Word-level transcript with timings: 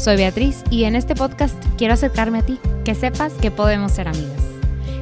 Soy 0.00 0.16
Beatriz 0.16 0.64
y 0.70 0.84
en 0.84 0.96
este 0.96 1.14
podcast 1.14 1.62
quiero 1.76 1.92
acercarme 1.92 2.38
a 2.38 2.42
ti, 2.42 2.58
que 2.86 2.94
sepas 2.94 3.34
que 3.34 3.50
podemos 3.50 3.92
ser 3.92 4.08
amigas. 4.08 4.42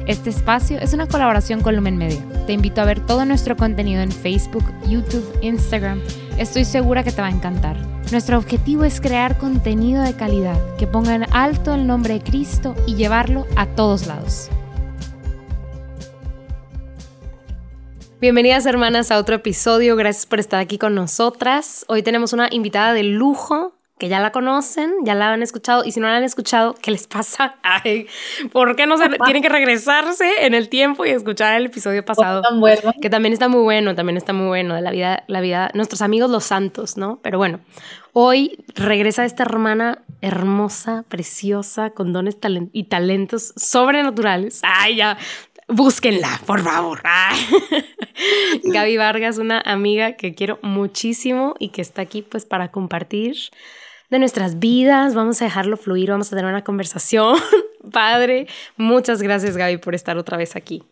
Este 0.07 0.29
espacio 0.29 0.77
es 0.77 0.91
una 0.91 1.07
colaboración 1.07 1.61
con 1.61 1.77
Lumen 1.77 1.95
Media. 1.95 2.19
Te 2.45 2.51
invito 2.51 2.81
a 2.81 2.83
ver 2.83 2.99
todo 2.99 3.23
nuestro 3.23 3.55
contenido 3.55 4.01
en 4.01 4.11
Facebook, 4.11 4.65
YouTube, 4.89 5.25
Instagram. 5.41 6.01
Estoy 6.37 6.65
segura 6.65 7.05
que 7.05 7.13
te 7.13 7.21
va 7.21 7.27
a 7.27 7.31
encantar. 7.31 7.77
Nuestro 8.11 8.37
objetivo 8.37 8.83
es 8.83 8.99
crear 8.99 9.37
contenido 9.37 10.03
de 10.03 10.17
calidad 10.17 10.59
que 10.75 10.85
ponga 10.85 11.15
en 11.15 11.33
alto 11.33 11.73
el 11.73 11.87
nombre 11.87 12.15
de 12.15 12.21
Cristo 12.21 12.75
y 12.85 12.95
llevarlo 12.95 13.47
a 13.55 13.67
todos 13.67 14.05
lados. 14.05 14.49
Bienvenidas 18.19 18.65
hermanas 18.65 19.11
a 19.11 19.17
otro 19.17 19.35
episodio, 19.35 19.95
gracias 19.95 20.25
por 20.25 20.41
estar 20.41 20.59
aquí 20.59 20.77
con 20.77 20.93
nosotras. 20.93 21.85
Hoy 21.87 22.03
tenemos 22.03 22.33
una 22.33 22.49
invitada 22.51 22.91
de 22.91 23.03
lujo, 23.03 23.78
que 23.99 24.07
ya 24.07 24.21
la 24.21 24.31
conocen, 24.31 24.93
ya 25.03 25.13
la 25.13 25.33
han 25.33 25.43
escuchado, 25.43 25.83
y 25.83 25.91
si 25.91 25.99
no 25.99 26.07
la 26.07 26.15
han 26.15 26.23
escuchado, 26.23 26.73
¿qué 26.81 26.89
les 26.89 27.05
pasa? 27.05 27.57
Ay, 27.63 28.07
¿por 28.51 28.75
qué 28.75 28.87
no 28.87 28.97
se 28.97 29.09
tienen 29.09 29.43
que 29.43 29.49
regresarse 29.49 30.45
en 30.45 30.53
el 30.53 30.69
tiempo 30.69 31.05
y 31.05 31.09
escuchar 31.09 31.55
el 31.57 31.65
episodio 31.65 32.03
pasado? 32.03 32.41
Que 33.01 33.09
también 33.09 33.33
está 33.33 33.49
muy 33.49 33.61
bueno, 33.61 33.95
también 33.95 34.15
está 34.15 34.31
muy 34.31 34.47
bueno, 34.47 34.73
de 34.73 34.81
la 34.81 34.91
vida, 34.91 35.23
la 35.27 35.41
vida, 35.41 35.69
nuestros 35.73 36.01
amigos 36.01 36.31
los 36.31 36.45
santos, 36.45 36.95
¿no? 36.95 37.19
Pero 37.21 37.37
bueno, 37.37 37.59
hoy 38.13 38.63
regresa 38.73 39.25
esta 39.25 39.43
hermana 39.43 39.99
hermosa, 40.21 41.03
preciosa, 41.09 41.89
con 41.89 42.13
dones 42.13 42.37
y 42.71 42.85
talentos 42.85 43.53
sobrenaturales. 43.57 44.61
Ay, 44.63 44.95
ya, 44.95 45.17
búsquenla, 45.67 46.39
por 46.45 46.61
favor. 46.61 47.01
Gaby 48.63 48.95
Vargas, 48.95 49.39
una 49.39 49.59
amiga 49.59 50.13
que 50.13 50.35
quiero 50.35 50.57
muchísimo 50.61 51.55
y 51.59 51.69
que 51.69 51.81
está 51.81 52.01
aquí 52.01 52.21
pues 52.21 52.45
para 52.45 52.71
compartir 52.71 53.35
de 54.09 54.19
nuestras 54.19 54.59
vidas. 54.59 55.15
Vamos 55.15 55.41
a 55.41 55.45
dejarlo 55.45 55.77
fluir, 55.77 56.11
vamos 56.11 56.31
a 56.31 56.35
tener 56.35 56.49
una 56.49 56.63
conversación. 56.63 57.37
Padre, 57.91 58.47
muchas 58.77 59.21
gracias 59.21 59.57
Gaby 59.57 59.77
por 59.77 59.95
estar 59.95 60.17
otra 60.17 60.37
vez 60.37 60.55
aquí. 60.55 60.83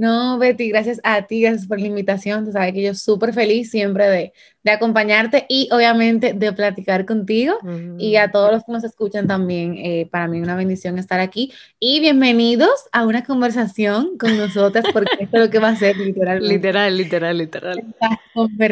No, 0.00 0.38
Betty, 0.38 0.70
gracias 0.70 0.98
a 1.04 1.26
ti, 1.26 1.42
gracias 1.42 1.66
por 1.66 1.78
la 1.78 1.86
invitación. 1.86 2.46
Tú 2.46 2.52
sabes 2.52 2.72
que 2.72 2.80
yo 2.80 2.94
súper 2.94 3.34
feliz 3.34 3.70
siempre 3.70 4.08
de, 4.08 4.32
de, 4.62 4.70
acompañarte 4.70 5.44
y 5.46 5.68
obviamente 5.72 6.32
de 6.32 6.54
platicar 6.54 7.04
contigo 7.04 7.58
y 7.98 8.16
a 8.16 8.30
todos 8.30 8.50
los 8.50 8.64
que 8.64 8.72
nos 8.72 8.82
escuchan 8.82 9.26
también. 9.26 9.76
Eh, 9.76 10.08
para 10.10 10.26
mí 10.26 10.40
una 10.40 10.56
bendición 10.56 10.98
estar 10.98 11.20
aquí 11.20 11.52
y 11.78 12.00
bienvenidos 12.00 12.70
a 12.92 13.04
una 13.04 13.24
conversación 13.24 14.16
con 14.16 14.38
nosotras 14.38 14.86
porque 14.90 15.24
esto 15.24 15.36
es 15.36 15.44
lo 15.44 15.50
que 15.50 15.58
va 15.58 15.68
a 15.68 15.76
ser 15.76 15.94
literalmente. 15.98 16.54
Literal, 16.54 16.96
literal, 16.96 17.36
literal. 17.36 17.84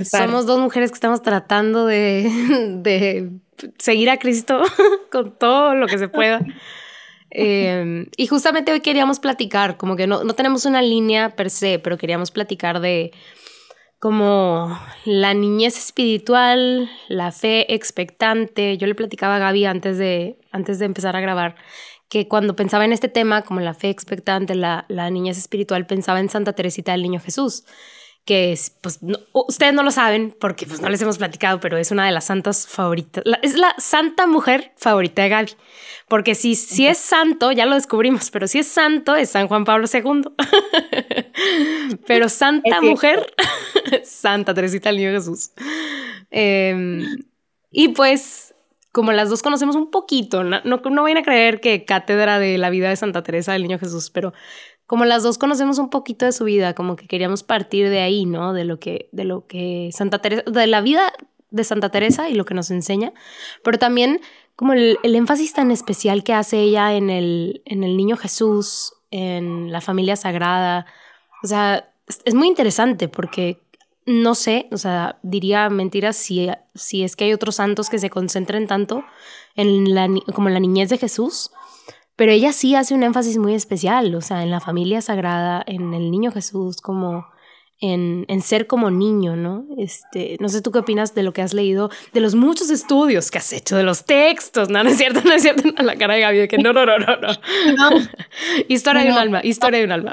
Somos 0.04 0.46
dos 0.46 0.58
mujeres 0.58 0.90
que 0.90 0.94
estamos 0.94 1.20
tratando 1.20 1.84
de, 1.84 2.26
de 2.82 3.32
seguir 3.76 4.08
a 4.08 4.16
Cristo 4.16 4.62
con 5.12 5.36
todo 5.36 5.74
lo 5.74 5.88
que 5.88 5.98
se 5.98 6.08
pueda. 6.08 6.40
Em, 7.30 8.06
y 8.16 8.26
justamente 8.26 8.72
hoy 8.72 8.80
queríamos 8.80 9.20
platicar, 9.20 9.76
como 9.76 9.96
que 9.96 10.06
no, 10.06 10.24
no 10.24 10.34
tenemos 10.34 10.64
una 10.64 10.82
línea 10.82 11.36
per 11.36 11.50
se, 11.50 11.78
pero 11.78 11.98
queríamos 11.98 12.30
platicar 12.30 12.80
de 12.80 13.12
como 13.98 14.78
la 15.04 15.34
niñez 15.34 15.76
espiritual, 15.76 16.88
la 17.08 17.32
fe 17.32 17.74
expectante. 17.74 18.78
Yo 18.78 18.86
le 18.86 18.94
platicaba 18.94 19.36
a 19.36 19.38
Gaby 19.40 19.64
antes 19.64 19.98
de, 19.98 20.38
antes 20.52 20.78
de 20.78 20.86
empezar 20.86 21.16
a 21.16 21.20
grabar 21.20 21.56
que 22.08 22.28
cuando 22.28 22.56
pensaba 22.56 22.84
en 22.84 22.92
este 22.92 23.08
tema, 23.08 23.42
como 23.42 23.60
la 23.60 23.74
fe 23.74 23.90
expectante, 23.90 24.54
la, 24.54 24.86
la 24.88 25.10
niñez 25.10 25.36
espiritual, 25.36 25.86
pensaba 25.86 26.20
en 26.20 26.30
Santa 26.30 26.54
Teresita 26.54 26.92
del 26.92 27.02
Niño 27.02 27.20
Jesús 27.20 27.64
que 28.28 28.52
es, 28.52 28.76
pues, 28.82 29.00
ustedes 29.32 29.72
no 29.72 29.82
lo 29.82 29.90
saben 29.90 30.36
porque 30.38 30.66
pues 30.66 30.82
no 30.82 30.90
les 30.90 31.00
hemos 31.00 31.16
platicado, 31.16 31.60
pero 31.60 31.78
es 31.78 31.90
una 31.90 32.04
de 32.04 32.12
las 32.12 32.26
santas 32.26 32.68
favoritas, 32.68 33.24
es 33.40 33.56
la 33.56 33.74
santa 33.78 34.26
mujer 34.26 34.72
favorita 34.76 35.22
de 35.22 35.30
Gaby, 35.30 35.52
porque 36.08 36.34
si, 36.34 36.54
si 36.54 36.86
es 36.86 36.98
santo, 36.98 37.52
ya 37.52 37.64
lo 37.64 37.74
descubrimos, 37.74 38.30
pero 38.30 38.46
si 38.46 38.58
es 38.58 38.68
santo 38.68 39.16
es 39.16 39.30
San 39.30 39.48
Juan 39.48 39.64
Pablo 39.64 39.86
II, 39.90 40.24
pero 42.06 42.28
santa 42.28 42.82
mujer, 42.82 43.32
Santa 44.04 44.52
Teresita 44.52 44.90
del 44.90 44.98
Niño 44.98 45.12
Jesús. 45.12 45.52
Em, 46.30 47.24
y 47.70 47.88
pues, 47.88 48.54
como 48.92 49.12
las 49.12 49.30
dos 49.30 49.42
conocemos 49.42 49.74
un 49.74 49.90
poquito, 49.90 50.44
no, 50.44 50.60
no, 50.64 50.82
no 50.84 51.02
vayan 51.02 51.16
a 51.16 51.22
creer 51.22 51.62
que 51.62 51.86
cátedra 51.86 52.38
de 52.38 52.58
la 52.58 52.68
vida 52.68 52.90
de 52.90 52.96
Santa 52.96 53.22
Teresa 53.22 53.54
del 53.54 53.62
Niño 53.62 53.78
Jesús, 53.78 54.10
pero 54.10 54.34
como 54.88 55.04
las 55.04 55.22
dos 55.22 55.36
conocemos 55.36 55.78
un 55.78 55.90
poquito 55.90 56.24
de 56.24 56.32
su 56.32 56.44
vida, 56.44 56.74
como 56.74 56.96
que 56.96 57.06
queríamos 57.06 57.42
partir 57.42 57.90
de 57.90 58.00
ahí, 58.00 58.24
¿no? 58.24 58.54
De 58.54 58.64
lo 58.64 58.80
que, 58.80 59.10
de 59.12 59.24
lo 59.24 59.46
que 59.46 59.90
Santa 59.92 60.20
Teresa, 60.20 60.42
de 60.50 60.66
la 60.66 60.80
vida 60.80 61.12
de 61.50 61.62
Santa 61.62 61.90
Teresa 61.90 62.30
y 62.30 62.34
lo 62.34 62.46
que 62.46 62.54
nos 62.54 62.70
enseña, 62.70 63.12
pero 63.62 63.78
también 63.78 64.22
como 64.56 64.72
el, 64.72 64.98
énfasis 65.02 65.52
tan 65.52 65.70
especial 65.70 66.24
que 66.24 66.32
hace 66.32 66.60
ella 66.60 66.94
en 66.94 67.10
el, 67.10 67.60
en 67.66 67.84
el 67.84 67.98
niño 67.98 68.16
Jesús, 68.16 68.94
en 69.10 69.70
la 69.70 69.82
familia 69.82 70.16
sagrada. 70.16 70.86
O 71.42 71.46
sea, 71.46 71.92
es, 72.24 72.32
muy 72.32 72.48
interesante 72.48 73.08
porque 73.08 73.60
no 74.06 74.34
sé, 74.34 74.68
o 74.72 74.78
sea, 74.78 75.18
diría 75.22 75.68
mentiras 75.68 76.16
si, 76.16 76.48
si 76.74 77.04
es 77.04 77.14
que 77.14 77.24
hay 77.24 77.34
otros 77.34 77.56
santos 77.56 77.90
que 77.90 77.98
se 77.98 78.08
concentren 78.08 78.66
tanto 78.66 79.04
en 79.54 79.94
la, 79.94 80.08
como 80.34 80.48
en 80.48 80.54
la 80.54 80.60
niñez 80.60 80.88
de 80.88 80.96
Jesús 80.96 81.50
pero 82.18 82.32
ella 82.32 82.52
sí 82.52 82.74
hace 82.74 82.94
un 82.94 83.04
énfasis 83.04 83.38
muy 83.38 83.54
especial, 83.54 84.12
o 84.16 84.20
sea, 84.20 84.42
en 84.42 84.50
la 84.50 84.58
familia 84.58 85.00
sagrada, 85.00 85.62
en 85.64 85.94
el 85.94 86.10
niño 86.10 86.32
Jesús, 86.32 86.80
como 86.80 87.28
en, 87.80 88.24
en, 88.26 88.42
ser 88.42 88.66
como 88.66 88.90
niño, 88.90 89.36
¿no? 89.36 89.66
Este, 89.76 90.36
no 90.40 90.48
sé 90.48 90.60
tú 90.60 90.72
qué 90.72 90.80
opinas 90.80 91.14
de 91.14 91.22
lo 91.22 91.32
que 91.32 91.42
has 91.42 91.54
leído, 91.54 91.90
de 92.12 92.18
los 92.18 92.34
muchos 92.34 92.70
estudios 92.70 93.30
que 93.30 93.38
has 93.38 93.52
hecho, 93.52 93.76
de 93.76 93.84
los 93.84 94.04
textos, 94.04 94.68
no, 94.68 94.82
no 94.82 94.90
es 94.90 94.96
cierto, 94.96 95.20
no 95.24 95.32
es 95.32 95.42
cierto, 95.42 95.62
la 95.80 95.94
cara 95.94 96.14
de 96.14 96.22
Gaby, 96.22 96.38
de 96.38 96.48
que 96.48 96.58
no, 96.58 96.72
no, 96.72 96.84
no, 96.84 96.98
no, 96.98 97.16
no. 97.18 97.28
historia 98.68 99.04
de 99.04 99.12
un 99.12 99.18
alma, 99.18 99.40
historia 99.44 99.78
de 99.78 99.84
un 99.84 99.92
alma. 99.92 100.12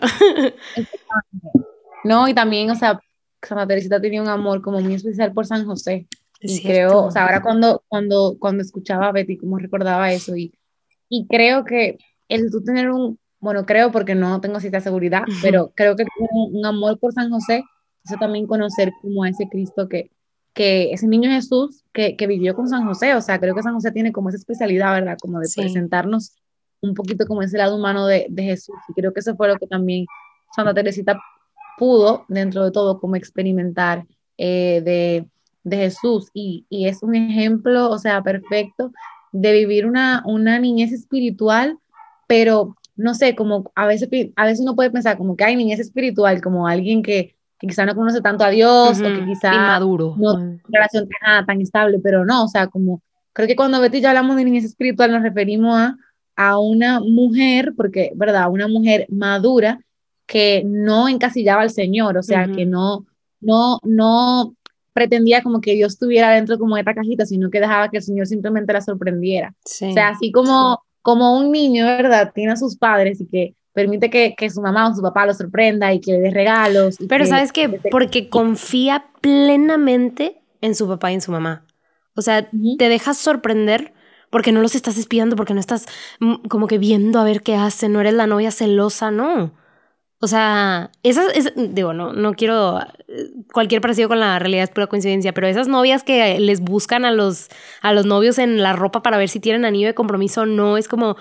no, 2.03 2.27
y 2.27 2.35
también, 2.35 2.69
o 2.69 2.75
sea, 2.75 2.99
Santa 3.41 3.65
Teresita 3.65 3.99
tenía 3.99 4.21
un 4.21 4.29
amor 4.29 4.61
como 4.61 4.79
muy 4.79 4.93
especial 4.93 5.33
por 5.33 5.47
San 5.47 5.65
José. 5.65 6.05
Y 6.39 6.61
creo, 6.61 7.05
o 7.05 7.11
sea, 7.11 7.23
ahora 7.23 7.41
cuando, 7.41 7.83
cuando, 7.87 8.35
cuando 8.37 8.61
escuchaba 8.61 9.07
a 9.07 9.11
Betty, 9.11 9.37
como 9.37 9.57
recordaba 9.57 10.11
eso, 10.11 10.35
y 10.35 10.53
y 11.09 11.27
creo 11.27 11.65
que 11.65 11.97
el 12.29 12.51
tú 12.51 12.63
tener 12.63 12.89
un, 12.89 13.19
bueno, 13.39 13.65
creo 13.65 13.91
porque 13.91 14.15
no 14.15 14.41
tengo 14.41 14.59
cierta 14.59 14.79
seguridad, 14.79 15.23
pero 15.41 15.71
creo 15.75 15.95
que 15.95 16.05
un, 16.19 16.57
un, 16.57 16.65
amor 16.65 16.99
por 16.99 17.13
San 17.13 17.29
José, 17.29 17.63
eso 18.03 18.15
también 18.19 18.47
conocer 18.47 18.91
como 19.01 19.25
ese 19.25 19.47
Cristo 19.49 19.87
que, 19.87 20.11
que 20.53 20.91
ese 20.91 21.07
niño 21.07 21.29
Jesús 21.29 21.83
que, 21.93 22.15
que, 22.15 22.27
vivió 22.27 22.55
con 22.55 22.67
San 22.67 22.85
José, 22.85 23.13
o 23.13 23.21
sea, 23.21 23.39
creo 23.39 23.53
que 23.53 23.61
San 23.61 23.73
José 23.73 23.91
tiene 23.91 24.11
como 24.11 24.29
esa 24.29 24.37
especialidad, 24.37 24.93
¿verdad? 24.93 25.17
Como 25.21 25.39
de 25.39 25.49
presentarnos 25.55 26.35
un 26.81 26.93
poquito 26.93 27.25
como 27.27 27.41
ese 27.41 27.57
lado 27.57 27.75
humano 27.75 28.07
de, 28.07 28.27
de, 28.29 28.43
Jesús. 28.43 28.75
Y 28.87 28.93
creo 28.93 29.13
que 29.13 29.19
eso 29.19 29.35
fue 29.35 29.47
lo 29.47 29.57
que 29.57 29.67
también 29.67 30.05
Santa 30.55 30.73
Teresita 30.73 31.19
pudo, 31.77 32.25
dentro 32.29 32.63
de 32.63 32.71
todo, 32.71 32.99
como 32.99 33.15
experimentar 33.15 34.05
eh, 34.37 34.81
de, 34.83 35.27
de, 35.63 35.77
Jesús. 35.77 36.29
Y, 36.33 36.65
y, 36.69 36.87
es 36.87 37.03
un 37.03 37.15
ejemplo, 37.15 37.89
o 37.89 37.97
sea, 37.97 38.21
perfecto 38.23 38.91
de 39.35 39.51
vivir 39.51 39.85
una, 39.85 40.23
una 40.25 40.59
niñez 40.59 40.93
espiritual, 40.93 41.77
pero 42.25 42.75
no 42.95 43.13
sé, 43.13 43.35
como 43.35 43.69
a 43.75 43.85
veces, 43.85 44.09
a 44.35 44.45
veces 44.45 44.61
uno 44.61 44.75
puede 44.75 44.91
pensar 44.91 45.17
como 45.17 45.35
que 45.35 45.43
hay 45.43 45.57
niñez 45.57 45.79
espiritual, 45.79 46.41
como 46.41 46.67
alguien 46.67 47.03
que, 47.03 47.35
que 47.59 47.67
quizá 47.67 47.85
no 47.85 47.95
conoce 47.95 48.21
tanto 48.21 48.45
a 48.45 48.49
Dios 48.49 48.99
o 48.99 49.03
que 49.03 49.25
quizá 49.25 49.53
Inmaduro. 49.53 50.15
no 50.17 50.35
tiene 50.37 50.47
una 50.53 50.61
relación 50.71 51.09
tan, 51.09 51.45
tan 51.45 51.61
estable, 51.61 51.99
pero 51.99 52.23
no, 52.23 52.45
o 52.45 52.47
sea, 52.47 52.67
como 52.67 53.01
creo 53.33 53.47
que 53.47 53.57
cuando 53.57 53.81
Betty 53.81 53.99
ya 53.99 54.09
hablamos 54.09 54.37
de 54.37 54.45
niñez 54.45 54.63
espiritual 54.63 55.11
nos 55.11 55.21
referimos 55.21 55.77
a, 55.77 55.97
a 56.37 56.57
una 56.59 57.01
mujer, 57.01 57.73
porque, 57.75 58.13
¿verdad? 58.15 58.49
Una 58.49 58.69
mujer 58.69 59.05
madura 59.09 59.81
que 60.25 60.63
no 60.65 61.09
encasillaba 61.09 61.61
al 61.61 61.71
Señor, 61.71 62.17
o 62.17 62.23
sea, 62.23 62.47
que 62.47 62.65
no, 62.65 63.05
no, 63.41 63.79
no 63.83 64.55
pretendía 64.95 65.43
como 65.43 65.59
que 65.59 65.73
Dios 65.73 65.93
estuviera 65.93 66.31
dentro 66.31 66.57
como 66.57 66.75
de 66.75 66.81
esta 66.81 66.95
cajita, 66.95 67.25
sino 67.25 67.49
que 67.49 67.59
dejaba 67.59 67.89
que 67.89 67.97
el 67.97 68.03
Señor 68.03 68.27
simplemente 68.27 68.71
la 68.71 68.79
sorprendiera. 68.79 69.53
O 69.61 69.91
sea, 69.93 70.07
así 70.07 70.31
como, 70.31 70.81
como 71.01 71.37
un 71.37 71.51
niño, 71.51 71.85
¿verdad? 71.85 72.31
Tiene 72.33 72.53
a 72.53 72.55
sus 72.55 72.77
padres 72.77 73.19
y 73.19 73.27
que 73.27 73.55
permite 73.73 74.09
que, 74.09 74.35
que 74.37 74.49
su 74.49 74.61
mamá 74.61 74.87
o 74.87 74.95
su 74.95 75.01
papá 75.01 75.25
lo 75.25 75.33
sorprenda 75.33 75.93
y 75.93 75.99
que 75.99 76.13
le 76.13 76.19
dé 76.19 76.31
regalos. 76.31 76.95
Pero 77.09 77.25
¿sabes 77.25 77.51
qué? 77.51 77.67
Porque 77.91 78.29
confía 78.29 79.07
plenamente 79.19 80.41
en 80.61 80.75
su 80.75 80.87
papá 80.87 81.11
y 81.11 81.15
en 81.15 81.21
su 81.21 81.33
mamá. 81.33 81.65
O 82.15 82.21
sea, 82.21 82.49
te 82.77 82.87
dejas 82.87 83.17
sorprender 83.17 83.93
porque 84.29 84.53
no 84.53 84.61
los 84.61 84.75
estás 84.75 84.97
espiando, 84.97 85.35
porque 85.35 85.53
no 85.53 85.59
estás 85.59 85.87
mm, 86.21 86.47
como 86.47 86.67
que 86.67 86.77
viendo 86.77 87.19
a 87.19 87.25
ver 87.25 87.41
qué 87.41 87.55
hacen, 87.55 87.91
no 87.91 87.99
eres 87.99 88.13
la 88.13 88.27
novia 88.27 88.51
celosa, 88.51 89.11
no. 89.11 89.51
O 90.19 90.27
sea, 90.27 90.91
esas, 91.03 91.27
digo, 91.55 91.93
no, 91.93 92.13
no 92.13 92.33
quiero, 92.33 92.79
cualquier 93.53 93.81
parecido 93.81 94.07
con 94.07 94.19
la 94.19 94.39
realidad 94.39 94.63
es 94.63 94.69
pura 94.69 94.87
coincidencia, 94.87 95.33
pero 95.33 95.47
esas 95.47 95.67
novias 95.67 96.03
que 96.03 96.39
les 96.39 96.61
buscan 96.61 97.05
a 97.05 97.11
los, 97.11 97.49
a 97.81 97.93
los 97.93 98.05
novios 98.05 98.39
en 98.39 98.63
la 98.63 98.73
ropa 98.73 99.03
para 99.03 99.17
ver 99.17 99.29
si 99.29 99.39
tienen 99.39 99.65
anillo 99.65 99.87
de 99.87 99.93
compromiso, 99.93 100.45
no, 100.45 100.77
es 100.77 100.87
como, 100.87 101.17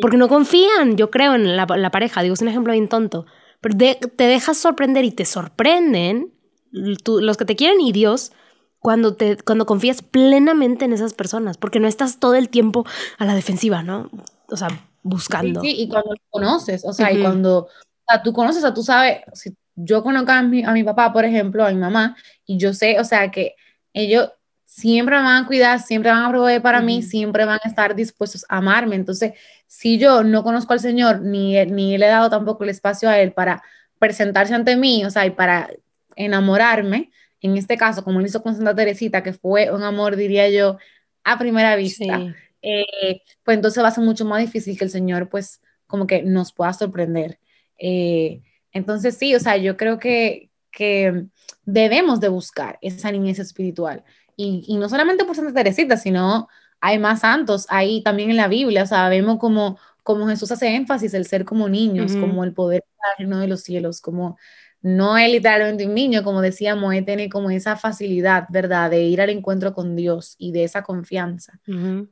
porque 0.00 0.16
no 0.16 0.28
confían, 0.28 0.96
yo 0.96 1.10
creo, 1.10 1.34
en 1.34 1.56
la, 1.56 1.66
pareja, 1.66 2.22
digo, 2.22 2.34
es 2.34 2.40
un 2.40 2.48
ejemplo 2.48 2.72
bien 2.72 2.88
tonto, 2.88 3.26
pero 3.60 3.76
te 3.76 4.24
dejas 4.24 4.56
sorprender 4.56 5.04
y 5.04 5.10
te 5.10 5.24
sorprenden 5.24 6.32
los 6.70 7.36
que 7.36 7.44
te 7.44 7.56
quieren 7.56 7.80
y 7.80 7.92
Dios 7.92 8.32
cuando, 8.78 9.14
te, 9.14 9.36
cuando 9.38 9.66
confías 9.66 10.02
plenamente 10.02 10.84
en 10.84 10.92
esas 10.92 11.14
personas, 11.14 11.58
porque 11.58 11.80
no 11.80 11.88
estás 11.88 12.20
todo 12.20 12.34
el 12.34 12.48
tiempo 12.48 12.86
a 13.18 13.24
la 13.24 13.34
defensiva, 13.34 13.82
¿no? 13.82 14.10
O 14.48 14.56
sea, 14.56 14.68
buscando. 15.02 15.60
Sí, 15.60 15.74
y 15.76 15.88
cuando 15.88 16.14
conoces, 16.30 16.84
o 16.84 16.92
sea, 16.92 17.12
y 17.12 17.20
cuando 17.20 17.68
sea, 18.08 18.22
tú 18.22 18.32
conoces, 18.32 18.58
o 18.58 18.66
sea, 18.66 18.74
tú 18.74 18.82
sabes, 18.82 19.18
si 19.34 19.54
yo 19.74 20.02
conozco 20.02 20.32
a 20.32 20.42
mi, 20.42 20.64
a 20.64 20.72
mi 20.72 20.84
papá, 20.84 21.12
por 21.12 21.24
ejemplo, 21.24 21.64
a 21.64 21.70
mi 21.70 21.76
mamá, 21.76 22.16
y 22.46 22.58
yo 22.58 22.74
sé, 22.74 22.98
o 23.00 23.04
sea, 23.04 23.30
que 23.30 23.54
ellos 23.92 24.30
siempre 24.64 25.16
me 25.16 25.22
van 25.22 25.44
a 25.44 25.46
cuidar, 25.46 25.80
siempre 25.80 26.10
van 26.10 26.24
a 26.24 26.30
proveer 26.30 26.62
para 26.62 26.80
mí, 26.80 27.02
siempre 27.02 27.44
van 27.44 27.58
a 27.64 27.68
estar 27.68 27.94
dispuestos 27.94 28.44
a 28.48 28.58
amarme. 28.58 28.96
Entonces, 28.96 29.32
si 29.66 29.98
yo 29.98 30.22
no 30.22 30.44
conozco 30.44 30.72
al 30.72 30.80
Señor, 30.80 31.20
ni, 31.20 31.64
ni 31.66 31.98
le 31.98 32.06
he 32.06 32.08
dado 32.08 32.30
tampoco 32.30 32.64
el 32.64 32.70
espacio 32.70 33.08
a 33.08 33.18
Él 33.18 33.32
para 33.32 33.62
presentarse 33.98 34.54
ante 34.54 34.76
mí, 34.76 35.04
o 35.04 35.10
sea, 35.10 35.26
y 35.26 35.30
para 35.30 35.70
enamorarme, 36.16 37.10
en 37.40 37.56
este 37.56 37.76
caso, 37.76 38.04
como 38.04 38.20
lo 38.20 38.26
hizo 38.26 38.42
con 38.42 38.54
Santa 38.54 38.74
Teresita, 38.74 39.22
que 39.22 39.32
fue 39.32 39.70
un 39.72 39.82
amor, 39.82 40.16
diría 40.16 40.48
yo, 40.48 40.78
a 41.24 41.38
primera 41.38 41.76
vista, 41.76 42.20
eh, 42.62 43.22
pues 43.44 43.56
entonces 43.56 43.82
va 43.82 43.88
a 43.88 43.92
ser 43.92 44.04
mucho 44.04 44.24
más 44.24 44.40
difícil 44.40 44.76
que 44.78 44.84
el 44.84 44.90
Señor, 44.90 45.28
pues, 45.28 45.60
como 45.86 46.06
que 46.06 46.22
nos 46.22 46.52
pueda 46.52 46.72
sorprender. 46.72 47.38
Eh, 47.78 48.42
entonces, 48.72 49.16
sí, 49.16 49.34
o 49.34 49.40
sea, 49.40 49.56
yo 49.56 49.76
creo 49.76 49.98
que, 49.98 50.50
que 50.70 51.26
debemos 51.64 52.20
de 52.20 52.28
buscar 52.28 52.78
esa 52.82 53.10
niñez 53.10 53.38
espiritual. 53.38 54.04
Y, 54.36 54.64
y, 54.68 54.76
no 54.76 54.88
solamente 54.88 55.24
por 55.24 55.34
Santa 55.34 55.54
Teresita, 55.54 55.96
sino 55.96 56.48
hay 56.80 56.98
más 56.98 57.20
santos 57.20 57.66
ahí 57.70 58.02
también 58.02 58.30
en 58.30 58.36
la 58.36 58.48
Biblia, 58.48 58.84
o 58.84 58.86
sea, 58.86 59.08
vemos 59.08 59.38
como, 59.38 59.78
como 60.04 60.28
Jesús 60.28 60.50
hace 60.52 60.74
énfasis 60.74 61.12
el 61.14 61.26
ser 61.26 61.44
como 61.44 61.68
niños, 61.68 62.14
como 62.16 62.44
el 62.44 62.52
poder 62.52 62.84
de 63.18 63.46
los 63.48 63.62
cielos, 63.62 64.00
como 64.00 64.36
no 64.80 65.18
es 65.18 65.30
literalmente 65.30 65.86
un 65.86 65.94
niño, 65.94 66.22
como 66.22 66.40
decíamos, 66.40 66.94
él 66.94 67.04
tiene 67.04 67.28
como 67.28 67.50
esa 67.50 67.76
facilidad, 67.76 68.46
¿verdad?, 68.48 68.90
de 68.90 69.02
ir 69.02 69.20
al 69.20 69.30
encuentro 69.30 69.74
con 69.74 69.96
Dios 69.96 70.36
y 70.38 70.52
de 70.52 70.64
esa 70.64 70.82
confianza. 70.82 71.60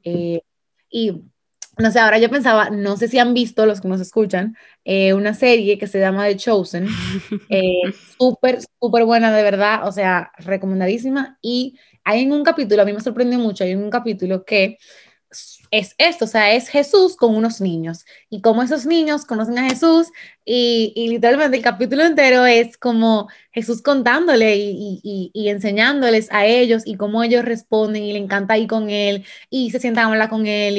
Eh, 0.02 0.42
y 0.90 1.22
no 1.78 1.90
sé, 1.90 1.98
ahora 2.00 2.18
yo 2.18 2.30
pensaba, 2.30 2.70
no 2.70 2.96
sé 2.96 3.08
si 3.08 3.18
han 3.18 3.34
visto 3.34 3.66
los 3.66 3.80
que 3.80 3.88
nos 3.88 4.00
escuchan, 4.00 4.56
eh, 4.84 5.12
una 5.12 5.34
serie 5.34 5.78
que 5.78 5.86
se 5.86 6.00
llama 6.00 6.26
The 6.26 6.36
Chosen, 6.36 6.86
eh, 7.50 7.92
súper, 8.18 8.60
súper 8.80 9.04
buena 9.04 9.34
de 9.34 9.42
verdad, 9.42 9.86
o 9.86 9.92
sea, 9.92 10.32
recomendadísima. 10.38 11.38
Y 11.42 11.78
hay 12.04 12.22
en 12.22 12.32
un 12.32 12.44
capítulo, 12.44 12.82
a 12.82 12.84
mí 12.84 12.92
me 12.92 13.00
sorprendió 13.00 13.38
mucho, 13.38 13.64
hay 13.64 13.72
en 13.72 13.82
un 13.82 13.90
capítulo 13.90 14.44
que 14.44 14.78
es 15.70 15.94
esto, 15.98 16.24
o 16.24 16.28
sea, 16.28 16.54
es 16.54 16.68
Jesús 16.68 17.16
con 17.16 17.34
unos 17.34 17.60
niños 17.60 18.04
y 18.30 18.40
como 18.40 18.62
esos 18.62 18.86
niños 18.86 19.24
conocen 19.24 19.58
a 19.58 19.68
Jesús 19.68 20.08
y, 20.44 21.08
literalmente 21.08 21.56
el 21.56 21.62
capítulo 21.62 22.04
entero 22.04 22.46
es 22.46 22.76
como 22.76 23.28
Jesús 23.52 23.82
contándole 23.82 24.56
y, 24.56 25.30
enseñándoles 25.48 26.30
a 26.32 26.46
ellos 26.46 26.82
y 26.86 26.96
cómo 26.96 27.22
ellos 27.22 27.44
responden 27.44 28.04
y 28.04 28.12
le 28.12 28.18
encanta 28.18 28.56
ir 28.58 28.68
con 28.68 28.90
él 28.90 29.24
y 29.50 29.70
se 29.70 29.80
sientan 29.80 30.04
a 30.04 30.12
hablar 30.12 30.28
con 30.28 30.46
él 30.46 30.78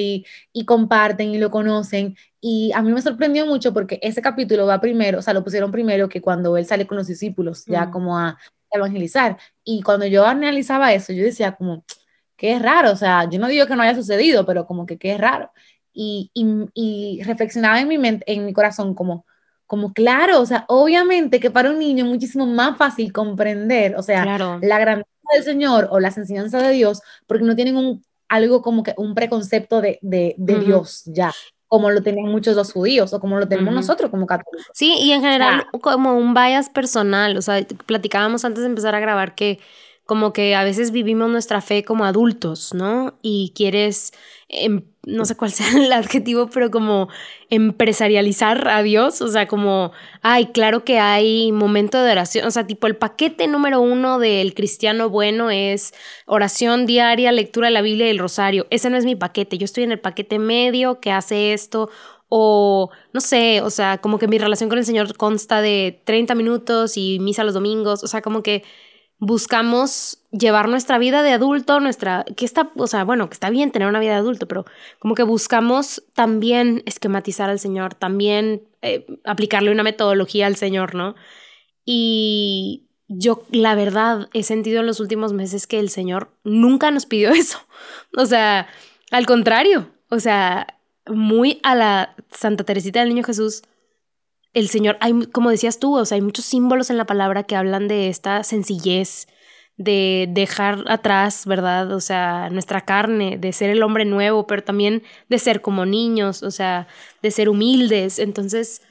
y, 0.54 0.66
comparten 0.66 1.30
y 1.30 1.38
lo 1.38 1.52
conocen. 1.52 2.18
Y 2.42 2.72
a 2.74 2.82
mí 2.82 2.92
me 2.92 3.02
sorprendió 3.02 3.46
mucho 3.46 3.74
porque 3.74 4.00
ese 4.02 4.22
capítulo 4.22 4.66
va 4.66 4.82
primero, 4.82 5.20
o 5.20 5.22
sea, 5.22 5.34
lo 5.34 5.44
pusieron 5.44 5.72
primero 5.72 6.10
que 6.10 6.22
cuando 6.22 6.58
él 6.58 6.66
sale 6.66 6.88
con 6.88 6.98
los 6.98 7.08
discípulos 7.08 7.66
ya 7.66 7.86
mm. 7.88 7.92
como 7.92 8.18
a 8.18 8.38
evangelizar. 8.72 9.38
Y 9.64 9.82
cuando 9.82 10.06
yo 10.06 10.26
analizaba 10.26 10.94
eso, 10.94 11.14
yo 11.14 11.24
decía 11.24 11.56
como 11.56 11.84
qué 12.38 12.60
raro, 12.60 12.92
o 12.92 12.95
sea, 12.95 13.30
yo 13.30 13.39
no 13.39 13.48
digo 13.48 13.66
que 13.68 13.75
no 13.75 13.84
haya 13.84 13.95
sucedido, 13.95 14.45
pero 14.45 14.66
como 14.66 14.86
que 14.86 14.98
qué 14.98 15.18
raro. 15.18 15.51
Y, 15.94 16.31
y, 16.34 17.22
reflexionaba 17.24 17.81
en 17.81 17.88
mi 17.88 17.98
mente, 17.98 18.24
en 18.31 18.45
mi 18.45 18.54
corazón 18.54 18.94
como, 18.94 19.25
como 19.66 19.94
claro, 19.94 20.39
o 20.39 20.45
sea, 20.45 20.66
obviamente 20.68 21.39
que 21.39 21.50
para 21.50 21.72
un 21.72 21.80
niño 21.80 22.06
es 22.06 22.12
muchísimo 22.12 22.45
más 22.45 22.78
fácil 22.78 23.12
comprender, 23.12 23.95
o 23.95 24.04
sea, 24.04 24.24
la 24.62 24.80
grandeza 24.80 25.10
del 25.34 25.44
Señor 25.44 25.88
o 25.92 26.00
las 26.00 26.18
enseñanzas 26.18 26.62
de 26.62 26.72
Dios, 26.72 27.01
porque 27.25 27.44
no 27.44 27.56
tienen 27.56 27.78
un, 27.78 28.06
algo 28.30 28.62
como 28.62 28.84
que 28.84 28.94
un 28.98 29.16
preconcepto 29.16 29.81
de, 29.81 29.98
de, 30.04 30.36
de 30.38 30.60
Dios 30.60 31.04
ya 31.06 31.34
como 31.68 31.92
lo 31.92 32.01
tienen 32.01 32.28
muchos 32.28 32.56
los 32.56 32.72
judíos 32.72 33.13
o 33.13 33.19
como 33.19 33.38
lo 33.39 33.48
tenemos 33.48 33.74
nosotros 33.74 34.10
como 34.10 34.25
católicos. 34.25 34.68
Sí, 34.74 34.95
y 35.00 35.12
en 35.12 35.22
general 35.22 35.68
como 35.81 36.18
un 36.18 36.34
bias 36.34 36.69
personal, 36.69 37.36
o 37.36 37.42
sea, 37.42 37.66
platicábamos 37.86 38.45
antes 38.45 38.62
de 38.62 38.69
empezar 38.69 38.95
a 38.95 39.00
grabar 39.00 39.36
que 39.36 39.60
como 40.07 40.31
que 40.31 40.56
a 40.56 40.63
veces 40.63 40.92
vivimos 40.92 41.30
nuestra 41.30 41.62
fe 41.62 41.83
como 41.83 42.06
adultos, 42.06 42.74
¿no? 42.74 43.18
Y 43.21 43.51
quieres, 43.56 44.13
em, 44.48 44.83
no 45.06 45.25
sé 45.25 45.36
cuál 45.36 45.51
sea 45.51 45.68
el 45.75 45.92
adjetivo, 45.92 46.50
pero 46.50 46.71
como 46.71 47.09
empresarializar 47.50 48.69
a 48.69 48.81
Dios, 48.83 49.21
o 49.21 49.27
sea, 49.27 49.48
como, 49.48 49.92
ay, 50.21 50.48
claro 50.48 50.86
que 50.86 51.00
hay 51.00 51.51
momento 51.51 52.01
de 52.01 52.12
oración, 52.13 52.48
o 52.48 52.51
sea, 52.51 52.65
tipo 52.65 52.88
el 52.88 52.95
paquete 52.95 53.48
número 53.48 53.81
uno 53.81 54.18
del 54.18 54.54
cristiano 54.54 55.09
bueno 55.09 55.51
es 55.51 55.94
oración 56.25 56.86
diaria, 56.86 57.31
lectura 57.33 57.68
de 57.68 57.74
la 57.74 57.81
Biblia 57.81 58.07
y 58.07 58.12
el 58.12 58.19
rosario. 58.19 58.65
Ese 58.69 58.89
no 58.89 58.98
es 58.98 59.03
mi 59.06 59.15
paquete, 59.18 59.57
yo 59.57 59.65
estoy 59.65 59.83
en 59.83 59.92
el 59.92 60.00
paquete 60.00 60.39
medio 60.39 61.01
que 61.01 61.12
hace 61.12 61.51
esto, 61.53 61.89
o 62.30 62.92
no 63.13 63.19
sé, 63.21 63.62
o 63.62 63.69
sea, 63.69 63.98
como 64.00 64.19
que 64.19 64.27
mi 64.27 64.38
relación 64.38 64.69
con 64.69 64.77
el 64.80 64.86
Señor 64.86 65.15
consta 65.18 65.62
de 65.62 66.01
30 66.06 66.33
minutos 66.36 66.95
y 66.95 67.19
misa 67.19 67.44
los 67.44 67.53
domingos, 67.53 68.03
o 68.03 68.07
sea, 68.07 68.21
como 68.21 68.42
que 68.42 68.63
buscamos 69.19 70.19
llevar 70.31 70.69
nuestra 70.69 70.98
vida 70.98 71.24
de 71.24 71.31
adulto, 71.31 71.80
nuestra, 71.80 72.24
que 72.36 72.46
está, 72.46 72.72
o 72.75 72.88
sea, 72.88 73.04
bueno, 73.04 73.30
que 73.30 73.34
está 73.34 73.50
bien 73.50 73.72
tener 73.72 73.88
una 73.88 74.00
vida 74.00 74.12
de 74.12 74.18
adulto, 74.18 74.48
pero 74.48 74.66
como 75.00 75.16
que 75.16 75.24
buscamos 75.24 76.04
también 76.14 76.84
esquematizar 76.86 77.50
al 77.50 77.60
Señor, 77.60 77.96
también 77.96 78.64
eh, 78.81 79.06
aplicarle 79.24 79.72
una 79.72 79.84
metodología 79.84 80.46
al 80.46 80.56
Señor, 80.56 80.94
¿no? 80.94 81.16
Y 81.84 82.84
yo, 83.08 83.44
la 83.52 83.74
verdad, 83.74 84.30
he 84.34 84.44
sentido 84.44 84.82
en 84.82 84.88
los 84.88 85.00
últimos 85.00 85.34
meses 85.34 85.65
que 85.65 85.80
el 85.80 85.89
Señor 85.89 86.30
nunca 86.44 86.91
nos 86.91 87.06
pidió 87.06 87.30
eso. 87.32 87.60
O 88.15 88.25
sea, 88.25 88.68
al 89.12 89.25
contrario, 89.25 89.89
o 90.10 90.20
sea, 90.20 90.77
muy 91.08 91.60
a 91.63 91.74
la 91.75 92.15
Santa 92.32 92.63
Teresita 92.63 93.00
del 93.00 93.10
Niño 93.10 93.24
Jesús, 93.24 93.63
el 94.60 94.70
Señor, 94.70 94.98
hay, 95.02 95.14
como 95.28 95.52
decías 95.52 95.80
tú, 95.80 95.98
o 95.98 96.06
sea, 96.06 96.16
hay 96.16 96.22
muchos 96.22 96.46
símbolos 96.46 96.90
en 96.90 96.98
la 96.98 97.06
palabra 97.06 97.44
que 97.44 97.56
hablan 97.56 97.88
de 97.88 98.10
esta 98.10 98.44
sencillez, 98.44 99.28
de 99.78 100.28
dejar 100.32 100.84
atrás, 100.88 101.46
¿verdad? 101.46 101.92
O 101.92 102.00
sea, 102.00 102.50
nuestra 102.50 102.82
carne, 102.82 103.38
de 103.38 103.54
ser 103.54 103.70
el 103.70 103.84
hombre 103.84 104.06
nuevo, 104.06 104.48
pero 104.48 104.64
también 104.64 105.04
de 105.30 105.38
ser 105.38 105.62
como 105.62 105.86
niños, 105.86 106.42
o 106.42 106.50
sea, 106.50 106.88
de 107.22 107.30
ser 107.30 107.50
humildes. 107.50 108.18
Entonces, 108.18 108.82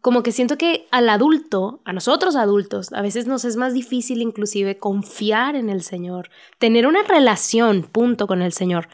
como 0.00 0.22
que 0.22 0.30
siento 0.30 0.56
que 0.56 0.86
al 0.92 1.08
adulto, 1.08 1.82
a 1.84 1.92
nosotros 1.92 2.36
adultos, 2.36 2.92
a 2.92 3.02
veces 3.02 3.26
nos 3.26 3.44
es 3.44 3.56
más 3.56 3.74
difícil 3.74 4.22
inclusive 4.22 4.78
confiar 4.78 5.56
en 5.56 5.68
el 5.68 5.82
Señor, 5.82 6.30
tener 6.58 6.86
una 6.86 7.02
relación, 7.02 7.82
punto, 7.82 8.28
con 8.28 8.40
el 8.40 8.52
Señor 8.52 8.88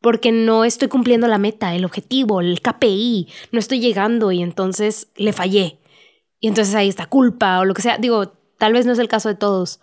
porque 0.00 0.32
no 0.32 0.64
estoy 0.64 0.88
cumpliendo 0.88 1.28
la 1.28 1.38
meta, 1.38 1.74
el 1.74 1.84
objetivo, 1.84 2.40
el 2.40 2.60
KPI, 2.60 3.28
no 3.52 3.58
estoy 3.58 3.80
llegando 3.80 4.32
y 4.32 4.42
entonces 4.42 5.08
le 5.16 5.32
fallé. 5.32 5.78
Y 6.40 6.48
entonces 6.48 6.74
ahí 6.74 6.88
está 6.88 7.06
culpa 7.06 7.60
o 7.60 7.64
lo 7.64 7.74
que 7.74 7.82
sea. 7.82 7.98
Digo, 7.98 8.28
tal 8.58 8.72
vez 8.72 8.86
no 8.86 8.92
es 8.92 8.98
el 8.98 9.08
caso 9.08 9.28
de 9.28 9.34
todos, 9.34 9.80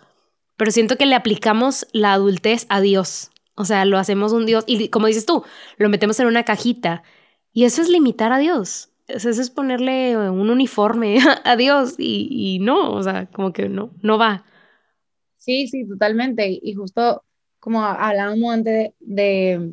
pero 0.56 0.72
siento 0.72 0.96
que 0.96 1.06
le 1.06 1.14
aplicamos 1.14 1.86
la 1.92 2.12
adultez 2.12 2.66
a 2.68 2.80
Dios. 2.80 3.30
O 3.54 3.64
sea, 3.64 3.84
lo 3.84 3.98
hacemos 3.98 4.32
un 4.32 4.46
Dios 4.46 4.64
y 4.66 4.88
como 4.88 5.06
dices 5.06 5.26
tú, 5.26 5.44
lo 5.76 5.88
metemos 5.88 6.18
en 6.20 6.26
una 6.26 6.44
cajita 6.44 7.02
y 7.52 7.64
eso 7.64 7.82
es 7.82 7.88
limitar 7.88 8.32
a 8.32 8.38
Dios. 8.38 8.90
Eso 9.06 9.30
es 9.30 9.50
ponerle 9.50 10.16
un 10.16 10.50
uniforme 10.50 11.18
a 11.44 11.56
Dios 11.56 11.94
y, 11.98 12.58
no, 12.60 12.92
o 12.92 13.02
sea, 13.02 13.26
como 13.26 13.52
que 13.52 13.68
no, 13.68 13.90
no 14.02 14.18
va. 14.18 14.44
Sí, 15.38 15.66
sí, 15.66 15.88
totalmente. 15.88 16.58
Y 16.62 16.74
justo 16.74 17.24
como 17.58 17.82
hablábamos 17.82 18.52
antes 18.52 18.92
de 19.00 19.72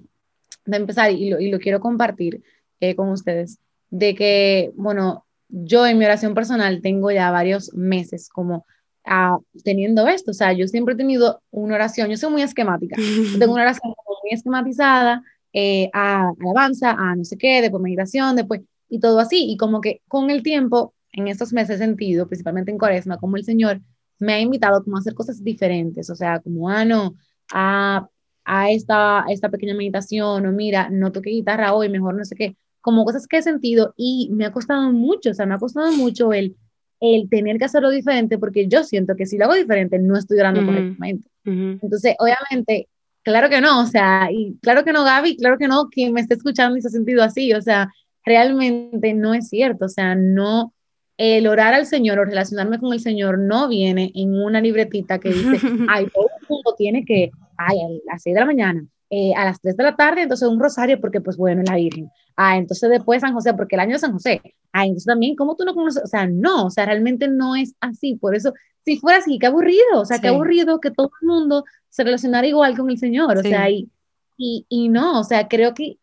empezar, 0.65 1.11
y 1.11 1.29
lo, 1.29 1.39
y 1.39 1.49
lo 1.49 1.59
quiero 1.59 1.79
compartir 1.79 2.43
eh, 2.79 2.95
con 2.95 3.09
ustedes, 3.09 3.59
de 3.89 4.15
que, 4.15 4.71
bueno, 4.75 5.25
yo 5.49 5.85
en 5.85 5.97
mi 5.97 6.05
oración 6.05 6.33
personal 6.33 6.81
tengo 6.81 7.11
ya 7.11 7.31
varios 7.31 7.73
meses 7.73 8.29
como 8.29 8.65
ah, 9.05 9.37
teniendo 9.63 10.07
esto, 10.07 10.31
o 10.31 10.33
sea, 10.33 10.53
yo 10.53 10.67
siempre 10.67 10.95
he 10.95 10.97
tenido 10.97 11.41
una 11.51 11.75
oración, 11.75 12.09
yo 12.09 12.17
soy 12.17 12.31
muy 12.31 12.41
esquemática, 12.41 12.95
tengo 13.39 13.53
una 13.53 13.63
oración 13.63 13.93
muy 14.23 14.31
esquematizada, 14.31 15.23
eh, 15.53 15.89
a 15.93 16.31
alabanza, 16.39 16.91
a 16.91 17.15
no 17.15 17.23
sé 17.23 17.37
qué, 17.37 17.61
después 17.61 17.81
meditación, 17.81 18.35
después, 18.35 18.61
y 18.89 18.99
todo 18.99 19.19
así, 19.19 19.51
y 19.51 19.57
como 19.57 19.81
que 19.81 20.01
con 20.07 20.29
el 20.29 20.43
tiempo, 20.43 20.93
en 21.11 21.27
estos 21.27 21.53
meses 21.53 21.75
he 21.75 21.83
sentido, 21.85 22.27
principalmente 22.27 22.71
en 22.71 22.77
Cuaresma, 22.77 23.17
como 23.17 23.37
el 23.37 23.45
Señor 23.45 23.81
me 24.19 24.33
ha 24.33 24.39
invitado 24.39 24.83
como 24.83 24.97
a 24.97 24.99
hacer 24.99 25.13
cosas 25.13 25.43
diferentes, 25.43 26.09
o 26.09 26.15
sea, 26.15 26.39
como, 26.39 26.69
ah, 26.69 26.83
no, 26.85 27.15
a 27.53 28.07
a 28.45 28.71
esta, 28.71 29.25
esta 29.29 29.49
pequeña 29.49 29.73
meditación, 29.73 30.45
o 30.45 30.51
mira, 30.51 30.89
no 30.89 31.11
toqué 31.11 31.31
guitarra 31.31 31.73
hoy, 31.73 31.89
mejor 31.89 32.15
no 32.15 32.23
sé 32.23 32.35
qué, 32.35 32.55
como 32.81 33.03
cosas 33.03 33.27
que 33.27 33.37
he 33.37 33.41
sentido 33.41 33.93
y 33.97 34.29
me 34.31 34.45
ha 34.45 34.51
costado 34.51 34.91
mucho, 34.91 35.31
o 35.31 35.33
sea, 35.33 35.45
me 35.45 35.55
ha 35.55 35.59
costado 35.59 35.91
mucho 35.93 36.31
el, 36.31 36.55
el 36.99 37.29
tener 37.29 37.57
que 37.57 37.65
hacerlo 37.65 37.89
diferente 37.89 38.37
porque 38.37 38.67
yo 38.67 38.83
siento 38.83 39.15
que 39.15 39.25
si 39.25 39.37
lo 39.37 39.45
hago 39.45 39.55
diferente 39.55 39.99
no 39.99 40.15
estoy 40.15 40.39
orando 40.39 40.65
correctamente. 40.65 41.27
Entonces, 41.43 42.15
obviamente, 42.19 42.87
claro 43.23 43.49
que 43.49 43.61
no, 43.61 43.81
o 43.81 43.85
sea, 43.85 44.29
y 44.31 44.57
claro 44.61 44.83
que 44.83 44.93
no, 44.93 45.03
Gaby, 45.03 45.37
claro 45.37 45.57
que 45.57 45.67
no, 45.67 45.89
quien 45.89 46.13
me 46.13 46.21
esté 46.21 46.35
escuchando 46.35 46.77
y 46.77 46.81
se 46.81 46.87
ha 46.89 46.91
sentido 46.91 47.23
así, 47.23 47.53
o 47.53 47.61
sea, 47.61 47.91
realmente 48.23 49.13
no 49.13 49.33
es 49.33 49.49
cierto, 49.49 49.85
o 49.85 49.89
sea, 49.89 50.15
no, 50.15 50.73
el 51.17 51.47
orar 51.47 51.73
al 51.73 51.85
Señor 51.85 52.19
o 52.19 52.25
relacionarme 52.25 52.79
con 52.79 52.93
el 52.93 52.99
Señor 52.99 53.39
no 53.39 53.67
viene 53.67 54.11
en 54.15 54.33
una 54.33 54.61
libretita 54.61 55.19
que 55.19 55.29
dice, 55.29 55.59
ay, 55.89 56.07
todo 56.13 56.27
el 56.39 56.47
mundo 56.47 56.75
tiene 56.77 57.05
que, 57.05 57.31
ay, 57.57 57.77
a 57.81 58.13
las 58.13 58.23
6 58.23 58.33
de 58.33 58.39
la 58.39 58.45
mañana, 58.45 58.85
eh, 59.09 59.33
a 59.35 59.45
las 59.45 59.59
3 59.61 59.77
de 59.77 59.83
la 59.83 59.95
tarde, 59.95 60.23
entonces 60.23 60.47
un 60.47 60.59
rosario, 60.59 60.99
porque 60.99 61.21
pues 61.21 61.37
bueno, 61.37 61.63
la 61.65 61.75
Virgen. 61.75 62.09
Ah, 62.35 62.57
entonces 62.57 62.89
después 62.89 63.21
San 63.21 63.33
José, 63.33 63.53
porque 63.53 63.75
el 63.75 63.81
año 63.81 63.93
de 63.93 63.99
San 63.99 64.13
José. 64.13 64.41
Ah, 64.73 64.83
entonces 64.83 65.05
también, 65.05 65.35
¿cómo 65.35 65.55
tú 65.55 65.63
no 65.63 65.73
conoces? 65.73 66.03
O 66.03 66.07
sea, 66.07 66.27
no, 66.27 66.65
o 66.65 66.69
sea, 66.69 66.85
realmente 66.85 67.27
no 67.27 67.55
es 67.55 67.75
así. 67.79 68.15
Por 68.15 68.35
eso, 68.35 68.53
si 68.83 68.97
fuera 68.97 69.19
así, 69.19 69.39
qué 69.39 69.47
aburrido, 69.47 70.01
o 70.01 70.05
sea, 70.05 70.19
qué 70.19 70.27
aburrido 70.27 70.79
que 70.79 70.91
todo 70.91 71.11
el 71.21 71.27
mundo 71.27 71.63
se 71.89 72.03
relacionara 72.03 72.45
igual 72.45 72.77
con 72.77 72.89
el 72.89 72.97
Señor, 72.97 73.37
o 73.37 73.41
sea, 73.41 73.69
y, 73.69 73.89
y, 74.37 74.65
y 74.69 74.89
no, 74.89 75.19
o 75.19 75.23
sea, 75.23 75.47
creo 75.47 75.73
que, 75.73 75.97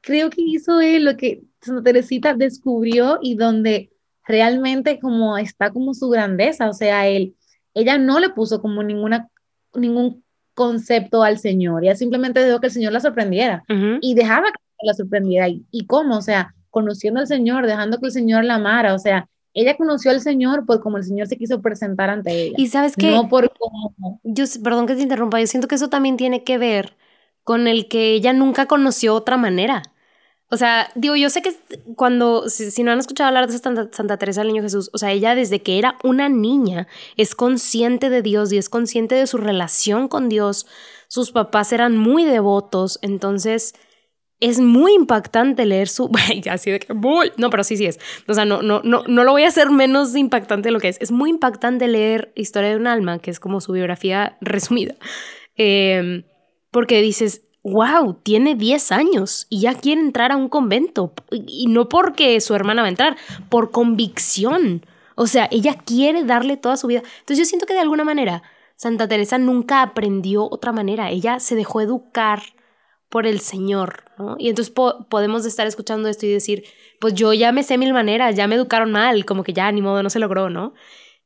creo 0.00 0.30
que 0.30 0.42
hizo 0.42 0.80
él 0.80 1.04
lo 1.04 1.16
que 1.16 1.42
Santa 1.60 1.82
Teresita 1.82 2.34
descubrió 2.34 3.18
y 3.22 3.34
donde 3.34 3.90
realmente 4.26 5.00
como 5.00 5.38
está 5.38 5.70
como 5.72 5.94
su 5.94 6.08
grandeza, 6.10 6.68
o 6.68 6.74
sea, 6.74 7.08
él, 7.08 7.34
ella 7.74 7.98
no 7.98 8.20
le 8.20 8.28
puso 8.30 8.60
como 8.60 8.82
ninguna, 8.82 9.30
ningún 9.74 10.22
concepto 10.58 11.22
al 11.22 11.38
Señor, 11.38 11.84
ella 11.84 11.94
simplemente 11.94 12.40
dejó 12.40 12.58
que 12.58 12.66
el 12.66 12.72
Señor 12.72 12.92
la 12.92 12.98
sorprendiera 12.98 13.62
y 14.00 14.14
dejaba 14.14 14.48
que 14.50 14.86
la 14.86 14.92
sorprendiera. 14.92 15.48
¿Y, 15.48 15.64
¿Y 15.70 15.86
cómo? 15.86 16.18
O 16.18 16.20
sea, 16.20 16.52
conociendo 16.70 17.20
al 17.20 17.28
Señor, 17.28 17.64
dejando 17.64 17.98
que 17.98 18.06
el 18.06 18.12
Señor 18.12 18.44
la 18.44 18.56
amara, 18.56 18.92
o 18.92 18.98
sea, 18.98 19.28
ella 19.54 19.76
conoció 19.76 20.10
al 20.10 20.20
Señor 20.20 20.66
por 20.66 20.82
como 20.82 20.96
el 20.96 21.04
Señor 21.04 21.28
se 21.28 21.36
quiso 21.36 21.62
presentar 21.62 22.10
ante 22.10 22.32
ella. 22.32 22.54
Y 22.58 22.66
sabes 22.66 22.96
que... 22.96 23.12
No 23.12 23.28
por 23.28 23.52
Yo, 24.24 24.44
perdón 24.64 24.88
que 24.88 24.96
te 24.96 25.02
interrumpa, 25.02 25.40
yo 25.40 25.46
siento 25.46 25.68
que 25.68 25.76
eso 25.76 25.88
también 25.88 26.16
tiene 26.16 26.42
que 26.42 26.58
ver 26.58 26.96
con 27.44 27.68
el 27.68 27.86
que 27.86 28.14
ella 28.14 28.32
nunca 28.32 28.66
conoció 28.66 29.14
otra 29.14 29.36
manera. 29.36 29.82
O 30.50 30.56
sea, 30.56 30.90
digo, 30.94 31.14
yo 31.14 31.28
sé 31.28 31.42
que 31.42 31.54
cuando, 31.94 32.48
si, 32.48 32.82
no 32.82 32.90
han 32.90 32.98
escuchado 32.98 33.28
hablar 33.28 33.48
de 33.48 33.58
Santa, 33.58 33.88
Santa, 33.92 34.16
Teresa 34.16 34.40
del 34.40 34.48
Niño 34.48 34.62
Jesús, 34.62 34.88
o 34.94 34.98
sea, 34.98 35.12
ella 35.12 35.34
desde 35.34 35.60
que 35.60 35.78
era 35.78 35.96
una 36.02 36.30
niña 36.30 36.88
es 37.16 37.34
consciente 37.34 38.08
de 38.08 38.22
Dios 38.22 38.52
y 38.52 38.58
es 38.58 38.70
consciente 38.70 39.14
de 39.14 39.26
su 39.26 39.36
relación 39.36 40.08
con 40.08 40.30
Dios. 40.30 40.66
Sus 41.08 41.32
papás 41.32 41.72
eran 41.72 41.98
muy 41.98 42.24
devotos, 42.24 42.98
entonces 43.02 43.74
es 44.40 44.60
muy 44.60 44.94
impactante 44.94 45.66
leer 45.66 45.88
su... 45.88 46.10
Así 46.50 46.70
de 46.70 46.80
que 46.80 46.94
muy... 46.94 47.32
No, 47.36 47.50
pero 47.50 47.64
sí, 47.64 47.76
sí 47.76 47.86
es. 47.86 47.98
O 48.26 48.34
sea, 48.34 48.44
no, 48.44 48.62
no, 48.62 48.80
no, 48.84 49.02
no 49.06 49.24
lo 49.24 49.32
voy 49.32 49.42
a 49.42 49.48
hacer 49.48 49.70
menos 49.70 50.14
impactante 50.16 50.68
de 50.68 50.72
lo 50.72 50.80
que 50.80 50.88
es. 50.88 50.98
Es 51.00 51.10
muy 51.10 51.30
impactante 51.30 51.88
leer 51.88 52.32
Historia 52.36 52.70
de 52.70 52.76
un 52.76 52.86
alma, 52.86 53.18
que 53.18 53.30
es 53.30 53.40
como 53.40 53.60
su 53.60 53.72
biografía 53.72 54.38
resumida. 54.40 54.94
Em, 55.56 56.24
porque 56.70 57.02
dices, 57.02 57.42
wow, 57.70 58.14
tiene 58.22 58.54
10 58.54 58.92
años 58.92 59.46
y 59.48 59.60
ya 59.60 59.74
quiere 59.74 60.00
entrar 60.00 60.32
a 60.32 60.36
un 60.36 60.48
convento. 60.48 61.12
Y 61.30 61.66
no 61.66 61.88
porque 61.88 62.40
su 62.40 62.54
hermana 62.54 62.82
va 62.82 62.86
a 62.86 62.90
entrar, 62.90 63.16
por 63.48 63.70
convicción. 63.70 64.84
O 65.14 65.26
sea, 65.26 65.48
ella 65.50 65.74
quiere 65.84 66.24
darle 66.24 66.56
toda 66.56 66.76
su 66.76 66.86
vida. 66.86 67.02
Entonces 67.20 67.38
yo 67.38 67.44
siento 67.44 67.66
que 67.66 67.74
de 67.74 67.80
alguna 67.80 68.04
manera 68.04 68.42
Santa 68.76 69.08
Teresa 69.08 69.38
nunca 69.38 69.82
aprendió 69.82 70.44
otra 70.44 70.72
manera. 70.72 71.10
Ella 71.10 71.40
se 71.40 71.56
dejó 71.56 71.80
educar 71.80 72.42
por 73.08 73.26
el 73.26 73.40
Señor, 73.40 74.04
¿no? 74.18 74.36
Y 74.38 74.48
entonces 74.48 74.72
podemos 75.08 75.44
estar 75.46 75.66
escuchando 75.66 76.08
esto 76.08 76.26
y 76.26 76.30
decir, 76.30 76.64
pues 77.00 77.14
yo 77.14 77.32
ya 77.32 77.50
me 77.52 77.62
sé 77.62 77.78
mil 77.78 77.92
maneras, 77.92 78.36
ya 78.36 78.46
me 78.46 78.54
educaron 78.54 78.92
mal, 78.92 79.24
como 79.24 79.42
que 79.42 79.52
ya 79.52 79.72
ni 79.72 79.82
modo 79.82 80.02
no 80.02 80.10
se 80.10 80.18
logró, 80.18 80.50
¿no? 80.50 80.74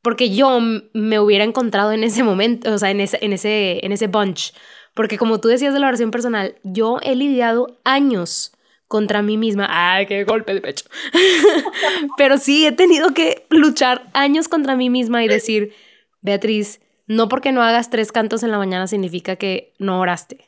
Porque 0.00 0.30
yo 0.30 0.58
me 0.94 1.18
hubiera 1.20 1.44
encontrado 1.44 1.92
en 1.92 2.04
ese 2.04 2.22
momento, 2.22 2.72
o 2.72 2.78
sea, 2.78 2.90
en 2.90 3.00
ese, 3.00 3.18
en 3.20 3.32
ese, 3.32 3.84
en 3.84 3.92
ese 3.92 4.06
bunch 4.06 4.52
porque 4.94 5.18
como 5.18 5.40
tú 5.40 5.49
decías 5.49 5.75
de 5.75 5.80
la 5.80 5.88
oración 5.88 6.11
personal, 6.11 6.56
yo 6.62 6.99
he 7.02 7.14
lidiado 7.14 7.78
años 7.84 8.52
contra 8.88 9.22
mí 9.22 9.38
misma. 9.38 9.68
¡Ay, 9.70 10.06
qué 10.06 10.25
golpe 10.25 10.52
de 10.52 10.61
pecho! 10.61 10.84
Pero 12.18 12.37
sí, 12.37 12.66
he 12.66 12.72
tenido 12.72 13.14
que 13.14 13.46
luchar 13.49 14.11
años 14.12 14.49
contra 14.49 14.76
mí 14.76 14.90
misma 14.90 15.25
y 15.25 15.28
decir, 15.28 15.72
Beatriz, 16.20 16.80
no 17.06 17.28
porque 17.28 17.52
no 17.52 17.62
hagas 17.62 17.88
tres 17.88 18.12
cantos 18.12 18.42
en 18.42 18.50
la 18.50 18.58
mañana 18.58 18.87
significa 18.87 19.37
que 19.37 19.72
no 19.78 19.99
oraste. 19.99 20.44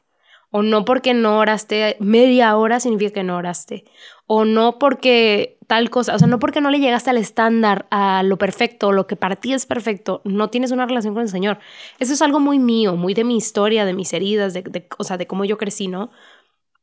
O 0.50 0.62
no 0.62 0.84
porque 0.84 1.14
no 1.14 1.38
oraste 1.38 1.96
media 2.00 2.56
hora 2.56 2.80
significa 2.80 3.12
que 3.12 3.24
no 3.24 3.36
oraste. 3.36 3.84
O 4.26 4.44
no 4.44 4.78
porque 4.78 5.58
tal 5.66 5.90
cosa, 5.90 6.14
o 6.14 6.18
sea, 6.18 6.28
no 6.28 6.38
porque 6.38 6.60
no 6.60 6.70
le 6.70 6.80
llegaste 6.80 7.10
al 7.10 7.16
estándar, 7.18 7.86
a 7.90 8.22
lo 8.22 8.38
perfecto, 8.38 8.92
lo 8.92 9.06
que 9.06 9.16
para 9.16 9.36
ti 9.36 9.52
es 9.52 9.66
perfecto, 9.66 10.20
no 10.24 10.48
tienes 10.50 10.70
una 10.70 10.86
relación 10.86 11.14
con 11.14 11.22
el 11.22 11.28
Señor. 11.28 11.58
Eso 11.98 12.12
es 12.12 12.22
algo 12.22 12.40
muy 12.40 12.58
mío, 12.58 12.96
muy 12.96 13.14
de 13.14 13.24
mi 13.24 13.36
historia, 13.36 13.84
de 13.84 13.94
mis 13.94 14.12
heridas, 14.12 14.54
de, 14.54 14.88
o 14.98 15.04
sea, 15.04 15.16
de 15.16 15.26
cómo 15.26 15.44
yo 15.44 15.58
crecí, 15.58 15.88
¿no? 15.88 16.10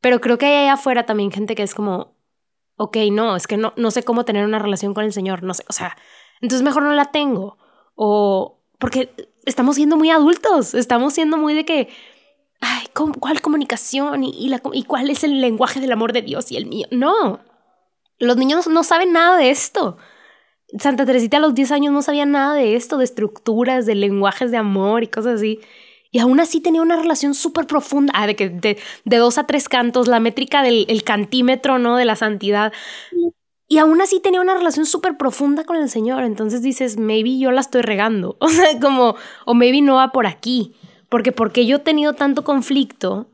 Pero 0.02 0.20
creo 0.22 0.38
que 0.38 0.48
hay 0.48 0.64
allá 0.64 0.74
afuera 0.74 1.06
también 1.06 1.32
gente 1.32 1.56
que 1.56 1.64
es 1.64 1.76
como, 1.76 2.16
ok, 2.78 2.98
no, 3.12 3.36
es 3.36 3.48
que 3.48 3.58
no, 3.58 3.74
no 3.76 3.92
sé 3.92 4.04
cómo 4.04 4.26
tener 4.26 4.46
una 4.46 4.60
relación 4.60 4.94
con 4.94 5.06
el 5.06 5.14
Señor, 5.14 5.44
no 5.44 5.54
sé, 5.54 5.64
o 5.70 5.74
sea, 5.74 5.96
entonces 6.42 6.64
mejor 6.64 6.84
no 6.84 6.94
la 6.94 7.12
tengo. 7.12 7.58
O 7.96 8.60
porque 8.80 9.14
estamos 9.46 9.76
siendo 9.76 9.98
muy 9.98 10.10
adultos, 10.10 10.74
estamos 10.74 11.14
siendo 11.14 11.38
muy 11.38 11.54
de 11.54 11.66
que 11.66 11.90
ay, 12.62 12.88
¿cuál 13.20 13.42
comunicación? 13.42 14.24
¿Y, 14.24 14.50
la, 14.50 14.62
¿Y 14.74 14.84
cuál 14.84 15.10
es 15.10 15.24
el 15.24 15.42
lenguaje 15.42 15.80
del 15.80 15.92
amor 15.92 16.14
de 16.14 16.22
Dios 16.22 16.52
y 16.52 16.58
el 16.58 16.66
mío? 16.66 16.88
No, 16.92 17.42
los 18.20 18.38
niños 18.38 18.68
no 18.68 18.84
saben 18.84 19.12
nada 19.12 19.38
de 19.38 19.50
esto. 19.50 19.98
Santa 20.80 21.06
Teresita 21.06 21.38
a 21.38 21.40
los 21.42 21.54
10 21.54 21.72
años 21.72 21.94
no 21.94 22.02
sabía 22.02 22.26
nada 22.26 22.54
de 22.54 22.76
esto, 22.76 22.98
de 22.98 23.04
estructuras, 23.04 23.86
de 23.86 23.96
lenguajes 23.96 24.52
de 24.52 24.58
amor 24.58 25.04
y 25.04 25.08
cosas 25.08 25.36
así. 25.36 25.60
Y 26.12 26.20
aún 26.20 26.40
así 26.40 26.62
tenía 26.62 26.82
una 26.82 26.98
relación 26.98 27.34
súper 27.34 27.68
profunda, 27.68 28.14
ah, 28.16 28.28
de, 28.28 28.36
que 28.36 28.50
de, 28.50 28.78
dos 29.18 29.38
a 29.38 29.46
tres 29.46 29.70
cantos, 29.70 30.08
la 30.08 30.20
métrica 30.20 30.62
del 30.62 30.86
el 30.90 31.04
cantímetro, 31.04 31.80
¿no? 31.80 31.96
De 31.96 32.06
la 32.06 32.16
santidad. 32.16 32.74
Y 33.68 33.78
aún 33.78 34.02
así 34.02 34.20
tenía 34.20 34.42
una 34.42 34.56
relación 34.56 34.86
súper 34.86 35.18
profunda 35.18 35.64
con 35.64 35.78
el 35.78 35.90
Señor. 35.90 36.24
Entonces 36.24 36.62
dices, 36.62 36.98
maybe 36.98 37.38
yo 37.40 37.52
la 37.52 37.62
estoy 37.62 37.82
regando. 37.82 38.38
O 38.42 38.50
sea, 38.50 38.80
como, 38.80 39.16
o 39.46 39.54
maybe 39.54 39.82
no 39.82 39.96
va 39.96 40.12
por 40.12 40.28
aquí. 40.28 40.76
Porque 41.12 41.34
porque 41.34 41.66
yo 41.66 41.76
he 41.76 41.80
tenido 41.80 42.14
tanto 42.14 42.46
conflicto 42.46 43.28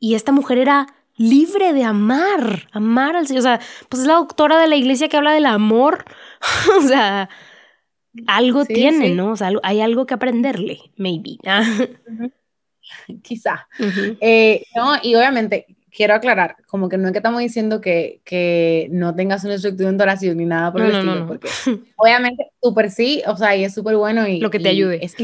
y 0.00 0.14
esta 0.14 0.32
mujer 0.32 0.56
era 0.56 0.86
libre 1.18 1.74
de 1.74 1.84
amar, 1.84 2.68
amar 2.72 3.16
al 3.16 3.26
Señor. 3.26 3.40
O 3.40 3.42
sea, 3.42 3.60
pues 3.90 4.00
es 4.00 4.08
la 4.08 4.14
doctora 4.14 4.58
de 4.58 4.66
la 4.66 4.76
iglesia 4.76 5.10
que 5.10 5.18
habla 5.18 5.34
del 5.34 5.44
amor. 5.44 6.06
o 6.78 6.80
sea, 6.80 7.28
algo 8.26 8.64
tiene, 8.64 9.10
¿no? 9.10 9.32
O 9.32 9.36
sea, 9.36 9.50
hay 9.62 9.82
algo 9.82 10.06
que 10.06 10.14
aprenderle, 10.14 10.78
maybe. 10.96 11.36
Quizá. 13.22 13.68
Eh, 14.20 14.64
no, 14.74 14.94
y 15.02 15.14
obviamente 15.14 15.66
quiero 15.94 16.14
aclarar, 16.14 16.56
como 16.66 16.88
que 16.88 16.96
no 16.96 17.08
es 17.08 17.12
que 17.12 17.18
estamos 17.18 17.40
diciendo 17.40 17.82
que, 17.82 18.22
que 18.24 18.88
no 18.90 19.14
tengas 19.14 19.44
una 19.44 19.54
estructura 19.54 19.92
de 19.92 20.02
oración 20.02 20.38
ni 20.38 20.46
nada 20.46 20.72
por 20.72 20.80
el 20.80 20.94
estilo, 20.94 21.26
porque 21.26 21.48
obviamente 21.96 22.52
súper 22.62 22.90
sí, 22.90 23.22
o 23.26 23.36
sea, 23.36 23.54
y 23.54 23.64
es 23.64 23.74
súper 23.74 23.96
bueno 23.96 24.26
y... 24.26 24.40
Lo 24.40 24.48
que 24.48 24.60
te 24.60 24.70
ayude. 24.70 25.04
Es 25.04 25.14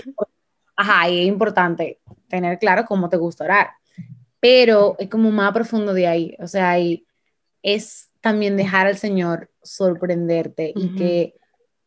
Ajá, 0.77 1.09
y 1.09 1.21
es 1.21 1.27
importante 1.27 2.01
tener 2.29 2.59
claro 2.59 2.85
cómo 2.85 3.09
te 3.09 3.17
gusta 3.17 3.45
orar, 3.45 3.71
pero 4.41 4.97
es 4.99 5.09
como 5.09 5.31
más 5.31 5.53
profundo 5.53 5.95
de 5.95 6.07
ahí, 6.07 6.37
o 6.41 6.47
sea, 6.47 6.71
ahí 6.71 7.07
es 7.63 8.11
también 8.21 8.57
dejar 8.57 8.87
al 8.87 8.97
Señor 8.97 9.51
sorprenderte 9.63 10.73
y 10.75 10.95
que 10.95 11.35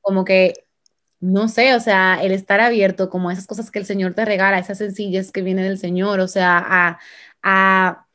como 0.01 0.25
que, 0.25 0.53
no 1.19 1.47
sé, 1.47 1.75
o 1.75 1.79
sea, 1.79 2.19
el 2.21 2.31
estar 2.31 2.59
abierto 2.59 3.09
como 3.09 3.29
a 3.29 3.33
esas 3.33 3.47
cosas 3.47 3.71
que 3.71 3.79
el 3.79 3.85
Señor 3.85 4.13
te 4.13 4.25
regala, 4.25 4.59
esas 4.59 4.77
sencillas 4.77 5.31
que 5.31 5.41
vienen 5.41 5.65
del 5.65 5.77
Señor, 5.77 6.19
o 6.19 6.27
sea, 6.27 6.57
a, 6.59 6.99
a, 7.41 8.05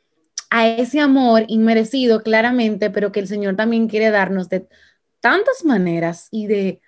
a 0.50 0.68
ese 0.68 1.00
amor 1.00 1.44
inmerecido 1.48 2.22
claramente, 2.22 2.90
pero 2.90 3.10
que 3.10 3.20
el 3.20 3.26
Señor 3.26 3.56
también 3.56 3.88
quiere 3.88 4.10
darnos 4.10 4.48
de 4.48 4.68
tantas 5.20 5.64
maneras 5.64 6.28
y 6.30 6.46
de 6.46 6.81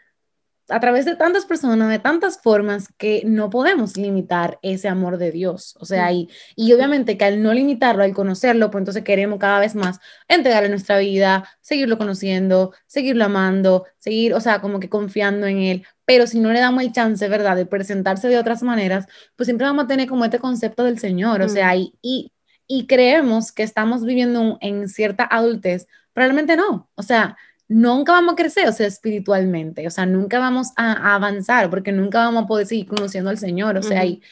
a 0.68 0.80
través 0.80 1.04
de 1.04 1.16
tantas 1.16 1.44
personas, 1.44 1.90
de 1.90 1.98
tantas 1.98 2.40
formas, 2.40 2.88
que 2.96 3.22
no 3.26 3.50
podemos 3.50 3.96
limitar 3.96 4.58
ese 4.62 4.88
amor 4.88 5.18
de 5.18 5.30
Dios. 5.30 5.76
O 5.80 5.84
sea, 5.84 6.12
y, 6.12 6.28
y 6.56 6.72
obviamente 6.72 7.18
que 7.18 7.24
al 7.24 7.42
no 7.42 7.52
limitarlo, 7.52 8.02
al 8.02 8.14
conocerlo, 8.14 8.70
pues 8.70 8.82
entonces 8.82 9.04
queremos 9.04 9.38
cada 9.38 9.60
vez 9.60 9.74
más 9.74 10.00
entregarle 10.28 10.68
nuestra 10.68 10.98
vida, 10.98 11.48
seguirlo 11.60 11.98
conociendo, 11.98 12.72
seguirlo 12.86 13.24
amando, 13.24 13.84
seguir, 13.98 14.34
o 14.34 14.40
sea, 14.40 14.60
como 14.60 14.80
que 14.80 14.88
confiando 14.88 15.46
en 15.46 15.58
Él. 15.58 15.86
Pero 16.06 16.26
si 16.26 16.40
no 16.40 16.52
le 16.52 16.60
damos 16.60 16.82
el 16.82 16.92
chance, 16.92 17.28
¿verdad?, 17.28 17.56
de 17.56 17.66
presentarse 17.66 18.28
de 18.28 18.38
otras 18.38 18.62
maneras, 18.62 19.06
pues 19.36 19.46
siempre 19.46 19.66
vamos 19.66 19.84
a 19.84 19.88
tener 19.88 20.08
como 20.08 20.24
este 20.24 20.38
concepto 20.38 20.84
del 20.84 20.98
Señor. 20.98 21.42
O 21.42 21.48
sea, 21.48 21.76
y, 21.76 21.94
y, 22.02 22.32
y 22.66 22.86
creemos 22.86 23.52
que 23.52 23.62
estamos 23.62 24.04
viviendo 24.04 24.58
en 24.60 24.88
cierta 24.88 25.24
adultez, 25.30 25.86
probablemente 26.12 26.56
no. 26.56 26.88
O 26.94 27.02
sea, 27.02 27.36
nunca 27.68 28.12
vamos 28.12 28.34
a 28.34 28.36
crecer, 28.36 28.68
o 28.68 28.72
sea, 28.72 28.86
espiritualmente, 28.86 29.86
o 29.86 29.90
sea, 29.90 30.06
nunca 30.06 30.38
vamos 30.38 30.68
a, 30.76 31.14
avanzar 31.14 31.70
porque 31.70 31.92
nunca 31.92 32.18
vamos 32.18 32.44
a 32.44 32.46
poder 32.46 32.66
seguir 32.66 32.86
conociendo 32.86 33.30
al 33.30 33.38
Señor, 33.38 33.76
o 33.76 33.82
sea, 33.82 34.04
y, 34.04 34.22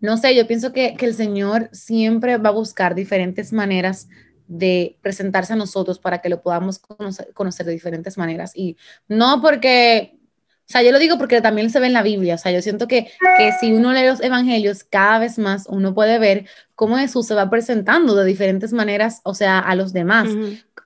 no 0.00 0.16
sé, 0.16 0.34
yo 0.34 0.46
pienso 0.46 0.72
que, 0.72 0.94
que 0.94 1.06
el 1.06 1.14
Señor 1.14 1.68
siempre 1.72 2.36
va 2.36 2.50
a 2.50 2.52
buscar 2.52 2.94
diferentes 2.94 3.52
maneras 3.52 4.08
de 4.48 4.98
presentarse 5.02 5.52
a 5.52 5.56
nosotros 5.56 5.98
para 5.98 6.18
que 6.18 6.30
lo 6.30 6.40
podamos 6.42 6.78
conocer, 6.78 7.32
conocer, 7.34 7.66
de 7.66 7.72
diferentes 7.72 8.16
maneras. 8.16 8.52
Y 8.54 8.76
no 9.06 9.42
porque, 9.42 10.18
o 10.60 10.64
sea, 10.72 10.82
yo 10.82 10.90
lo 10.90 10.98
digo 10.98 11.18
porque 11.18 11.40
también 11.42 11.70
se 11.70 11.80
ve 11.80 11.86
en 11.86 11.92
la 11.92 12.02
Biblia, 12.02 12.34
o 12.34 12.38
sea, 12.38 12.50
yo 12.50 12.62
siento 12.62 12.88
que, 12.88 13.10
que 13.36 13.52
si 13.60 13.72
uno 13.72 13.92
lee 13.92 14.06
los 14.06 14.22
evangelios, 14.22 14.84
cada 14.84 15.18
vez 15.18 15.38
más 15.38 15.66
uno 15.68 15.94
puede 15.94 16.18
ver 16.18 16.46
cómo 16.74 16.96
Jesús 16.96 17.26
se 17.26 17.34
va 17.34 17.50
presentando 17.50 18.14
de 18.14 18.24
diferentes 18.24 18.72
maneras, 18.72 19.20
o 19.22 19.34
sea, 19.34 19.58
a 19.58 19.74
los 19.74 19.92
demás. 19.92 20.28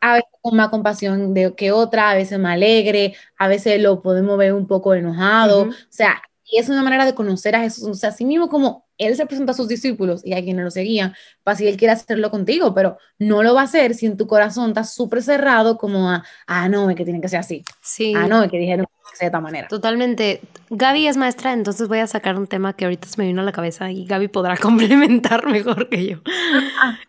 A 0.02 0.14
veces 0.14 0.28
con 0.40 0.56
más 0.56 0.68
compasión 0.68 1.32
de 1.32 1.54
que 1.54 1.70
otra, 1.72 2.10
a 2.10 2.14
veces 2.14 2.38
más 2.38 2.54
alegre, 2.54 3.14
a 3.38 3.46
veces 3.46 3.80
lo 3.80 4.02
podemos 4.02 4.36
ver 4.36 4.52
un 4.52 4.66
poco 4.66 4.94
enojado, 4.94 5.62
o 5.62 5.72
sea, 5.88 6.20
y 6.52 6.58
es 6.58 6.68
una 6.68 6.82
manera 6.82 7.06
de 7.06 7.14
conocer 7.14 7.56
a 7.56 7.60
Jesús, 7.60 7.84
o 7.84 7.94
sea, 7.94 8.10
así 8.10 8.26
mismo 8.26 8.48
como 8.50 8.84
Él 8.98 9.16
se 9.16 9.24
presenta 9.24 9.52
a 9.52 9.54
sus 9.54 9.68
discípulos 9.68 10.20
y 10.22 10.34
a 10.34 10.42
quienes 10.42 10.62
lo 10.62 10.70
seguían, 10.70 11.14
para 11.42 11.56
si 11.56 11.66
Él 11.66 11.78
quiere 11.78 11.92
hacerlo 11.92 12.30
contigo, 12.30 12.74
pero 12.74 12.98
no 13.18 13.42
lo 13.42 13.54
va 13.54 13.62
a 13.62 13.64
hacer 13.64 13.94
si 13.94 14.04
en 14.04 14.18
tu 14.18 14.26
corazón 14.26 14.68
está 14.68 14.84
súper 14.84 15.22
cerrado 15.22 15.78
como 15.78 16.10
a, 16.10 16.24
ah, 16.46 16.68
no, 16.68 16.90
es 16.90 16.96
que 16.96 17.04
tiene 17.04 17.22
que 17.22 17.28
ser 17.28 17.40
así. 17.40 17.64
Sí. 17.80 18.12
Ah, 18.14 18.28
no, 18.28 18.42
es 18.42 18.50
que 18.50 18.58
dijeron 18.58 18.84
que 18.84 19.16
sea 19.16 19.24
de 19.24 19.26
esta 19.28 19.40
manera. 19.40 19.68
Totalmente. 19.68 20.42
Gaby 20.68 21.06
es 21.06 21.16
maestra, 21.16 21.54
entonces 21.54 21.88
voy 21.88 22.00
a 22.00 22.06
sacar 22.06 22.36
un 22.36 22.46
tema 22.46 22.74
que 22.74 22.84
ahorita 22.84 23.08
se 23.08 23.18
me 23.18 23.26
vino 23.26 23.40
a 23.40 23.44
la 23.44 23.52
cabeza 23.52 23.90
y 23.90 24.04
Gaby 24.04 24.28
podrá 24.28 24.56
complementar 24.58 25.46
mejor 25.46 25.88
que 25.88 26.06
yo. 26.06 26.18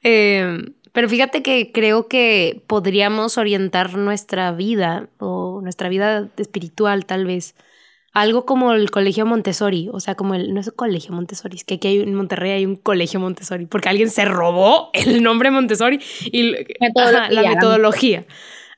eh, 0.04 0.58
pero 0.94 1.10
fíjate 1.10 1.44
que 1.44 1.72
creo 1.74 2.08
que 2.08 2.64
podríamos 2.68 3.38
orientar 3.38 3.98
nuestra 3.98 4.52
vida 4.54 5.10
o 5.20 5.60
nuestra 5.62 5.90
vida 5.90 6.30
espiritual 6.38 7.06
tal 7.06 7.26
vez 7.26 7.56
algo 8.14 8.46
como 8.46 8.74
el 8.74 8.92
colegio 8.92 9.26
Montessori, 9.26 9.90
o 9.92 10.00
sea, 10.00 10.14
como 10.14 10.36
el, 10.36 10.54
no 10.54 10.62
es 10.62 10.68
el 10.68 10.76
colegio 10.76 11.14
Montessori, 11.14 11.58
es 11.58 11.64
que 11.64 11.76
aquí 11.76 11.88
hay, 11.88 12.00
en 12.00 12.14
Monterrey 12.14 12.52
hay 12.52 12.66
un 12.66 12.76
colegio 12.76 13.20
Montessori, 13.20 13.66
porque 13.66 13.90
alguien 13.90 14.10
se 14.10 14.24
robó 14.26 14.92
el 14.94 15.24
nombre 15.24 15.50
Montessori 15.50 16.00
y 16.32 16.52
la 17.32 17.50
metodología. 17.50 18.26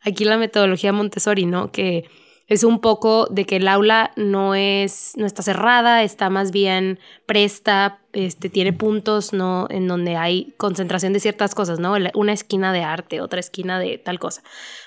Aquí 0.01 0.24
la 0.24 0.38
metodología 0.38 0.93
Montessori, 0.93 1.45
¿no? 1.45 1.72
Que 1.72 2.05
es 2.48 2.64
un 2.64 2.80
poco 2.80 3.28
de 3.32 3.46
que 3.46 3.56
el 3.58 3.68
aula 3.68 4.12
no 4.16 4.54
es 4.56 5.14
no 5.16 5.25
está 5.25 5.42
cerrada, 5.42 6.04
está 6.04 6.30
más 6.30 6.52
bien 6.52 7.00
presta, 7.25 8.00
este 8.14 8.50
tiene 8.50 8.72
puntos 8.72 9.34
no 9.34 9.68
en 9.70 9.88
donde 9.88 10.16
hay 10.16 10.54
concentración 10.58 11.14
de 11.14 11.20
ciertas 11.20 11.56
cosas, 11.56 11.80
¿no? 11.80 11.96
Una 12.14 12.34
esquina 12.34 12.72
de 12.72 12.84
arte, 12.84 13.22
otra 13.22 13.40
esquina 13.40 13.80
de 13.80 13.98
tal 13.98 14.20
cosa. 14.20 14.44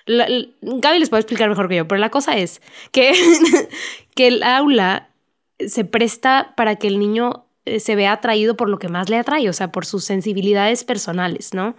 Gaby 0.07 0.99
les 0.99 1.11
puede 1.11 1.23
explicar 1.23 1.49
mejor 1.49 1.69
que 1.69 1.77
yo, 1.77 1.89
pero 1.89 2.01
la 2.01 2.11
cosa 2.11 2.37
es 2.37 2.63
que 2.93 3.13
que 4.15 4.29
el 4.29 4.43
aula 4.43 5.11
se 5.59 5.85
presta 5.85 6.55
para 6.57 6.77
que 6.77 6.87
el 6.87 6.99
niño 6.99 7.47
eh, 7.65 7.81
se 7.81 7.97
vea 7.97 8.13
atraído 8.13 8.57
por 8.57 8.69
lo 8.69 8.79
que 8.79 8.89
más 8.89 9.09
le 9.09 9.17
atrae, 9.17 9.49
o 9.49 9.53
sea, 9.53 9.73
por 9.73 9.85
sus 9.85 10.05
sensibilidades 10.05 10.85
personales, 10.85 11.53
¿no? 11.55 11.77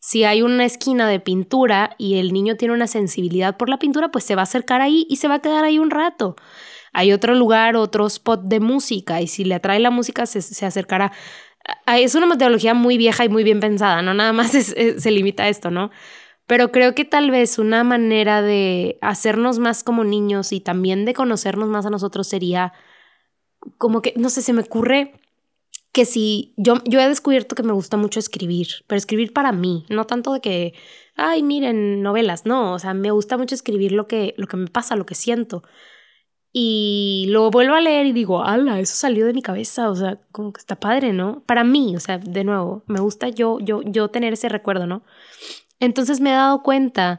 Si 0.00 0.24
hay 0.24 0.42
una 0.42 0.64
esquina 0.64 1.08
de 1.08 1.20
pintura 1.20 1.94
y 1.98 2.18
el 2.18 2.32
niño 2.32 2.56
tiene 2.56 2.74
una 2.74 2.86
sensibilidad 2.86 3.56
por 3.56 3.68
la 3.68 3.78
pintura, 3.78 4.10
pues 4.10 4.24
se 4.24 4.34
va 4.34 4.42
a 4.42 4.44
acercar 4.44 4.80
ahí 4.80 5.06
y 5.10 5.16
se 5.16 5.28
va 5.28 5.36
a 5.36 5.42
quedar 5.42 5.64
ahí 5.64 5.78
un 5.78 5.90
rato. 5.90 6.36
Hay 6.92 7.12
otro 7.12 7.34
lugar, 7.34 7.76
otro 7.76 8.06
spot 8.06 8.42
de 8.44 8.60
música 8.60 9.20
y 9.20 9.26
si 9.26 9.44
le 9.44 9.56
atrae 9.56 9.80
la 9.80 9.90
música 9.90 10.26
se, 10.26 10.66
acercará. 10.66 11.12
Es 11.86 12.14
una 12.14 12.26
metodología 12.26 12.74
muy 12.74 12.96
vieja 12.98 13.24
y 13.24 13.28
muy 13.28 13.44
bien 13.44 13.60
pensada, 13.60 14.02
no 14.02 14.14
nada 14.14 14.32
más 14.32 14.52
se 14.52 15.10
limita 15.10 15.44
a 15.44 15.48
esto, 15.48 15.70
¿no? 15.70 15.90
Pero 16.48 16.72
creo 16.72 16.94
que 16.94 17.04
tal 17.04 17.30
vez 17.30 17.58
una 17.58 17.84
manera 17.84 18.40
de 18.40 18.98
hacernos 19.02 19.58
más 19.58 19.84
como 19.84 20.02
niños 20.02 20.52
y 20.52 20.60
también 20.60 21.04
de 21.04 21.12
conocernos 21.12 21.68
más 21.68 21.84
a 21.84 21.90
nosotros 21.90 22.26
sería 22.26 22.72
como 23.76 24.02
que, 24.02 24.14
no 24.16 24.30
sé, 24.30 24.42
se 24.42 24.52
me 24.54 24.62
ocurre 24.62 25.12
que 25.98 26.04
si 26.04 26.54
yo, 26.56 26.74
yo 26.84 27.00
he 27.00 27.08
descubierto 27.08 27.56
que 27.56 27.64
me 27.64 27.72
gusta 27.72 27.96
mucho 27.96 28.20
escribir, 28.20 28.68
pero 28.86 28.98
escribir 28.98 29.32
para 29.32 29.50
mí, 29.50 29.84
no 29.88 30.06
tanto 30.06 30.32
de 30.32 30.40
que, 30.40 30.74
ay, 31.16 31.42
miren, 31.42 32.02
novelas, 32.02 32.46
no, 32.46 32.74
o 32.74 32.78
sea, 32.78 32.94
me 32.94 33.10
gusta 33.10 33.36
mucho 33.36 33.56
escribir 33.56 33.90
lo 33.90 34.06
que, 34.06 34.32
lo 34.36 34.46
que 34.46 34.56
me 34.56 34.68
pasa, 34.68 34.94
lo 34.94 35.06
que 35.06 35.16
siento. 35.16 35.64
Y 36.52 37.26
lo 37.30 37.50
vuelvo 37.50 37.74
a 37.74 37.80
leer 37.80 38.06
y 38.06 38.12
digo, 38.12 38.44
ala, 38.44 38.78
eso 38.78 38.94
salió 38.94 39.26
de 39.26 39.32
mi 39.32 39.42
cabeza, 39.42 39.90
o 39.90 39.96
sea, 39.96 40.20
como 40.30 40.52
que 40.52 40.60
está 40.60 40.76
padre, 40.76 41.12
¿no? 41.12 41.42
Para 41.46 41.64
mí, 41.64 41.96
o 41.96 41.98
sea, 41.98 42.18
de 42.18 42.44
nuevo, 42.44 42.84
me 42.86 43.00
gusta 43.00 43.28
yo, 43.30 43.58
yo, 43.58 43.82
yo 43.84 44.08
tener 44.08 44.34
ese 44.34 44.48
recuerdo, 44.48 44.86
¿no? 44.86 45.02
Entonces 45.80 46.20
me 46.20 46.30
he 46.30 46.34
dado 46.34 46.62
cuenta 46.62 47.18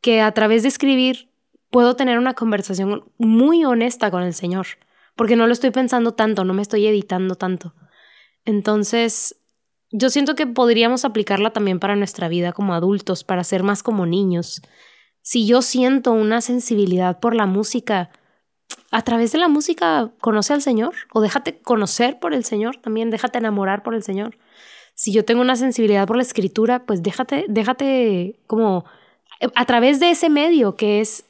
que 0.00 0.22
a 0.22 0.32
través 0.32 0.62
de 0.62 0.68
escribir 0.68 1.30
puedo 1.68 1.94
tener 1.94 2.16
una 2.18 2.32
conversación 2.32 3.04
muy 3.18 3.66
honesta 3.66 4.10
con 4.10 4.22
el 4.22 4.32
Señor, 4.32 4.66
porque 5.14 5.36
no 5.36 5.46
lo 5.46 5.52
estoy 5.52 5.72
pensando 5.72 6.14
tanto, 6.14 6.44
no 6.44 6.54
me 6.54 6.62
estoy 6.62 6.86
editando 6.86 7.34
tanto. 7.34 7.74
Entonces, 8.48 9.36
yo 9.90 10.08
siento 10.08 10.34
que 10.34 10.46
podríamos 10.46 11.04
aplicarla 11.04 11.52
también 11.52 11.78
para 11.78 11.96
nuestra 11.96 12.28
vida 12.28 12.54
como 12.54 12.72
adultos, 12.72 13.22
para 13.22 13.44
ser 13.44 13.62
más 13.62 13.82
como 13.82 14.06
niños. 14.06 14.62
Si 15.20 15.46
yo 15.46 15.60
siento 15.60 16.12
una 16.12 16.40
sensibilidad 16.40 17.20
por 17.20 17.34
la 17.34 17.44
música, 17.44 18.08
a 18.90 19.02
través 19.02 19.32
de 19.32 19.38
la 19.38 19.48
música 19.48 20.12
conoce 20.22 20.54
al 20.54 20.62
Señor 20.62 20.94
o 21.12 21.20
déjate 21.20 21.60
conocer 21.60 22.18
por 22.20 22.32
el 22.32 22.42
Señor 22.42 22.78
también, 22.78 23.10
déjate 23.10 23.36
enamorar 23.36 23.82
por 23.82 23.94
el 23.94 24.02
Señor. 24.02 24.38
Si 24.94 25.12
yo 25.12 25.26
tengo 25.26 25.42
una 25.42 25.56
sensibilidad 25.56 26.06
por 26.06 26.16
la 26.16 26.22
escritura, 26.22 26.86
pues 26.86 27.02
déjate, 27.02 27.44
déjate 27.48 28.40
como 28.46 28.86
a 29.54 29.66
través 29.66 30.00
de 30.00 30.12
ese 30.12 30.30
medio 30.30 30.74
que 30.74 31.02
es, 31.02 31.26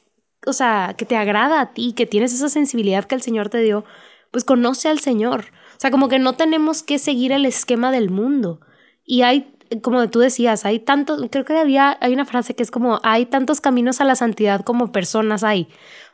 o 0.47 0.53
sea, 0.53 0.95
que 0.97 1.03
te 1.03 1.17
agrada 1.17 1.59
a 1.59 1.73
ti, 1.73 1.91
que 1.91 2.05
tienes 2.05 2.33
esa 2.33 2.47
sensibilidad 2.47 3.03
que 3.03 3.15
el 3.15 3.21
Señor 3.21 3.49
te 3.49 3.61
dio, 3.61 3.83
pues 4.31 4.45
conoce 4.45 4.87
al 4.87 4.99
Señor. 4.99 5.47
O 5.79 5.81
sea, 5.81 5.91
como 5.91 6.09
que 6.09 6.19
no 6.19 6.33
tenemos 6.33 6.83
que 6.83 6.99
seguir 6.99 7.31
el 7.31 7.45
esquema 7.45 7.89
del 7.89 8.09
mundo. 8.09 8.59
Y 9.05 9.21
hay, 9.21 9.53
como 9.81 10.09
tú 10.09 10.19
decías, 10.19 10.65
hay 10.65 10.79
tantos, 10.79 11.25
creo 11.31 11.45
que 11.45 11.55
había, 11.55 11.97
hay 12.01 12.11
una 12.11 12.25
frase 12.25 12.53
que 12.53 12.63
es 12.63 12.69
como, 12.69 12.99
hay 13.01 13.25
tantos 13.25 13.61
caminos 13.61 14.01
a 14.01 14.03
la 14.03 14.17
santidad 14.17 14.65
como 14.65 14.91
personas 14.91 15.45
hay. 15.45 15.69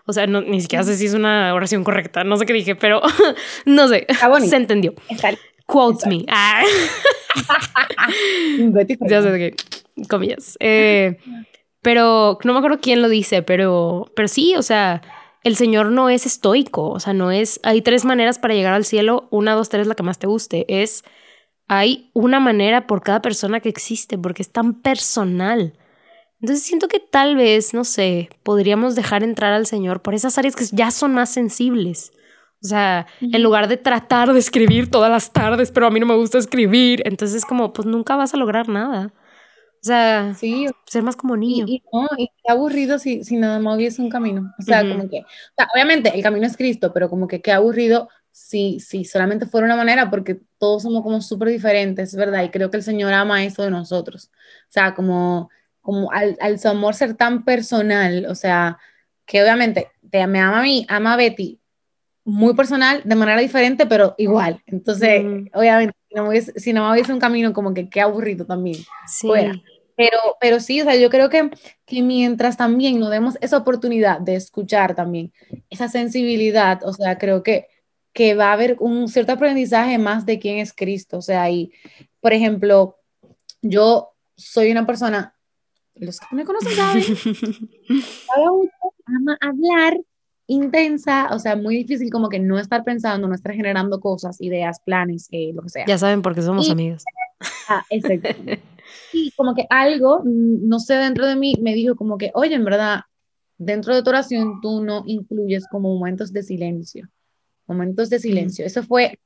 O 0.05 0.13
sea, 0.13 0.27
no, 0.27 0.41
ni 0.41 0.61
siquiera 0.61 0.83
sé 0.83 0.95
si 0.95 1.07
es 1.07 1.15
una 1.15 1.51
oración 1.55 1.83
correcta, 1.83 2.23
no 2.23 2.37
sé 2.37 2.45
qué 2.45 2.53
dije, 2.53 2.75
pero 2.75 3.01
no 3.65 3.87
sé, 3.87 4.05
se 4.47 4.55
entendió. 4.55 4.93
Quote 5.65 6.09
me. 6.09 6.25
Ah. 6.27 6.61
ya 9.09 9.23
sé 9.23 9.55
comillas. 10.07 10.57
Eh, 10.59 11.17
pero 11.81 12.37
no 12.43 12.53
me 12.53 12.59
acuerdo 12.59 12.77
quién 12.79 13.01
lo 13.01 13.09
dice, 13.09 13.41
pero, 13.41 14.11
pero 14.15 14.27
sí, 14.27 14.53
o 14.55 14.61
sea, 14.61 15.01
el 15.45 15.55
Señor 15.55 15.91
no 15.91 16.09
es 16.09 16.25
estoico, 16.25 16.89
o 16.89 16.99
sea, 16.99 17.13
no 17.13 17.31
es, 17.31 17.59
hay 17.61 17.83
tres 17.83 18.03
maneras 18.03 18.39
para 18.39 18.55
llegar 18.55 18.73
al 18.73 18.83
cielo, 18.83 19.27
una, 19.29 19.53
dos, 19.53 19.69
tres, 19.69 19.85
la 19.85 19.93
que 19.93 20.01
más 20.01 20.17
te 20.17 20.25
guste, 20.25 20.65
es, 20.67 21.03
hay 21.67 22.09
una 22.13 22.39
manera 22.39 22.87
por 22.87 23.03
cada 23.03 23.21
persona 23.21 23.59
que 23.59 23.69
existe, 23.69 24.17
porque 24.17 24.41
es 24.41 24.51
tan 24.51 24.81
personal. 24.81 25.77
Entonces 26.41 26.65
siento 26.65 26.87
que 26.87 26.99
tal 26.99 27.35
vez, 27.35 27.75
no 27.75 27.83
sé, 27.83 28.29
podríamos 28.41 28.95
dejar 28.95 29.23
entrar 29.23 29.53
al 29.53 29.67
Señor 29.67 30.01
por 30.01 30.15
esas 30.15 30.35
áreas 30.39 30.55
que 30.55 30.65
ya 30.71 30.89
son 30.89 31.13
más 31.13 31.29
sensibles. 31.29 32.11
O 32.63 32.67
sea, 32.67 33.05
en 33.21 33.43
lugar 33.43 33.67
de 33.67 33.77
tratar 33.77 34.33
de 34.33 34.39
escribir 34.39 34.89
todas 34.89 35.11
las 35.11 35.31
tardes, 35.31 35.69
pero 35.69 35.85
a 35.85 35.91
mí 35.91 35.99
no 35.99 36.07
me 36.07 36.15
gusta 36.15 36.39
escribir, 36.39 37.03
entonces 37.05 37.37
es 37.37 37.45
como, 37.45 37.71
pues 37.71 37.85
nunca 37.85 38.15
vas 38.15 38.33
a 38.33 38.37
lograr 38.37 38.67
nada. 38.67 39.13
O 39.85 39.87
sea, 39.87 40.33
sí. 40.33 40.65
ser 40.87 41.03
más 41.03 41.15
como 41.15 41.37
niño. 41.37 41.65
Y, 41.67 41.83
no, 41.93 42.07
y 42.17 42.31
qué 42.43 42.51
aburrido 42.51 42.97
si, 42.97 43.23
si 43.23 43.37
nada 43.37 43.59
más 43.59 43.75
hubiese 43.75 44.01
un 44.01 44.09
camino. 44.09 44.51
O 44.57 44.61
sea, 44.63 44.81
como 44.81 45.07
que, 45.07 45.19
o 45.19 45.53
sea, 45.55 45.67
obviamente 45.75 46.11
el 46.15 46.23
camino 46.23 46.47
es 46.47 46.57
Cristo, 46.57 46.91
pero 46.91 47.07
como 47.07 47.27
que 47.27 47.39
qué 47.39 47.51
aburrido 47.51 48.09
si, 48.31 48.79
si 48.79 49.05
solamente 49.05 49.45
fuera 49.45 49.67
una 49.67 49.75
manera, 49.75 50.09
porque 50.09 50.41
todos 50.57 50.81
somos 50.81 51.03
como 51.03 51.21
súper 51.21 51.49
diferentes, 51.49 52.15
¿verdad? 52.15 52.43
Y 52.43 52.49
creo 52.49 52.71
que 52.71 52.77
el 52.77 52.83
Señor 52.83 53.13
ama 53.13 53.45
eso 53.45 53.61
de 53.61 53.69
nosotros. 53.69 54.31
O 54.33 54.71
sea, 54.71 54.95
como, 54.95 55.51
como 55.81 56.11
al, 56.11 56.35
al 56.41 56.57
su 56.57 56.67
amor 56.67 56.95
ser 56.95 57.13
tan 57.13 57.45
personal, 57.45 58.25
o 58.25 58.33
sea, 58.33 58.79
que 59.27 59.43
obviamente 59.43 59.91
te, 60.09 60.25
me 60.25 60.39
ama 60.39 60.61
a 60.61 60.63
mí, 60.63 60.83
ama 60.89 61.13
a 61.13 61.17
Betty, 61.17 61.61
muy 62.23 62.55
personal, 62.55 63.03
de 63.05 63.13
manera 63.13 63.39
diferente, 63.39 63.85
pero 63.85 64.15
igual. 64.17 64.63
Entonces, 64.65 65.23
obviamente, 65.53 65.95
si 66.09 66.15
no, 66.15 66.27
hubiese, 66.27 66.59
si 66.59 66.73
no 66.73 66.91
hubiese 66.91 67.13
un 67.13 67.19
camino 67.19 67.53
como 67.53 67.75
que 67.75 67.87
qué 67.87 68.01
aburrido 68.01 68.47
también. 68.47 68.77
Sí. 69.05 69.27
Fuera. 69.27 69.53
Pero, 69.95 70.17
pero 70.41 70.59
sí, 70.59 70.81
o 70.81 70.83
sea, 70.83 70.95
yo 70.95 71.09
creo 71.09 71.29
que, 71.29 71.49
que 71.85 72.01
mientras 72.01 72.57
también 72.57 72.99
nos 72.99 73.09
demos 73.09 73.37
esa 73.41 73.57
oportunidad 73.57 74.19
de 74.19 74.35
escuchar 74.35 74.93
también 74.93 75.31
esa 75.69 75.87
sensibilidad, 75.87 76.83
o 76.83 76.91
sea, 76.93 77.17
creo 77.17 77.43
que, 77.43 77.67
que 78.11 78.35
va 78.35 78.49
a 78.49 78.53
haber 78.53 78.77
un 78.79 79.07
cierto 79.07 79.31
aprendizaje 79.33 79.97
más 79.97 80.25
de 80.25 80.39
quién 80.39 80.59
es 80.59 80.73
Cristo. 80.73 81.17
O 81.17 81.21
sea, 81.21 81.49
y, 81.49 81.71
por 82.19 82.33
ejemplo, 82.33 82.97
yo 83.61 84.13
soy 84.35 84.71
una 84.71 84.85
persona, 84.85 85.35
los 85.95 86.19
que 86.19 86.35
me 86.35 86.45
conocen 86.45 86.73
saben, 86.73 87.03
ama 89.05 89.37
hablar, 89.39 89.97
intensa, 90.47 91.29
o 91.31 91.39
sea, 91.39 91.55
muy 91.55 91.77
difícil 91.77 92.09
como 92.11 92.29
que 92.29 92.39
no 92.39 92.59
estar 92.59 92.83
pensando, 92.83 93.27
no 93.27 93.35
estar 93.35 93.53
generando 93.53 93.99
cosas, 93.99 94.41
ideas, 94.41 94.79
planes, 94.79 95.27
eh, 95.31 95.51
lo 95.53 95.61
que 95.63 95.69
sea. 95.69 95.85
Ya 95.85 95.97
saben 95.97 96.21
por 96.21 96.35
qué 96.35 96.41
somos 96.41 96.69
amigos. 96.69 97.03
Ah, 97.69 97.83
exacto. 97.89 98.29
Y 99.13 99.31
como 99.31 99.53
que 99.55 99.65
algo, 99.69 100.21
mm, 100.23 100.67
no 100.67 100.79
sé, 100.79 100.95
dentro 100.95 101.25
de 101.27 101.35
mí 101.35 101.55
me 101.61 101.73
dijo 101.73 101.95
como 101.95 102.17
que, 102.17 102.31
oye, 102.33 102.55
en 102.55 102.65
verdad, 102.65 103.01
dentro 103.57 103.95
de 103.95 104.03
tu 104.03 104.09
oración 104.09 104.59
tú 104.61 104.83
no 104.83 105.03
incluyes 105.05 105.67
como 105.67 105.93
momentos 105.93 106.33
de 106.33 106.43
silencio, 106.43 107.09
momentos 107.67 108.09
de 108.09 108.19
silencio. 108.19 108.65
Eso 108.65 108.83
fue 108.83 109.19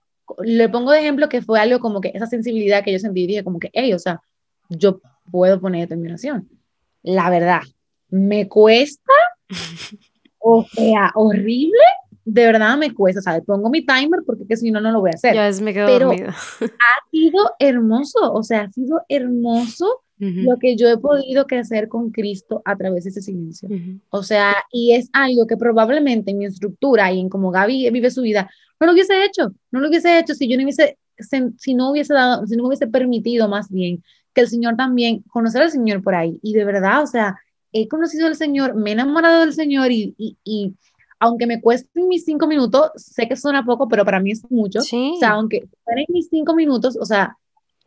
le 0.43 0.69
pongo 0.69 0.91
de 0.91 0.99
ejemplo 0.99 1.29
que 1.29 1.41
fue 1.41 1.59
algo 1.59 1.79
como 1.79 2.01
que 2.01 2.11
esa 2.13 2.27
sensibilidad 2.27 2.83
que 2.83 2.91
yo 2.91 2.99
sentí, 2.99 3.25
dije 3.27 3.43
como 3.43 3.59
que, 3.59 3.69
hey, 3.73 3.93
o 3.93 3.99
sea, 3.99 4.21
yo 4.69 5.01
puedo 5.31 5.59
poner 5.59 5.81
determinación. 5.81 6.49
La 7.01 7.29
verdad, 7.29 7.61
me 8.09 8.47
cuesta, 8.47 9.13
o 10.39 10.65
sea, 10.71 11.11
horrible, 11.15 11.77
de 12.31 12.45
verdad 12.45 12.77
me 12.77 12.93
cuesta, 12.93 13.19
o 13.19 13.23
sea, 13.23 13.41
pongo 13.41 13.69
mi 13.69 13.83
timer 13.83 14.19
porque 14.25 14.45
que 14.45 14.55
si 14.55 14.69
no, 14.69 14.79
no 14.79 14.91
lo 14.91 14.99
voy 14.99 15.09
a 15.11 15.15
hacer. 15.15 15.33
Ya 15.33 15.49
me 15.63 15.73
quedo 15.73 15.87
Pero 15.87 16.11
ha 16.11 17.09
sido 17.09 17.51
hermoso, 17.57 18.33
o 18.33 18.43
sea, 18.43 18.61
ha 18.61 18.71
sido 18.71 19.01
hermoso 19.09 20.03
lo 20.19 20.57
que 20.57 20.75
yo 20.75 20.89
he 20.89 20.97
podido 20.97 21.47
crecer 21.47 21.87
con 21.87 22.11
Cristo 22.11 22.61
a 22.65 22.75
través 22.75 23.05
de 23.05 23.09
ese 23.11 23.21
silencio. 23.21 23.69
O 24.09 24.21
sea, 24.21 24.53
y 24.71 24.93
es 24.93 25.09
algo 25.13 25.47
que 25.47 25.55
probablemente 25.55 26.31
en 26.31 26.39
mi 26.39 26.45
estructura 26.45 27.11
y 27.11 27.21
en 27.21 27.29
cómo 27.29 27.51
Gaby 27.51 27.89
vive 27.89 28.11
su 28.11 28.21
vida, 28.21 28.49
no 28.79 28.87
lo 28.87 28.93
hubiese 28.93 29.23
hecho, 29.23 29.53
no 29.71 29.79
lo 29.79 29.87
hubiese 29.87 30.19
hecho 30.19 30.35
si 30.35 30.49
yo 30.49 30.57
no 30.57 30.63
hubiese, 30.63 30.97
si 31.57 31.73
no 31.73 31.91
hubiese 31.91 32.13
dado, 32.13 32.45
si 32.45 32.57
no 32.57 32.67
hubiese 32.67 32.87
permitido 32.87 33.47
más 33.47 33.69
bien 33.71 34.03
que 34.33 34.41
el 34.41 34.49
Señor 34.49 34.75
también, 34.75 35.23
conocer 35.29 35.61
al 35.61 35.71
Señor 35.71 36.03
por 36.03 36.13
ahí. 36.13 36.37
Y 36.43 36.53
de 36.53 36.65
verdad, 36.65 37.01
o 37.01 37.07
sea, 37.07 37.37
he 37.71 37.87
conocido 37.87 38.27
al 38.27 38.35
Señor, 38.35 38.75
me 38.75 38.91
he 38.91 38.93
enamorado 38.93 39.39
del 39.39 39.53
Señor 39.53 39.91
y, 39.91 40.13
y, 40.17 40.37
y 40.43 40.75
aunque 41.19 41.45
me 41.45 41.61
cuesten 41.61 42.07
mis 42.07 42.25
cinco 42.25 42.47
minutos, 42.47 42.91
sé 42.95 43.27
que 43.27 43.35
suena 43.35 43.63
poco, 43.65 43.87
pero 43.87 44.05
para 44.05 44.19
mí 44.19 44.31
es 44.31 44.49
mucho. 44.49 44.79
O 44.79 45.19
sea, 45.19 45.31
aunque 45.31 45.67
fueran 45.83 46.05
mis 46.09 46.29
cinco 46.29 46.55
minutos, 46.55 46.97
o 46.99 47.05
sea, 47.05 47.37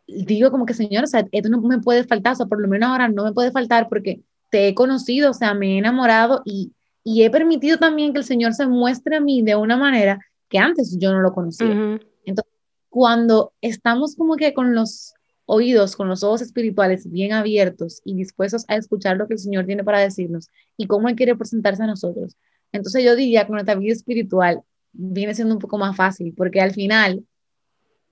digo 0.07 0.51
como 0.51 0.65
que, 0.65 0.73
Señor, 0.73 1.03
o 1.03 1.07
sea, 1.07 1.25
esto 1.31 1.49
no 1.49 1.59
me 1.61 1.79
puede 1.79 2.03
faltar, 2.03 2.33
o 2.33 2.35
sea, 2.35 2.45
por 2.45 2.61
lo 2.61 2.67
menos 2.67 2.89
ahora 2.89 3.07
no 3.09 3.23
me 3.23 3.33
puede 3.33 3.51
faltar 3.51 3.89
porque 3.89 4.21
te 4.51 4.67
he 4.67 4.75
conocido, 4.75 5.31
o 5.31 5.33
sea, 5.33 5.53
me 5.53 5.73
he 5.73 5.77
enamorado 5.79 6.43
y, 6.45 6.73
y 7.03 7.23
he 7.23 7.31
permitido 7.31 7.77
también 7.77 8.13
que 8.13 8.19
el 8.19 8.25
Señor 8.25 8.53
se 8.53 8.67
muestre 8.67 9.15
a 9.15 9.19
mí 9.19 9.41
de 9.41 9.55
una 9.55 9.77
manera 9.77 10.19
que 10.47 10.59
antes 10.59 10.95
yo 10.99 11.11
no 11.11 11.19
lo 11.19 11.33
conocía. 11.33 11.99
Entonces, 12.25 12.53
cuando 12.89 13.53
estamos 13.61 14.15
como 14.15 14.35
que 14.35 14.53
con 14.53 14.75
los 14.75 15.15
oídos, 15.45 15.95
con 15.95 16.07
los 16.07 16.23
ojos 16.23 16.41
espirituales 16.41 17.09
bien 17.09 17.33
abiertos 17.33 18.01
y 18.05 18.13
dispuestos 18.13 18.65
a 18.67 18.75
escuchar 18.75 19.17
lo 19.17 19.27
que 19.27 19.33
el 19.33 19.39
Señor 19.39 19.65
tiene 19.65 19.83
para 19.83 19.99
decirnos 19.99 20.49
y 20.77 20.87
cómo 20.87 21.09
Él 21.09 21.15
quiere 21.15 21.35
presentarse 21.35 21.83
a 21.83 21.87
nosotros, 21.87 22.37
entonces 22.73 23.03
yo 23.03 23.15
diría 23.15 23.45
que 23.45 23.53
nuestra 23.53 23.75
vida 23.75 23.93
espiritual 23.93 24.61
viene 24.91 25.33
siendo 25.33 25.55
un 25.55 25.59
poco 25.59 25.77
más 25.77 25.95
fácil, 25.95 26.33
porque 26.35 26.59
al 26.59 26.71
final 26.71 27.25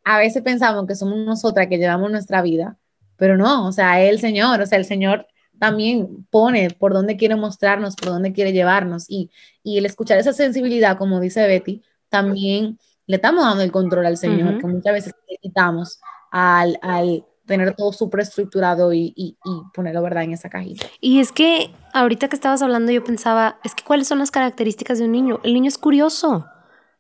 a 0.04 0.18
veces 0.18 0.42
pensamos 0.42 0.88
que 0.88 0.96
somos 0.96 1.18
nosotras 1.26 1.68
que 1.68 1.78
llevamos 1.78 2.10
nuestra 2.10 2.42
vida, 2.42 2.78
pero 3.18 3.38
no, 3.38 3.68
o 3.68 3.72
sea, 3.72 4.02
el 4.02 4.20
Señor, 4.20 4.62
o 4.62 4.66
sea, 4.66 4.78
el 4.78 4.86
Señor 4.86 5.28
también 5.60 6.26
pone 6.32 6.72
por 6.72 6.92
dónde 6.92 7.18
quiere 7.18 7.36
mostrarnos, 7.36 7.96
por 7.96 8.10
dónde 8.10 8.34
quiere 8.34 8.52
llevarnos. 8.52 9.06
Y, 9.08 9.30
y 9.62 9.78
el 9.78 9.86
escuchar 9.86 10.18
esa 10.18 10.34
sensibilidad, 10.34 10.98
como 10.98 11.20
dice 11.20 11.46
Betty, 11.46 11.84
también 12.10 12.80
le 13.06 13.18
estamos 13.18 13.44
dando 13.44 13.62
el 13.62 13.72
control 13.72 14.08
al 14.08 14.18
Señor, 14.18 14.58
que 14.58 14.66
muchas 14.66 14.94
veces 14.94 15.14
le 15.30 15.38
quitamos 15.38 16.00
al, 16.32 16.80
al 16.82 17.26
tener 17.52 17.76
todo 17.76 17.92
súper 17.92 18.22
estructurado 18.22 18.94
y, 18.94 19.14
y, 19.16 19.38
y, 19.44 19.62
ponerlo, 19.74 20.02
¿verdad?, 20.02 20.24
en 20.24 20.34
esa 20.34 20.50
cajita. 20.50 20.86
Y 21.02 21.20
es 21.20 21.32
que 21.32 21.70
ahorita 21.94 22.30
que 22.30 22.36
estabas 22.36 22.62
hablando 22.62 22.92
yo 22.92 23.04
pensaba, 23.04 23.60
es 23.64 23.76
que 23.76 23.84
cuáles 23.84 24.08
son 24.08 24.20
las 24.20 24.32
características 24.32 25.00
de 25.00 25.06
un 25.06 25.12
niño. 25.12 25.40
El 25.44 25.54
niño 25.54 25.68
es 25.68 25.78
curioso. 25.78 26.48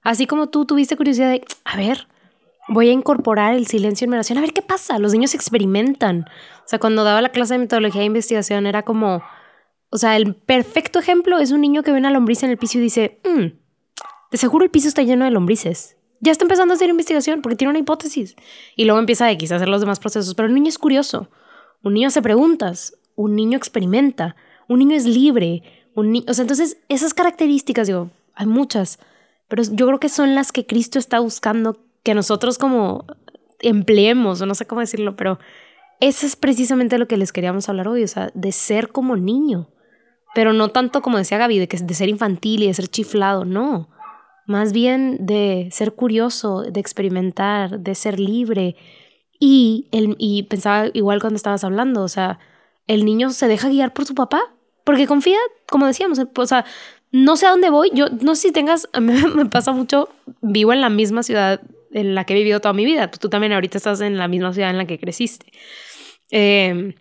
Así 0.03 0.27
como 0.27 0.49
tú 0.49 0.65
tuviste 0.65 0.97
curiosidad 0.97 1.29
de, 1.29 1.43
a 1.63 1.77
ver, 1.77 2.07
voy 2.67 2.89
a 2.89 2.91
incorporar 2.91 3.53
el 3.53 3.65
silencio 3.67 4.05
en 4.05 4.11
mi 4.11 4.15
oración, 4.15 4.37
a 4.37 4.41
ver 4.41 4.53
qué 4.53 4.61
pasa. 4.61 4.99
Los 4.99 5.13
niños 5.13 5.33
experimentan. 5.33 6.25
O 6.65 6.67
sea, 6.67 6.79
cuando 6.79 7.03
daba 7.03 7.21
la 7.21 7.29
clase 7.29 7.53
de 7.53 7.59
metodología 7.59 8.01
de 8.01 8.07
investigación 8.07 8.67
era 8.67 8.83
como, 8.83 9.21
o 9.89 9.97
sea, 9.97 10.17
el 10.17 10.35
perfecto 10.35 10.99
ejemplo 10.99 11.39
es 11.39 11.51
un 11.51 11.61
niño 11.61 11.83
que 11.83 11.91
ve 11.91 11.97
una 11.97 12.11
lombriz 12.11 12.43
en 12.43 12.49
el 12.49 12.57
piso 12.57 12.77
y 12.77 12.81
dice, 12.81 13.21
mm, 13.23 13.45
de 14.31 14.37
seguro 14.37 14.65
el 14.65 14.71
piso 14.71 14.87
está 14.87 15.01
lleno 15.03 15.25
de 15.25 15.31
lombrices. 15.31 15.97
Ya 16.21 16.31
está 16.31 16.45
empezando 16.45 16.73
a 16.73 16.75
hacer 16.75 16.89
investigación 16.89 17.41
porque 17.41 17.55
tiene 17.55 17.71
una 17.71 17.79
hipótesis. 17.79 18.35
Y 18.75 18.85
luego 18.85 18.99
empieza 18.99 19.25
a 19.25 19.31
X 19.31 19.51
hacer 19.51 19.67
los 19.67 19.81
demás 19.81 19.99
procesos. 19.99 20.33
Pero 20.35 20.47
el 20.47 20.53
niño 20.53 20.69
es 20.69 20.77
curioso. 20.77 21.29
Un 21.83 21.95
niño 21.95 22.07
hace 22.07 22.21
preguntas. 22.21 22.97
Un 23.15 23.35
niño 23.35 23.57
experimenta. 23.57 24.35
Un 24.67 24.79
niño 24.79 24.95
es 24.95 25.05
libre. 25.05 25.63
Un 25.95 26.23
o 26.27 26.33
sea, 26.33 26.43
entonces 26.43 26.77
esas 26.89 27.13
características, 27.13 27.87
digo, 27.87 28.11
hay 28.35 28.45
muchas. 28.45 28.99
Pero 29.47 29.63
yo 29.63 29.87
creo 29.87 29.99
que 29.99 30.09
son 30.09 30.35
las 30.35 30.51
que 30.51 30.65
Cristo 30.65 30.99
está 30.99 31.19
buscando 31.19 31.77
que 32.03 32.13
nosotros 32.13 32.57
como 32.57 33.05
empleemos, 33.59 34.41
o 34.41 34.45
no 34.45 34.55
sé 34.55 34.65
cómo 34.65 34.81
decirlo, 34.81 35.15
pero 35.15 35.39
eso 35.99 36.25
es 36.25 36.35
precisamente 36.35 36.97
lo 36.97 37.07
que 37.07 37.17
les 37.17 37.31
queríamos 37.31 37.69
hablar 37.69 37.87
hoy, 37.87 38.03
o 38.03 38.07
sea, 38.07 38.31
de 38.33 38.51
ser 38.51 38.89
como 38.89 39.15
niño. 39.15 39.69
Pero 40.33 40.53
no 40.53 40.69
tanto 40.69 41.01
como 41.01 41.17
decía 41.17 41.37
Gaby, 41.37 41.59
de, 41.59 41.67
que, 41.67 41.77
de 41.77 41.93
ser 41.93 42.09
infantil 42.09 42.63
y 42.63 42.67
de 42.67 42.73
ser 42.73 42.87
chiflado, 42.87 43.45
no. 43.45 43.89
Más 44.45 44.73
bien 44.73 45.17
de 45.25 45.69
ser 45.71 45.93
curioso, 45.93 46.63
de 46.63 46.79
experimentar, 46.79 47.79
de 47.79 47.95
ser 47.95 48.19
libre. 48.19 48.75
Y, 49.39 49.87
el, 49.91 50.15
y 50.17 50.43
pensaba 50.43 50.89
igual 50.93 51.19
cuando 51.19 51.37
estabas 51.37 51.63
hablando, 51.63 52.03
o 52.03 52.07
sea, 52.07 52.39
el 52.87 53.05
niño 53.05 53.31
se 53.31 53.47
deja 53.47 53.69
guiar 53.69 53.93
por 53.93 54.05
su 54.05 54.15
papá, 54.15 54.53
porque 54.83 55.07
confía, 55.07 55.37
como 55.69 55.87
decíamos, 55.87 56.19
o 56.35 56.45
sea, 56.45 56.65
no 57.11 57.35
sé 57.35 57.45
a 57.45 57.51
dónde 57.51 57.69
voy, 57.69 57.91
yo 57.93 58.07
no 58.21 58.35
sé 58.35 58.47
si 58.47 58.51
tengas, 58.51 58.87
mí 58.99 59.13
me 59.35 59.45
pasa 59.45 59.71
mucho, 59.71 60.09
vivo 60.41 60.73
en 60.73 60.81
la 60.81 60.89
misma 60.89 61.23
ciudad 61.23 61.61
en 61.91 62.15
la 62.15 62.25
que 62.25 62.33
he 62.33 62.37
vivido 62.37 62.59
toda 62.59 62.73
mi 62.73 62.85
vida. 62.85 63.11
Tú, 63.11 63.29
también 63.29 63.53
ahorita 63.53 63.77
estás 63.77 64.01
en 64.01 64.17
la 64.17 64.27
misma 64.27 64.53
ciudad 64.53 64.69
en 64.69 64.77
la 64.77 64.85
que 64.85 64.97
creciste. 64.97 65.51
Em, 66.29 66.93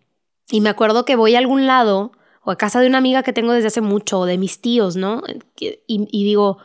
y 0.51 0.61
me 0.61 0.69
acuerdo 0.69 1.05
que 1.05 1.17
voy 1.17 1.37
a 1.37 1.39
algún 1.39 1.67
lado 1.67 2.13
o 2.43 2.51
a 2.51 2.57
casa 2.57 2.81
de 2.81 2.89
una 2.89 2.99
amiga 2.99 3.23
que 3.23 3.33
tengo 3.33 3.53
desde 3.53 3.69
hace 3.69 3.81
mucho, 3.81 4.21
o 4.21 4.27
de 4.27 4.39
mis 4.39 4.61
tíos, 4.61 4.97
¿no? 4.97 5.23
Y, 5.59 5.79
y, 5.87 6.25
digo, 6.25 6.59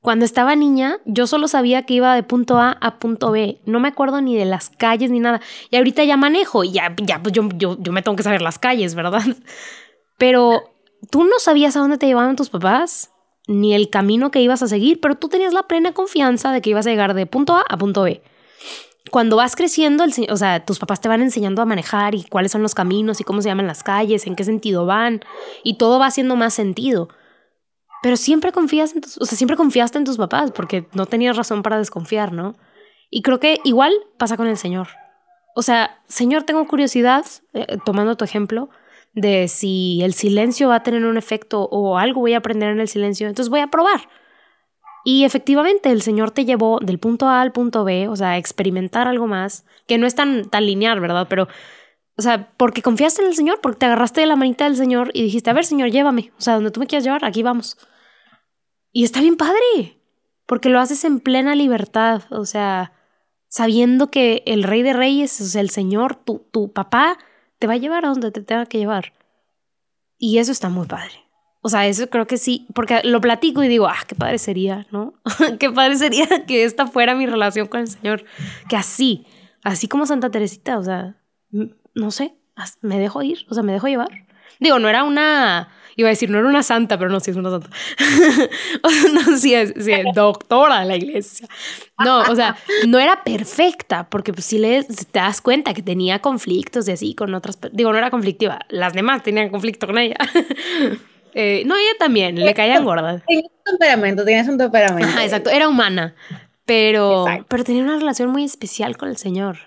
cuando 0.00 0.24
estaba 0.24 0.54
niña, 0.54 0.98
yo 1.04 1.26
solo 1.26 1.48
sabía 1.48 1.82
que 1.82 1.94
iba 1.94 2.14
de 2.14 2.22
punto 2.22 2.58
A 2.58 2.72
a 2.80 2.98
punto 2.98 3.32
B. 3.32 3.60
No 3.66 3.80
me 3.80 3.88
acuerdo 3.88 4.20
ni 4.20 4.36
de 4.36 4.44
las 4.44 4.70
calles 4.70 5.10
ni 5.10 5.18
nada. 5.18 5.40
Y 5.70 5.76
ahorita 5.76 6.04
ya 6.04 6.16
manejo 6.16 6.62
y 6.62 6.72
ya, 6.72 6.94
ya 7.02 7.20
pues 7.20 7.32
yo, 7.32 7.48
yo, 7.56 7.76
yo 7.80 7.92
me 7.92 8.02
tengo 8.02 8.16
que 8.16 8.22
saber 8.22 8.40
las 8.40 8.58
calles, 8.58 8.94
¿verdad? 8.94 9.22
Pero 10.18 10.74
tú 11.10 11.24
no 11.24 11.38
sabías 11.38 11.76
a 11.76 11.80
dónde 11.80 11.98
te 11.98 12.06
llevaban 12.06 12.36
tus 12.36 12.50
papás 12.50 13.10
ni 13.48 13.74
el 13.74 13.90
camino 13.90 14.30
que 14.30 14.40
ibas 14.40 14.62
a 14.62 14.68
seguir, 14.68 15.00
pero 15.00 15.14
tú 15.14 15.28
tenías 15.28 15.54
la 15.54 15.62
plena 15.62 15.92
confianza 15.92 16.52
de 16.52 16.60
que 16.60 16.70
ibas 16.70 16.86
a 16.86 16.90
llegar 16.90 17.14
de 17.14 17.24
punto 17.24 17.56
A 17.56 17.64
a 17.66 17.76
punto 17.78 18.02
B. 18.02 18.22
Cuando 19.10 19.36
vas 19.36 19.56
creciendo, 19.56 20.04
o 20.28 20.36
sea, 20.36 20.66
tus 20.66 20.78
papás 20.78 21.00
te 21.00 21.08
van 21.08 21.22
enseñando 21.22 21.62
a 21.62 21.64
manejar 21.64 22.14
y 22.14 22.24
cuáles 22.24 22.52
son 22.52 22.60
los 22.60 22.74
caminos 22.74 23.20
y 23.20 23.24
cómo 23.24 23.40
se 23.40 23.48
llaman 23.48 23.66
las 23.66 23.82
calles, 23.82 24.26
en 24.26 24.36
qué 24.36 24.44
sentido 24.44 24.84
van, 24.84 25.22
y 25.64 25.78
todo 25.78 25.98
va 25.98 26.06
haciendo 26.06 26.36
más 26.36 26.52
sentido. 26.52 27.08
Pero 28.02 28.16
siempre 28.16 28.52
confías 28.52 28.94
en 28.94 29.00
tus, 29.00 29.18
o 29.18 29.24
sea, 29.24 29.36
siempre 29.36 29.56
confiaste 29.56 29.98
en 29.98 30.04
tus 30.04 30.16
papás 30.16 30.52
porque 30.52 30.86
no 30.92 31.06
tenías 31.06 31.36
razón 31.36 31.62
para 31.62 31.78
desconfiar, 31.78 32.32
¿no? 32.32 32.56
Y 33.10 33.22
creo 33.22 33.40
que 33.40 33.58
igual 33.64 33.92
pasa 34.18 34.36
con 34.36 34.46
el 34.46 34.56
Señor. 34.56 34.88
O 35.54 35.62
sea, 35.62 36.00
Señor, 36.06 36.44
tengo 36.44 36.66
curiosidad, 36.68 37.24
eh, 37.54 37.78
tomando 37.84 38.16
tu 38.16 38.24
ejemplo, 38.24 38.68
de 39.14 39.48
si 39.48 40.00
el 40.02 40.14
silencio 40.14 40.68
va 40.68 40.76
a 40.76 40.82
tener 40.82 41.04
un 41.04 41.16
efecto 41.16 41.62
o 41.62 41.98
algo 41.98 42.20
voy 42.20 42.34
a 42.34 42.38
aprender 42.38 42.70
en 42.70 42.80
el 42.80 42.88
silencio, 42.88 43.26
entonces 43.28 43.50
voy 43.50 43.60
a 43.60 43.66
probar. 43.68 44.08
Y 45.04 45.24
efectivamente 45.24 45.90
el 45.90 46.02
Señor 46.02 46.30
te 46.32 46.44
llevó 46.44 46.80
del 46.80 46.98
punto 46.98 47.26
A 47.28 47.40
al 47.40 47.52
punto 47.52 47.84
B, 47.84 48.08
o 48.08 48.16
sea, 48.16 48.32
a 48.32 48.36
experimentar 48.36 49.08
algo 49.08 49.26
más, 49.26 49.64
que 49.86 49.98
no 49.98 50.06
es 50.06 50.14
tan, 50.14 50.48
tan 50.50 50.66
lineal, 50.66 51.00
¿verdad? 51.00 51.26
Pero, 51.30 51.48
o 52.18 52.22
sea, 52.22 52.50
porque 52.56 52.82
confiaste 52.82 53.22
en 53.22 53.28
el 53.28 53.36
Señor, 53.36 53.60
porque 53.60 53.78
te 53.78 53.86
agarraste 53.86 54.20
de 54.20 54.26
la 54.26 54.34
manita 54.34 54.64
del 54.64 54.74
Señor 54.74 55.12
y 55.14 55.22
dijiste, 55.22 55.50
a 55.50 55.52
ver, 55.52 55.64
Señor, 55.64 55.90
llévame, 55.90 56.32
o 56.36 56.40
sea, 56.40 56.54
donde 56.54 56.72
tú 56.72 56.80
me 56.80 56.88
quieras 56.88 57.04
llevar, 57.04 57.24
aquí 57.24 57.44
vamos. 57.44 57.78
Y 58.90 59.04
está 59.04 59.20
bien 59.20 59.36
padre, 59.36 60.00
porque 60.44 60.68
lo 60.68 60.80
haces 60.80 61.04
en 61.04 61.20
plena 61.20 61.54
libertad, 61.54 62.22
o 62.30 62.44
sea, 62.44 62.92
sabiendo 63.46 64.10
que 64.10 64.42
el 64.46 64.64
Rey 64.64 64.82
de 64.82 64.94
Reyes, 64.94 65.40
o 65.40 65.44
sea, 65.44 65.60
el 65.60 65.70
Señor, 65.70 66.16
tu, 66.16 66.44
tu 66.50 66.72
papá, 66.72 67.18
te 67.60 67.68
va 67.68 67.74
a 67.74 67.78
llevar 67.78 68.04
a 68.04 68.08
donde 68.08 68.32
te 68.32 68.42
tenga 68.42 68.66
que 68.66 68.78
llevar. 68.78 69.12
Y 70.16 70.38
eso 70.38 70.50
está 70.50 70.68
muy 70.68 70.88
padre. 70.88 71.24
O 71.60 71.68
sea, 71.68 71.86
eso 71.86 72.10
creo 72.10 72.26
que 72.26 72.36
sí, 72.36 72.66
porque 72.74 73.00
lo 73.04 73.20
platico 73.20 73.62
y 73.62 73.68
digo, 73.68 73.86
ah, 73.86 74.02
qué 74.08 74.16
padre 74.16 74.38
sería, 74.38 74.88
¿no? 74.90 75.14
qué 75.60 75.70
padre 75.70 75.96
sería 75.96 76.26
que 76.48 76.64
esta 76.64 76.88
fuera 76.88 77.14
mi 77.14 77.26
relación 77.26 77.68
con 77.68 77.82
el 77.82 77.88
Señor. 77.88 78.24
Que 78.68 78.74
así, 78.74 79.24
así 79.62 79.86
como 79.86 80.04
Santa 80.04 80.30
Teresita, 80.30 80.78
o 80.78 80.82
sea, 80.82 81.16
no 81.98 82.10
sé, 82.10 82.34
me 82.80 82.98
dejo 82.98 83.22
ir, 83.22 83.46
o 83.50 83.54
sea, 83.54 83.62
me 83.62 83.72
dejo 83.72 83.88
llevar. 83.88 84.10
Digo, 84.60 84.78
no 84.78 84.88
era 84.88 85.04
una 85.04 85.68
Iba 85.98 86.10
a 86.10 86.10
decir, 86.10 86.30
no 86.30 86.38
era 86.38 86.46
una 86.46 86.62
santa, 86.62 86.96
pero 86.96 87.10
no, 87.10 87.18
sí 87.18 87.32
es 87.32 87.36
una 87.36 87.50
santa. 87.50 87.70
no, 89.12 89.36
sí 89.36 89.52
es, 89.52 89.74
sí 89.76 89.90
es, 89.90 90.06
doctora 90.14 90.78
de 90.78 90.86
la 90.86 90.94
iglesia. 90.94 91.48
No, 91.98 92.20
o 92.20 92.36
sea, 92.36 92.56
no 92.86 93.00
era 93.00 93.24
perfecta, 93.24 94.08
porque 94.08 94.32
pues 94.32 94.44
sí 94.44 94.58
le, 94.58 94.84
te 94.84 95.18
das 95.18 95.40
cuenta 95.40 95.74
que 95.74 95.82
tenía 95.82 96.20
conflictos 96.20 96.86
y 96.86 96.92
así 96.92 97.14
con 97.16 97.34
otras... 97.34 97.58
Digo, 97.72 97.90
no 97.90 97.98
era 97.98 98.10
conflictiva, 98.10 98.60
las 98.68 98.92
demás 98.92 99.24
tenían 99.24 99.48
conflicto 99.50 99.86
con 99.86 99.98
ella. 99.98 100.16
Eh, 101.34 101.62
no, 101.66 101.76
ella 101.76 101.92
también, 102.00 102.34
le 102.36 102.54
caían 102.54 102.84
gordas. 102.84 103.22
Tienes 103.26 103.44
un 103.44 103.64
temperamento, 103.64 104.24
tienes 104.24 104.48
un 104.48 104.58
temperamento. 104.58 105.08
Ajá, 105.08 105.24
exacto, 105.24 105.50
era 105.50 105.68
humana, 105.68 106.16
pero, 106.64 107.26
pero 107.48 107.64
tenía 107.64 107.82
una 107.82 107.96
relación 107.96 108.30
muy 108.30 108.44
especial 108.44 108.96
con 108.96 109.10
el 109.10 109.18
Señor. 109.18 109.58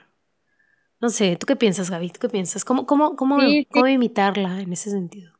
No 1.01 1.09
sé, 1.09 1.35
¿tú 1.35 1.47
qué 1.47 1.55
piensas, 1.55 1.89
Gaby? 1.89 2.09
¿Tú 2.11 2.19
qué 2.19 2.29
piensas? 2.29 2.63
¿Cómo, 2.63 2.85
cómo, 2.85 3.15
cómo, 3.15 3.39
cómo 3.71 3.87
imitarla 3.87 4.61
en 4.61 4.71
ese 4.71 4.91
sentido? 4.91 5.33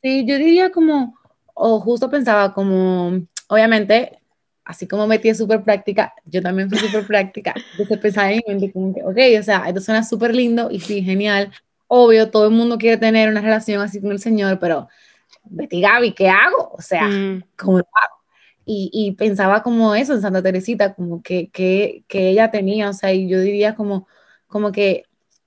Sí, 0.00 0.24
yo 0.24 0.38
diría 0.38 0.70
como, 0.70 1.18
o 1.52 1.80
justo 1.80 2.08
pensaba 2.08 2.54
como, 2.54 3.20
obviamente, 3.48 4.20
así 4.64 4.86
como 4.86 5.08
metí 5.08 5.28
es 5.28 5.38
súper 5.38 5.64
práctica, 5.64 6.14
yo 6.24 6.40
también 6.40 6.70
soy 6.70 6.78
súper 6.78 7.06
práctica. 7.06 7.54
Entonces 7.72 7.98
pensaba 7.98 8.30
en 8.30 8.36
mi 8.36 8.42
mente 8.54 8.72
como 8.72 8.94
que, 8.94 9.02
ok, 9.02 9.40
o 9.40 9.42
sea, 9.42 9.64
esto 9.66 9.80
suena 9.80 10.04
súper 10.04 10.32
lindo 10.34 10.70
y 10.70 10.78
sí, 10.78 11.02
genial. 11.02 11.52
Obvio, 11.88 12.30
todo 12.30 12.46
el 12.46 12.52
mundo 12.52 12.78
quiere 12.78 12.96
tener 12.96 13.28
una 13.28 13.40
relación 13.40 13.82
así 13.82 14.00
con 14.00 14.12
el 14.12 14.20
Señor, 14.20 14.60
pero 14.60 14.88
Betty 15.42 15.80
Gaby, 15.80 16.12
¿qué 16.12 16.28
hago? 16.28 16.70
O 16.72 16.80
sea, 16.80 17.08
mm. 17.08 17.42
¿cómo 17.58 17.78
lo 17.78 17.84
hago? 17.92 18.14
Y, 18.64 18.90
y, 18.92 19.12
pensaba 19.12 19.64
como 19.64 19.96
eso 19.96 20.14
en 20.14 20.20
Santa 20.20 20.40
Teresita, 20.40 20.94
como 20.94 21.20
que, 21.22 21.50
que, 21.50 22.04
que, 22.06 22.28
ella 22.28 22.52
tenía, 22.52 22.90
o 22.90 22.92
sea, 22.92 23.12
y 23.12 23.28
yo 23.28 23.40
diría 23.40 23.74
como, 23.74 24.06
como 24.50 24.72
que 24.72 25.04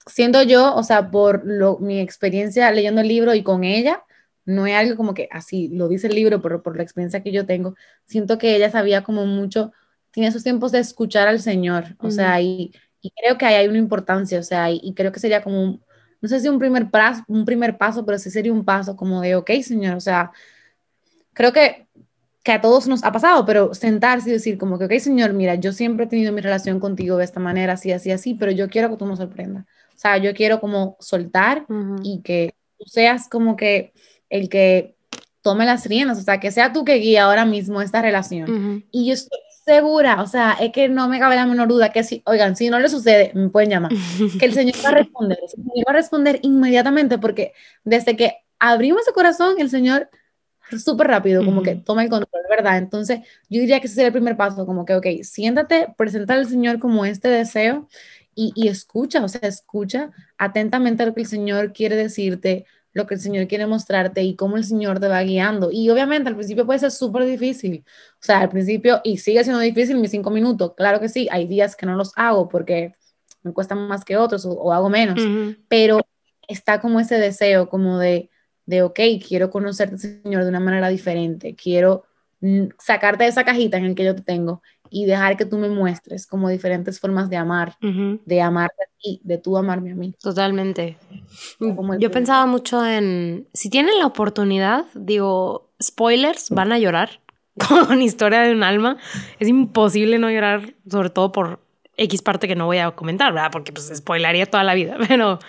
siendo 0.07 0.41
yo, 0.43 0.75
o 0.75 0.83
sea, 0.83 1.11
por 1.11 1.43
lo, 1.45 1.77
mi 1.79 1.99
experiencia 1.99 2.71
leyendo 2.71 3.01
el 3.01 3.07
libro 3.07 3.35
y 3.35 3.43
con 3.43 3.63
ella, 3.63 4.03
no 4.45 4.65
es 4.67 4.75
algo 4.75 4.97
como 4.97 5.13
que 5.13 5.29
así 5.31 5.69
lo 5.69 5.87
dice 5.87 6.07
el 6.07 6.15
libro, 6.15 6.41
pero 6.41 6.63
por 6.63 6.75
la 6.75 6.83
experiencia 6.83 7.23
que 7.23 7.31
yo 7.31 7.45
tengo, 7.45 7.75
siento 8.05 8.37
que 8.37 8.55
ella 8.55 8.69
sabía 8.71 9.03
como 9.03 9.25
mucho, 9.25 9.71
tiene 10.11 10.29
esos 10.29 10.43
tiempos 10.43 10.71
de 10.71 10.79
escuchar 10.79 11.27
al 11.27 11.39
Señor, 11.39 11.95
o 11.99 12.11
sea, 12.11 12.41
y, 12.41 12.73
y, 13.01 13.11
creo 13.11 13.37
que 13.37 13.45
ahí 13.45 13.55
hay 13.55 13.67
una 13.67 13.77
importancia, 13.77 14.39
o 14.39 14.43
sea, 14.43 14.71
y, 14.71 14.79
y 14.83 14.93
creo 14.93 15.11
que 15.11 15.19
sería 15.19 15.43
como 15.43 15.61
un, 15.63 15.83
no 16.21 16.29
sé 16.29 16.39
si 16.39 16.49
un 16.49 16.59
primer, 16.59 16.89
paso, 16.89 17.23
un 17.27 17.45
primer 17.45 17.77
paso, 17.77 18.05
pero 18.05 18.17
sí 18.17 18.29
sería 18.31 18.53
un 18.53 18.65
paso 18.65 18.95
como 18.95 19.21
de, 19.21 19.35
ok, 19.35 19.51
Señor, 19.61 19.95
o 19.97 20.01
sea, 20.01 20.31
creo 21.33 21.53
que, 21.53 21.82
que 22.43 22.51
a 22.51 22.61
todos 22.61 22.87
nos 22.87 23.03
ha 23.05 23.11
pasado, 23.11 23.45
pero 23.45 23.73
sentarse 23.73 24.29
y 24.29 24.33
decir 24.33 24.57
como 24.57 24.77
que, 24.77 24.85
ok, 24.85 24.93
Señor, 24.99 25.31
mira, 25.33 25.55
yo 25.55 25.71
siempre 25.71 26.05
he 26.05 26.09
tenido 26.09 26.33
mi 26.33 26.41
relación 26.41 26.79
contigo 26.79 27.17
de 27.17 27.23
esta 27.23 27.39
manera, 27.39 27.73
así, 27.73 27.91
así, 27.93 28.11
así, 28.11 28.33
pero 28.33 28.51
yo 28.51 28.69
quiero 28.69 28.89
que 28.89 28.97
tú 28.97 29.05
me 29.05 29.15
sorprendas. 29.15 29.63
O 29.63 29.97
sea, 29.97 30.17
yo 30.17 30.33
quiero 30.33 30.59
como 30.59 30.97
soltar 30.99 31.65
y 32.03 32.21
que 32.21 32.53
tú 32.77 32.85
seas 32.85 33.29
como 33.29 33.55
que 33.55 33.93
el 34.29 34.49
que 34.49 34.95
tome 35.41 35.65
las 35.65 35.85
riendas, 35.85 36.19
o 36.19 36.21
sea, 36.21 36.39
que 36.39 36.51
sea 36.51 36.73
tú 36.73 36.83
que 36.83 36.95
guía 36.95 37.23
ahora 37.23 37.45
mismo 37.45 37.81
esta 37.81 38.01
relación. 38.01 38.83
Y 38.91 39.07
yo 39.07 39.13
estoy 39.13 39.39
segura, 39.65 40.21
o 40.21 40.27
sea, 40.27 40.57
es 40.59 40.73
que 40.73 40.89
no 40.89 41.07
me 41.07 41.19
cabe 41.19 41.35
la 41.35 41.45
menor 41.45 41.69
duda 41.69 41.93
que 41.93 42.03
si, 42.03 42.21
oigan, 42.25 42.57
si 42.57 42.69
no 42.69 42.79
le 42.79 42.89
sucede, 42.89 43.31
me 43.33 43.47
pueden 43.49 43.69
llamar, 43.69 43.91
que 44.39 44.45
el 44.45 44.53
Señor 44.53 44.75
va 44.83 44.89
a 44.89 44.95
responder, 44.95 45.37
el 45.41 45.49
Señor 45.49 45.87
va 45.87 45.91
a 45.91 45.95
responder 45.95 46.39
inmediatamente 46.41 47.17
porque 47.17 47.53
desde 47.85 48.17
que 48.17 48.33
abrimos 48.59 49.03
ese 49.03 49.13
corazón, 49.13 49.55
el 49.59 49.69
Señor 49.69 50.09
súper 50.77 51.07
rápido, 51.07 51.43
como 51.45 51.61
que 51.61 51.75
toma 51.75 52.03
el 52.03 52.09
control, 52.09 52.41
¿verdad? 52.49 52.77
Entonces, 52.77 53.19
yo 53.49 53.59
diría 53.61 53.79
que 53.79 53.87
ese 53.87 53.95
sería 53.95 54.07
el 54.07 54.13
primer 54.13 54.37
paso, 54.37 54.65
como 54.65 54.85
que, 54.85 54.95
ok, 54.95 55.05
siéntate, 55.23 55.93
presenta 55.97 56.33
al 56.33 56.47
Señor 56.47 56.79
como 56.79 57.05
este 57.05 57.27
deseo 57.27 57.87
y, 58.35 58.51
y 58.55 58.67
escucha, 58.67 59.23
o 59.23 59.27
sea, 59.27 59.47
escucha 59.47 60.11
atentamente 60.37 61.05
lo 61.05 61.13
que 61.13 61.21
el 61.21 61.27
Señor 61.27 61.73
quiere 61.73 61.95
decirte, 61.95 62.65
lo 62.93 63.07
que 63.07 63.15
el 63.15 63.19
Señor 63.19 63.47
quiere 63.47 63.65
mostrarte 63.65 64.23
y 64.23 64.35
cómo 64.35 64.55
el 64.55 64.63
Señor 64.63 64.99
te 64.99 65.07
va 65.07 65.21
guiando. 65.23 65.71
Y 65.71 65.89
obviamente 65.89 66.29
al 66.29 66.35
principio 66.35 66.65
puede 66.65 66.79
ser 66.79 66.91
súper 66.91 67.25
difícil. 67.25 67.83
O 68.13 68.23
sea, 68.23 68.39
al 68.41 68.49
principio, 68.49 69.01
y 69.03 69.17
sigue 69.17 69.43
siendo 69.43 69.59
difícil 69.59 69.97
mis 69.97 70.11
cinco 70.11 70.29
minutos. 70.29 70.73
Claro 70.77 70.99
que 70.99 71.09
sí, 71.09 71.27
hay 71.31 71.47
días 71.47 71.75
que 71.75 71.85
no 71.85 71.95
los 71.95 72.13
hago 72.15 72.47
porque 72.47 72.93
me 73.41 73.51
cuestan 73.51 73.87
más 73.87 74.05
que 74.05 74.15
otros 74.15 74.45
o, 74.45 74.71
hago 74.71 74.89
menos. 74.89 75.19
Pero 75.67 76.01
está 76.47 76.79
como 76.79 76.99
ese 76.99 77.17
deseo 77.17 77.67
como 77.67 77.97
de, 77.97 78.29
de, 78.65 78.81
ok, 78.83 78.99
quiero 79.25 79.49
conocerte, 79.49 79.97
Señor, 79.97 80.43
de 80.43 80.49
una 80.49 80.59
manera 80.59 80.89
diferente. 80.89 81.55
Quiero 81.55 82.05
sacarte 82.77 83.23
de 83.23 83.29
esa 83.29 83.45
cajita 83.45 83.77
en 83.77 83.85
el 83.85 83.95
que 83.95 84.03
yo 84.03 84.15
te 84.15 84.21
tengo 84.21 84.61
y 84.89 85.05
dejar 85.05 85.37
que 85.37 85.45
tú 85.45 85.57
me 85.57 85.69
muestres 85.69 86.27
como 86.27 86.49
diferentes 86.49 86.99
formas 86.99 87.29
de 87.29 87.37
amar, 87.37 87.77
de 87.81 88.41
amarte 88.41 88.83
a 88.83 89.01
ti, 89.01 89.21
de 89.23 89.37
tú 89.39 89.57
amarme 89.57 89.91
a 89.91 89.95
mí. 89.95 90.13
Totalmente. 90.21 90.97
Yo 91.97 92.11
pensaba 92.11 92.45
mucho 92.45 92.85
en, 92.85 93.47
si 93.53 93.69
tienen 93.69 93.97
la 93.97 94.05
oportunidad, 94.05 94.85
digo, 94.93 95.71
spoilers, 95.81 96.51
van 96.51 96.71
a 96.71 96.77
llorar 96.77 97.21
con 97.87 98.01
historia 98.01 98.41
de 98.41 98.51
un 98.51 98.61
alma. 98.61 98.97
Es 99.39 99.47
imposible 99.47 100.19
no 100.19 100.29
llorar, 100.29 100.75
sobre 100.87 101.09
todo 101.09 101.31
por 101.31 101.59
X 101.97 102.21
parte 102.21 102.47
que 102.47 102.55
no 102.55 102.65
voy 102.65 102.77
a 102.77 102.91
comentar, 102.91 103.33
¿verdad? 103.33 103.49
Porque 103.51 103.71
pues 103.71 103.91
spoilaría 103.95 104.45
toda 104.45 104.63
la 104.63 104.75
vida, 104.75 104.97
pero 105.07 105.39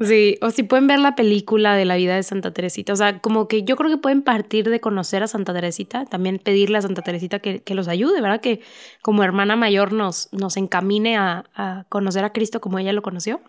Sí, 0.00 0.38
o 0.40 0.50
si 0.50 0.62
pueden 0.62 0.86
ver 0.86 0.98
la 0.98 1.14
película 1.14 1.74
de 1.76 1.84
la 1.84 1.96
vida 1.96 2.16
de 2.16 2.22
Santa 2.22 2.52
Teresita, 2.52 2.92
o 2.92 2.96
sea, 2.96 3.20
como 3.20 3.48
que 3.48 3.62
yo 3.62 3.76
creo 3.76 3.90
que 3.90 3.96
pueden 3.96 4.22
partir 4.22 4.68
de 4.68 4.80
conocer 4.80 5.22
a 5.22 5.28
Santa 5.28 5.52
Teresita, 5.52 6.04
también 6.06 6.38
pedirle 6.38 6.78
a 6.78 6.82
Santa 6.82 7.02
Teresita 7.02 7.38
que, 7.38 7.62
que 7.62 7.74
los 7.74 7.88
ayude, 7.88 8.20
¿verdad? 8.20 8.40
Que 8.40 8.60
como 9.02 9.22
hermana 9.22 9.56
mayor 9.56 9.92
nos, 9.92 10.32
nos 10.32 10.56
encamine 10.56 11.16
a, 11.16 11.44
a, 11.54 11.86
conocer 11.88 12.24
a 12.24 12.32
Cristo 12.32 12.60
como 12.60 12.78
ella 12.78 12.92
lo 12.92 13.02
conoció. 13.02 13.40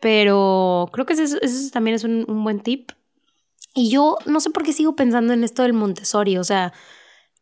Pero 0.00 0.88
creo 0.92 1.06
que 1.06 1.12
eso, 1.14 1.38
eso 1.40 1.70
también 1.72 1.94
es 1.96 2.04
un, 2.04 2.24
un 2.28 2.42
buen 2.44 2.60
tip. 2.60 2.92
Y 3.74 3.90
yo 3.90 4.18
no 4.26 4.40
sé 4.40 4.50
por 4.50 4.64
qué 4.64 4.72
sigo 4.72 4.96
pensando 4.96 5.32
en 5.32 5.44
esto 5.44 5.62
del 5.62 5.74
Montessori, 5.74 6.38
o 6.38 6.44
sea, 6.44 6.72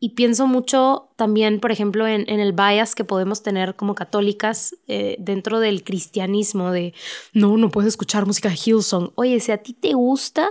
y 0.01 0.11
pienso 0.11 0.47
mucho 0.47 1.11
también, 1.17 1.59
por 1.59 1.73
ejemplo, 1.73 2.07
en, 2.07 2.29
el 2.29 2.53
bias 2.53 2.95
que 2.95 3.05
podemos 3.05 3.43
tener 3.43 3.75
como 3.75 3.95
católicas 3.95 4.77
eh, 4.87 5.17
dentro 5.19 5.59
del 5.59 5.83
cristianismo, 5.83 6.71
de 6.71 6.95
no, 7.33 7.57
no 7.57 7.69
puedes 7.69 7.89
escuchar 7.89 8.25
música 8.25 8.49
de 8.49 8.59
Hillsong. 8.65 9.13
Oye, 9.17 9.41
si 9.41 9.51
a 9.51 9.59
ti 9.59 9.73
te 9.73 9.95
gusta, 9.95 10.51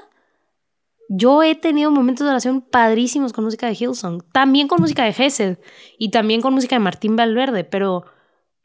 yo 1.08 1.44
he 1.44 1.56
tenido 1.56 1.92
momentos 1.92 2.26
de 2.26 2.32
oración 2.32 2.60
padrísimos 2.60 3.32
con 3.32 3.46
música 3.46 3.68
de 3.68 3.78
Hillsong, 3.80 4.22
también 4.34 4.68
con 4.68 4.82
música 4.82 5.06
de 5.06 5.14
Gesed 5.14 5.60
y 5.98 6.12
también 6.12 6.42
con 6.42 6.54
música 6.54 6.76
de 6.76 6.82
Martín 6.82 7.16
Valverde, 7.16 7.64
pero 7.64 8.04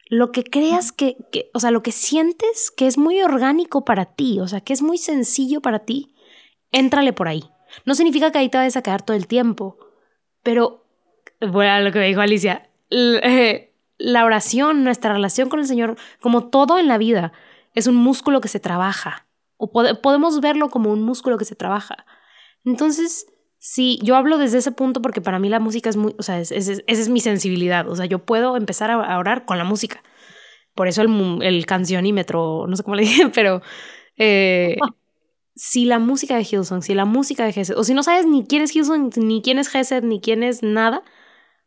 lo 0.09 0.33
que 0.33 0.43
creas 0.43 0.91
que, 0.91 1.15
que, 1.31 1.49
o 1.53 1.61
sea, 1.61 1.71
lo 1.71 1.81
que 1.81 1.93
sientes 1.93 2.71
que 2.71 2.87
es 2.87 2.97
muy 2.97 3.21
orgánico 3.21 3.85
para 3.85 4.05
ti, 4.05 4.41
o 4.41 4.49
sea, 4.49 4.59
que 4.59 4.73
es 4.73 4.81
muy 4.81 4.97
sencillo 4.97 5.61
para 5.61 5.79
ti, 5.79 6.13
éntrale 6.73 7.13
por 7.13 7.29
ahí. 7.29 7.43
No 7.85 7.95
significa 7.95 8.31
que 8.31 8.39
ahí 8.39 8.49
te 8.49 8.57
vayas 8.57 8.75
a 8.75 8.81
quedar 8.83 9.01
todo 9.01 9.15
el 9.15 9.27
tiempo 9.27 9.77
pero, 10.43 10.85
bueno, 11.39 11.79
lo 11.81 11.91
que 11.91 11.99
me 11.99 12.07
dijo 12.07 12.21
Alicia, 12.21 12.69
eh, 12.89 13.73
la 13.97 14.25
oración, 14.25 14.83
nuestra 14.83 15.13
relación 15.13 15.49
con 15.49 15.59
el 15.59 15.65
Señor, 15.65 15.97
como 16.21 16.49
todo 16.49 16.77
en 16.77 16.87
la 16.87 16.97
vida, 16.97 17.33
es 17.73 17.87
un 17.87 17.95
músculo 17.95 18.41
que 18.41 18.47
se 18.47 18.59
trabaja. 18.59 19.27
O 19.57 19.71
podemos 19.71 20.41
verlo 20.41 20.69
como 20.69 20.91
un 20.91 21.03
músculo 21.03 21.37
que 21.37 21.45
se 21.45 21.55
trabaja. 21.55 22.05
Entonces, 22.65 23.27
sí, 23.59 23.97
yo 24.03 24.17
hablo 24.17 24.37
desde 24.37 24.57
ese 24.57 24.71
punto 24.71 25.01
porque 25.01 25.21
para 25.21 25.39
mí 25.39 25.47
la 25.47 25.61
música 25.61 25.89
es 25.89 25.95
muy, 25.95 26.13
o 26.17 26.23
sea, 26.23 26.39
esa 26.39 26.55
es, 26.55 27.09
mi 27.09 27.21
sensibilidad. 27.21 27.87
O 27.87 27.95
sea, 27.95 28.05
yo 28.05 28.19
puedo 28.19 28.57
empezar 28.57 28.91
a 28.91 29.17
orar 29.17 29.45
con 29.45 29.57
la 29.57 29.63
música. 29.63 30.03
Por 30.75 30.87
eso 30.87 31.01
el, 31.01 31.41
el 31.41 31.65
cancionímetro, 31.65 32.65
no 32.67 32.75
sé 32.75 32.83
cómo 32.83 32.95
le 32.95 33.03
dije, 33.03 33.29
pero 33.29 33.61
eh, 34.17 34.75
si 35.55 35.85
la 35.85 35.99
música 35.99 36.35
de 36.35 36.43
Hillsong, 36.43 36.81
si 36.81 36.93
la 36.93 37.05
música 37.05 37.45
de 37.45 37.53
Gesed, 37.53 37.77
o 37.77 37.83
si 37.83 37.93
no 37.93 38.03
sabes 38.03 38.25
ni 38.25 38.45
quién 38.45 38.61
es 38.63 38.75
Hillsong, 38.75 39.11
ni 39.17 39.41
quién 39.41 39.59
es 39.59 39.67
Gesed, 39.67 40.03
ni 40.03 40.19
quién 40.19 40.43
es 40.43 40.63
nada, 40.63 41.03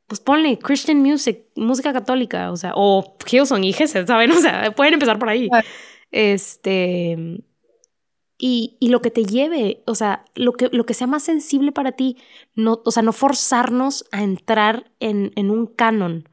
pues 0.07 0.21
ponle 0.21 0.59
Christian 0.59 0.99
music, 0.99 1.45
música 1.57 1.93
católica, 1.93 2.51
o 2.51 2.57
sea, 2.57 2.73
o 2.75 3.17
Hillsong 3.31 3.65
y 3.65 3.73
Gesed, 3.73 4.07
¿saben? 4.07 4.31
O 4.33 4.41
sea, 4.41 4.73
pueden 4.73 4.95
empezar 4.95 5.19
por 5.19 5.29
ahí. 5.29 5.49
Este. 6.11 7.43
Y, 8.39 8.77
y, 8.81 8.91
lo 8.91 9.01
que 9.01 9.11
te 9.11 9.25
lleve, 9.25 9.83
o 9.87 9.95
sea, 9.95 10.27
lo 10.35 10.53
que, 10.53 10.69
lo 10.71 10.85
que 10.85 10.93
sea 10.93 11.07
más 11.07 11.23
sensible 11.23 11.73
para 11.73 11.93
ti, 11.93 12.19
no, 12.55 12.83
o 12.85 12.91
sea, 12.91 13.03
no 13.03 13.15
forzarnos 13.15 14.05
a 14.13 14.23
entrar 14.23 14.93
en, 15.01 15.33
en 15.37 15.51
un 15.51 15.67
canon. 15.67 16.29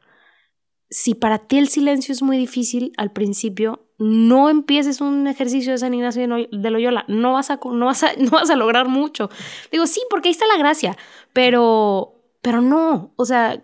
Si 0.90 1.16
para 1.16 1.48
ti 1.48 1.58
el 1.58 1.70
silencio 1.70 2.12
es 2.12 2.22
muy 2.22 2.38
difícil 2.38 2.92
al 2.98 3.14
principio, 3.14 3.83
no 3.98 4.50
empieces 4.50 5.02
un 5.02 5.28
ejercicio 5.28 5.72
de 5.72 5.78
San 5.78 5.94
Ignacio 5.94 6.28
de 6.28 6.72
Loyola, 6.72 7.06
no 7.08 7.34
vas 7.34 7.52
a, 7.52 7.60
no 7.64 7.86
vas 7.86 8.04
a, 8.04 8.14
no 8.18 8.32
vas 8.32 8.50
a 8.50 8.56
lograr 8.56 8.88
mucho. 8.88 9.30
Digo, 9.72 9.88
sí, 9.88 10.02
porque 10.10 10.30
ahí 10.30 10.34
está 10.34 10.48
la 10.48 10.58
gracia, 10.58 10.98
pero, 11.34 12.16
pero 12.42 12.62
no, 12.62 13.14
o 13.16 13.26
sea, 13.26 13.64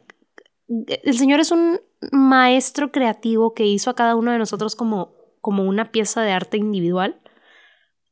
el 0.68 1.18
Señor 1.18 1.40
es 1.40 1.52
un 1.52 1.82
maestro 2.12 2.92
creativo 2.92 3.54
que 3.54 3.66
hizo 3.66 3.90
a 3.90 3.96
cada 3.96 4.16
uno 4.16 4.32
de 4.32 4.38
nosotros 4.38 4.76
como, 4.76 5.14
como 5.42 5.64
una 5.64 5.92
pieza 5.92 6.22
de 6.22 6.32
arte 6.32 6.58
individual. 6.58 7.20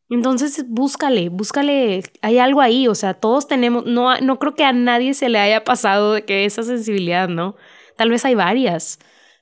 Entonces, 0.10 0.66
búscale, 0.70 1.28
búscale, 1.30 2.02
hay 2.22 2.40
algo 2.40 2.62
ahí, 2.62 2.88
o 2.88 2.96
sea, 2.96 3.14
todos 3.14 3.48
tenemos, 3.48 3.86
no, 3.86 4.18
no 4.22 4.40
creo 4.40 4.56
que 4.56 4.64
a 4.64 4.72
nadie 4.72 5.14
se 5.14 5.28
le 5.28 5.38
haya 5.38 5.66
pasado 5.66 6.14
de 6.14 6.24
que 6.24 6.46
esa 6.46 6.64
sensibilidad, 6.64 7.28
¿no? 7.28 7.56
Tal 7.98 8.10
vez 8.10 8.24
hay 8.24 8.36
varias 8.36 9.00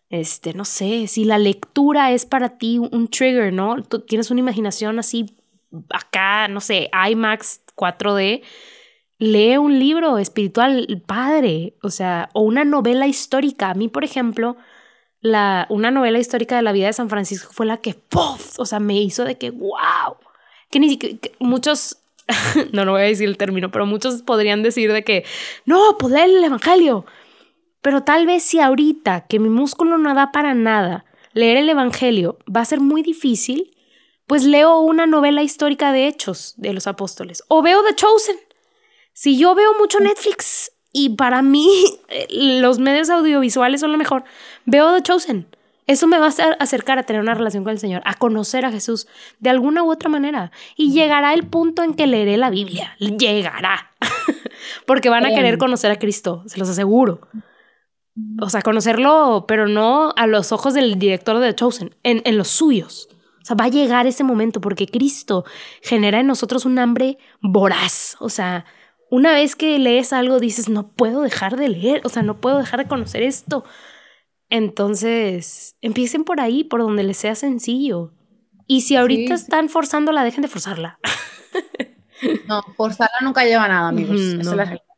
este, 0.10 0.54
no 0.54 0.66
sé, 0.66 1.08
si 1.08 1.26
la 1.26 1.38
lectura 1.38 2.12
es 2.12 2.26
para 2.26 2.58
ti 2.58 2.78
un 2.80 3.08
trigger, 3.08 3.52
¿no? 3.52 3.84
Tú 3.84 4.00
tienes 4.00 4.32
una 4.32 4.40
imaginación 4.40 5.00
así 5.00 5.36
acá, 5.90 6.48
no 6.48 6.62
sé, 6.62 6.90
IMAX 7.10 7.62
4D, 7.76 8.42
lee 9.18 9.58
un 9.58 9.80
libro 9.80 10.18
espiritual 10.18 11.04
padre, 11.06 11.74
o 11.82 11.90
sea, 11.90 12.30
o 12.34 12.42
una 12.42 12.64
novela 12.66 13.08
histórica. 13.08 13.72
A 13.72 13.74
mí, 13.74 13.88
por 13.88 14.04
ejemplo, 14.04 14.58
la, 15.22 15.66
una 15.70 15.92
novela 15.92 16.20
histórica 16.20 16.56
de 16.56 16.62
la 16.62 16.72
vida 16.72 16.88
de 16.88 16.94
San 16.94 17.10
Francisco 17.10 17.52
fue 17.52 17.66
la 17.66 17.78
que, 17.78 17.94
¡puff! 17.94 18.60
O 18.60 18.66
sea, 18.66 18.80
me 18.80 19.02
hizo 19.02 19.24
de 19.24 19.38
que, 19.38 19.52
wow. 19.52 20.18
Que 20.70 20.80
ni 20.80 20.90
siquiera, 20.90 21.18
muchos, 21.40 21.98
no, 22.72 22.86
no 22.86 22.92
voy 22.92 23.02
a 23.02 23.06
decir 23.06 23.28
el 23.28 23.38
término, 23.38 23.72
pero 23.72 23.86
muchos 23.86 24.22
podrían 24.22 24.64
decir 24.64 24.92
de 24.92 25.04
que, 25.04 25.26
no, 25.66 25.98
pues 25.98 26.14
lee 26.14 26.22
el 26.22 26.44
Evangelio. 26.44 27.06
Pero 27.86 28.02
tal 28.02 28.26
vez 28.26 28.42
si 28.42 28.60
ahorita 28.60 29.28
que 29.28 29.38
mi 29.38 29.48
músculo 29.48 30.00
no 30.00 30.16
da 30.16 30.32
para 30.32 30.56
nada, 30.56 31.06
leer 31.34 31.58
el 31.58 31.70
Evangelio 31.70 32.40
va 32.50 32.62
a 32.62 32.66
ser 32.66 32.80
muy 32.80 33.04
difícil, 33.04 33.78
pues 34.26 34.44
leo 34.44 34.80
una 34.80 35.06
novela 35.06 35.44
histórica 35.44 35.92
de 35.92 36.08
hechos 36.08 36.56
de 36.58 36.74
los 36.74 36.88
apóstoles 36.88 37.44
o 37.48 37.62
veo 37.62 37.84
The 37.84 37.94
Chosen. 37.94 38.38
Si 39.14 39.38
yo 39.38 39.54
veo 39.54 39.76
mucho 39.78 40.00
Netflix 40.00 40.72
Y 40.94 41.10
para 41.10 41.44
mí, 41.44 41.70
los 42.32 42.80
medios 42.80 43.12
audiovisuales 43.12 43.82
son 43.82 43.92
lo 43.92 44.00
mejor. 44.00 44.24
Veo 44.66 44.92
The 44.96 45.04
Chosen. 45.04 45.56
Eso 45.86 46.08
me 46.08 46.18
va 46.18 46.30
a 46.30 46.54
acercar 46.60 46.98
a 46.98 47.04
tener 47.04 47.22
una 47.22 47.36
relación 47.36 47.64
con 47.64 47.72
el 47.72 47.78
Señor, 47.78 48.02
a 48.06 48.16
conocer 48.16 48.66
a 48.66 48.72
Jesús 48.72 49.06
de 49.38 49.52
alguna 49.52 49.84
u 49.84 49.92
otra 49.92 50.10
manera. 50.10 50.52
Y 50.76 50.92
llegará 50.92 51.36
el 51.36 51.46
punto 51.46 51.84
en 51.84 51.94
que 51.94 52.08
leeré 52.08 52.38
la 52.38 52.50
Biblia. 52.50 52.96
Llegará. 52.98 53.92
Porque 54.88 55.10
van 55.10 55.28
a 55.28 55.36
querer 55.36 55.60
conocer 55.60 55.92
a 55.92 56.00
Cristo, 56.00 56.42
se 56.48 56.58
los 56.58 56.68
aseguro. 56.68 57.22
O 58.40 58.50
sea, 58.50 58.62
conocerlo, 58.62 59.46
pero 59.48 59.68
no 59.68 60.14
a 60.16 60.26
los 60.28 60.52
ojos 60.52 60.74
del 60.74 60.98
director 60.98 61.40
de 61.40 61.50
The 61.50 61.56
Chosen, 61.56 61.96
en, 62.04 62.22
en 62.26 62.38
los 62.38 62.48
suyos. 62.48 63.10
O 63.42 63.46
sea, 63.46 63.56
va 63.56 63.66
a 63.66 63.70
llegar 63.70 64.08
ese 64.08 64.24
momento 64.24 64.62
porque 64.62 64.88
Cristo 64.88 65.46
genera 65.82 66.20
en 66.20 66.28
nosotros 66.28 66.66
un 66.66 66.80
hambre 66.80 67.18
voraz. 67.42 68.16
O 68.20 68.30
sea, 68.30 68.66
una 69.12 69.34
vez 69.34 69.56
que 69.56 69.78
lees 69.80 70.14
algo 70.14 70.40
dices, 70.40 70.70
no 70.70 70.88
puedo 70.88 71.22
dejar 71.22 71.58
de 71.58 71.70
leer, 71.70 72.02
o 72.06 72.10
sea, 72.10 72.24
no 72.24 72.42
puedo 72.42 72.58
dejar 72.58 72.80
de 72.80 72.88
conocer 72.88 73.22
esto. 73.22 73.64
Entonces, 74.50 75.76
empiecen 75.82 76.24
por 76.24 76.40
ahí, 76.40 76.64
por 76.64 76.82
donde 76.82 77.04
les 77.04 77.18
sea 77.18 77.36
sencillo. 77.36 78.14
Y 78.68 78.82
si 78.82 78.96
ahorita 78.96 79.34
están 79.34 79.70
forzándola, 79.70 80.24
dejen 80.24 80.42
de 80.42 80.48
forzarla. 80.48 81.00
No, 82.48 82.64
forzarla 82.78 83.18
nunca 83.22 83.44
lleva 83.44 83.68
nada, 83.68 83.90
amigos. 83.90 84.20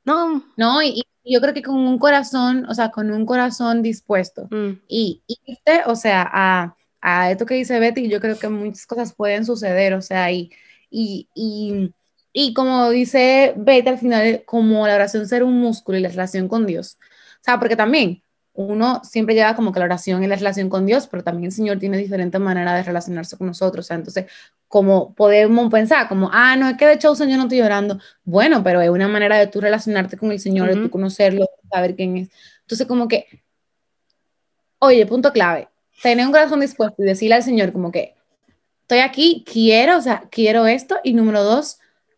no. 0.06 0.44
no. 0.56 0.84
y, 0.84 1.04
yo 1.32 1.42
creo 1.42 1.54
que 1.54 1.62
con 1.62 1.76
un 1.76 2.00
corazón, 2.00 2.66
o 2.70 2.74
sea, 2.74 2.92
con 2.92 3.12
un 3.12 3.26
corazón 3.26 3.82
dispuesto 3.82 4.48
mm. 4.52 4.82
y 4.88 5.24
irte, 5.28 5.82
o 5.86 5.96
sea, 5.96 6.28
a, 6.32 6.76
a, 7.02 7.32
esto 7.32 7.46
que 7.46 7.56
dice 7.56 7.80
Betty, 7.80 8.10
yo 8.10 8.20
creo 8.20 8.38
que 8.38 8.50
muchas 8.50 8.86
cosas 8.86 9.14
pueden 9.14 9.46
suceder, 9.46 9.94
o 9.94 10.02
sea, 10.02 10.32
y, 10.32 10.52
y, 10.90 11.28
y, 11.36 11.94
y 12.34 12.54
como 12.54 12.90
dice 12.90 13.54
Betty 13.58 13.90
al 13.90 13.98
final, 14.00 14.44
como 14.46 14.88
la 14.88 14.96
oración 14.96 15.28
ser 15.28 15.44
un 15.44 15.60
músculo 15.60 15.98
y 15.98 16.02
la 16.02 16.10
relación 16.10 16.48
con 16.48 16.66
Dios. 16.66 16.98
O 17.42 17.44
sea, 17.44 17.60
porque 17.60 17.76
también 17.76 18.22
uno 18.58 19.02
siempre 19.04 19.36
lleva 19.36 19.56
como 19.56 19.72
que 19.72 19.78
la 19.78 19.86
oración 19.86 20.24
y 20.24 20.28
la 20.28 20.36
relación 20.36 20.68
con 20.68 20.88
Dios, 20.88 21.08
pero 21.08 21.24
también 21.24 21.46
el 21.46 21.52
Señor 21.52 21.78
tiene 21.78 21.96
diferentes 21.96 22.42
maneras 22.42 22.76
de 22.76 22.84
relacionarse 22.84 23.38
con 23.38 23.46
nosotros. 23.46 23.86
O 23.86 23.88
sea, 23.88 23.98
entonces, 23.98 24.26
como 24.68 25.14
podemos 25.14 25.72
pensar, 25.72 26.10
como, 26.10 26.32
ah, 26.34 26.56
no, 26.56 26.68
es 26.68 26.76
que 26.76 26.88
de 26.88 26.94
hecho, 26.94 27.14
Señor 27.14 27.38
no 27.38 27.44
estoy 27.44 27.60
llorando. 27.60 28.00
Bueno, 28.24 28.64
pero 28.64 28.82
es 28.82 28.90
una 28.90 29.08
manera 29.08 29.38
de 29.38 29.46
tú 29.46 29.62
relacionarte 29.62 30.18
con 30.18 30.32
el 30.32 30.40
Señor, 30.40 30.70
de 30.70 30.82
tú 30.82 30.90
conocerlo, 30.90 31.48
saber 31.72 31.96
quién 31.96 32.18
es. 32.18 32.30
Entonces, 32.62 32.88
como 32.88 33.08
que, 33.08 33.28
oye, 34.80 35.06
punto 35.06 35.32
clave, 35.32 35.70
tener 36.02 36.26
un 36.26 36.32
corazón 36.32 36.60
dispuesto 36.60 37.04
y 37.04 37.06
decirle 37.06 37.36
al 37.36 37.44
Señor, 37.44 37.72
como 37.72 37.92
que, 37.92 38.16
estoy 38.82 39.00
aquí, 39.00 39.46
quiero, 39.46 39.98
o 39.98 40.02
sea, 40.02 40.24
quiero 40.32 40.66
esto. 40.66 40.98
Y 41.04 41.14
número 41.14 41.44
dos, 41.44 41.78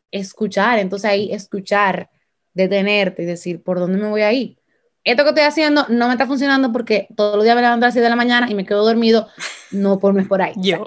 escuchar. 0.10 0.80
Entonces, 0.80 1.12
ahí, 1.12 1.34
escuchar, 1.34 2.10
detenerte 2.54 3.24
y 3.24 3.26
decir, 3.26 3.62
¿por 3.62 3.78
dónde 3.78 3.98
me 3.98 4.08
voy 4.08 4.22
a 4.22 4.32
ir? 4.32 4.59
Esto 5.04 5.24
que 5.24 5.30
estoy 5.30 5.46
haciendo 5.46 5.86
no 5.90 6.08
me 6.08 6.14
está 6.14 6.28
funcionando 6.28 6.72
porque 6.72 7.08
todos 7.16 7.36
los 7.36 7.44
días 7.44 7.56
me 7.56 7.62
levanto 7.62 7.86
a 7.86 7.88
las 7.88 7.94
6 7.94 8.04
de 8.04 8.10
la 8.10 8.16
mañana 8.16 8.50
y 8.50 8.56
me 8.56 8.66
quedo 8.66 8.84
dormido, 8.84 9.28
no 9.72 10.00
por, 10.00 10.14
no 10.14 10.22
es 10.22 10.28
por 10.28 10.42
ahí. 10.42 10.54
Yo. 10.58 10.84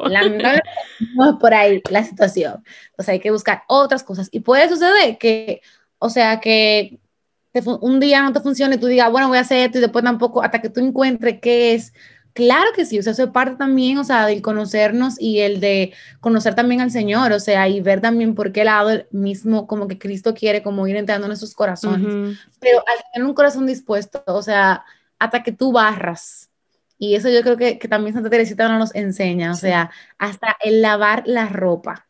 no 1.16 1.31
es 1.31 1.37
por 1.40 1.55
ahí 1.55 1.83
la 1.90 2.05
situación. 2.05 2.62
O 2.96 3.03
sea, 3.03 3.12
hay 3.12 3.20
que 3.20 3.31
buscar 3.31 3.62
otras 3.68 4.03
cosas. 4.03 4.29
Y 4.31 4.40
puede 4.40 4.68
suceder 4.68 5.18
que, 5.18 5.62
o 5.98 6.11
sea, 6.11 6.40
que 6.40 6.98
un 7.81 8.01
día 8.01 8.22
no 8.22 8.33
te 8.33 8.40
funcione 8.40 8.77
y 8.77 8.79
tú 8.79 8.87
digas, 8.87 9.11
bueno, 9.11 9.29
voy 9.29 9.38
a 9.38 9.42
hacer 9.42 9.59
esto 9.59 9.79
y 9.79 9.81
después 9.83 10.05
tampoco, 10.05 10.42
hasta 10.42 10.61
que 10.61 10.70
tú 10.70 10.81
encuentres 10.81 11.40
qué 11.40 11.75
es 11.75 11.92
Claro 12.35 12.71
que 12.75 12.87
sí, 12.87 12.99
o 12.99 13.03
sea, 13.03 13.12
eso 13.12 13.25
es 13.25 13.31
parte 13.31 13.57
también, 13.57 13.99
o 13.99 14.05
sea, 14.05 14.27
del 14.27 14.40
conocernos 14.40 15.21
y 15.21 15.40
el 15.40 15.61
de 15.61 15.92
conocer 16.21 16.55
también 16.55 16.81
al 16.81 16.90
Señor, 16.90 17.33
o 17.33 17.40
sea, 17.40 17.68
y 17.68 17.81
ver 17.83 18.01
también 18.01 18.35
por 18.35 18.53
qué 18.53 18.64
lado 18.64 19.05
mismo 19.11 19.66
como 19.66 19.87
que 19.87 19.99
Cristo 19.99 20.33
quiere 20.33 20.62
como 20.62 20.87
ir 20.87 20.97
entrando 20.97 21.27
en 21.27 21.31
nuestros 21.31 21.55
corazones. 21.55 22.38
Pero 22.59 22.79
al 22.79 23.05
tener 23.12 23.29
un 23.29 23.35
corazón 23.35 23.66
dispuesto, 23.66 24.23
o 24.27 24.40
sea, 24.40 24.83
hasta 25.18 25.42
que 25.42 25.53
tú 25.53 25.73
barras, 25.73 26.49
y 26.97 27.16
eso 27.16 27.29
yo 27.29 27.42
creo 27.42 27.57
que, 27.57 27.79
que 27.79 27.88
también 27.88 28.14
Santa 28.14 28.31
Teresita 28.31 28.66
nos 28.79 28.95
enseña, 28.95 29.51
o 29.51 29.57
sea, 29.57 29.90
hasta 30.18 30.57
el 30.62 30.81
lavar 30.81 31.25
la 31.27 31.49
ropa. 31.49 32.07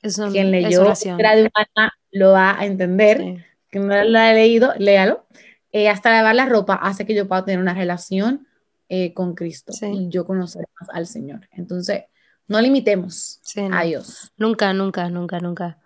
Eso, 0.00 0.30
Quien 0.30 0.52
leyó 0.52 0.84
era 1.18 1.34
de 1.34 1.50
humana 1.50 1.92
lo 2.12 2.32
va 2.32 2.58
a 2.58 2.64
entender. 2.64 3.44
que 3.68 3.78
no 3.78 4.04
lo 4.04 4.18
ha 4.18 4.32
leído, 4.32 4.72
léalo. 4.78 5.26
Eh, 5.72 5.88
hasta 5.90 6.12
lavar 6.12 6.34
la 6.34 6.46
ropa 6.46 6.74
hace 6.74 7.04
que 7.04 7.14
yo 7.14 7.28
pueda 7.28 7.44
tener 7.44 7.60
una 7.60 7.74
relación 7.74 8.45
eh, 8.88 9.12
con 9.14 9.34
Cristo 9.34 9.72
y 9.82 10.08
yo 10.08 10.24
conocer 10.24 10.64
más 10.80 10.88
al 10.90 11.06
Señor. 11.06 11.48
Entonces, 11.52 12.04
no 12.48 12.60
limitemos 12.60 13.40
a 13.72 13.82
Dios. 13.82 14.32
Nunca, 14.36 14.72
nunca, 14.72 15.08
nunca, 15.10 15.40
nunca. 15.40 15.78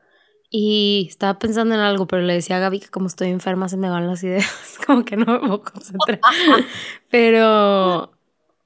Y 0.51 1.07
estaba 1.09 1.39
pensando 1.39 1.75
en 1.75 1.81
algo, 1.81 2.07
pero 2.07 2.23
le 2.23 2.35
decía 2.35 2.57
a 2.57 2.61
Gaby 2.61 2.81
que 2.81 2.89
como 2.89 3.07
estoy 3.07 3.29
enferma 3.29 3.69
se 3.69 3.77
me 3.77 3.89
van 3.89 4.09
las 4.09 4.23
ideas, 4.25 4.47
como 4.87 5.05
que 5.05 5.17
no 5.17 5.27
me 5.27 5.39
puedo 5.39 5.63
concentrar. 5.63 6.21
pero, 7.11 8.13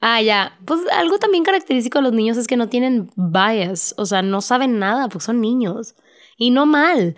ah, 0.00 0.22
ya, 0.22 0.58
pues 0.64 0.80
algo 0.92 1.18
también 1.18 1.44
característico 1.44 1.98
de 1.98 2.04
los 2.04 2.12
niños 2.12 2.38
es 2.38 2.46
que 2.46 2.56
no 2.56 2.68
tienen 2.68 3.10
bias, 3.16 3.94
o 3.98 4.06
sea, 4.06 4.22
no 4.22 4.40
saben 4.40 4.78
nada, 4.78 5.08
pues 5.08 5.24
son 5.24 5.40
niños. 5.40 5.94
Y 6.36 6.50
no 6.50 6.66
mal. 6.66 7.16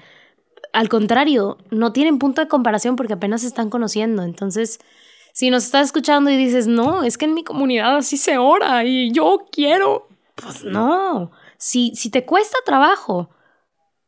Al 0.72 0.88
contrario, 0.90 1.59
no 1.70 1.92
tienen 1.92 2.18
punto 2.18 2.42
de 2.42 2.48
comparación 2.48 2.96
porque 2.96 3.14
apenas 3.14 3.42
se 3.42 3.46
están 3.46 3.70
conociendo. 3.70 4.24
Entonces, 4.24 4.81
si 5.37 5.51
nos 5.51 5.66
estás 5.66 5.88
escuchando 5.88 6.31
y 6.31 6.37
dices, 6.38 6.66
no, 6.66 7.03
es 7.03 7.18
que 7.18 7.27
en 7.27 7.35
mi 7.35 7.44
comunidad 7.44 7.94
así 7.94 8.16
se 8.16 8.38
ora 8.38 8.85
y 8.85 9.12
yo 9.12 9.44
quiero, 9.53 10.09
pues 10.35 10.64
no. 10.64 11.31
Si, 11.59 11.92
si 11.94 12.09
te 12.09 12.25
cuesta 12.25 12.57
trabajo, 12.64 13.29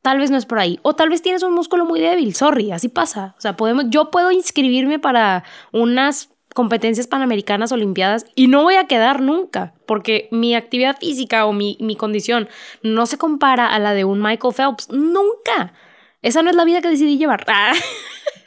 tal 0.01 0.21
vez 0.21 0.31
no 0.31 0.39
es 0.39 0.47
por 0.47 0.59
ahí. 0.59 0.81
O 0.81 0.95
tal 0.95 1.11
vez 1.11 1.21
tienes 1.21 1.43
un 1.43 1.53
músculo 1.53 1.85
muy 1.85 2.01
débil, 2.01 2.35
sorry, 2.35 2.73
así 2.73 2.89
pasa. 2.89 3.35
O 3.37 3.43
sea, 3.43 3.59
podemos, 3.59 3.85
yo 3.91 4.11
puedo 4.11 4.31
inscribirme 4.31 4.99
para 4.99 5.45
unas 5.71 6.31
competencias 6.55 7.07
panamericanas 7.07 7.73
olimpiadas 7.73 8.25
y 8.35 8.47
no 8.47 8.63
voy 8.63 8.77
a 8.77 8.87
quedar 8.87 9.21
nunca, 9.21 9.75
porque 9.85 10.29
mi 10.31 10.55
actividad 10.55 10.97
física 10.99 11.45
o 11.45 11.53
mi, 11.53 11.77
mi 11.79 11.95
condición 11.95 12.49
no 12.83 13.05
se 13.05 13.19
compara 13.19 13.67
a 13.67 13.79
la 13.79 13.93
de 13.93 14.07
un 14.07 14.23
Michael 14.23 14.55
Phelps, 14.55 14.89
nunca. 14.89 15.75
Esa 16.23 16.43
no 16.43 16.49
es 16.49 16.57
la 16.57 16.65
vida 16.65 16.81
que 16.81 16.89
decidí 16.89 17.19
llevar. 17.19 17.45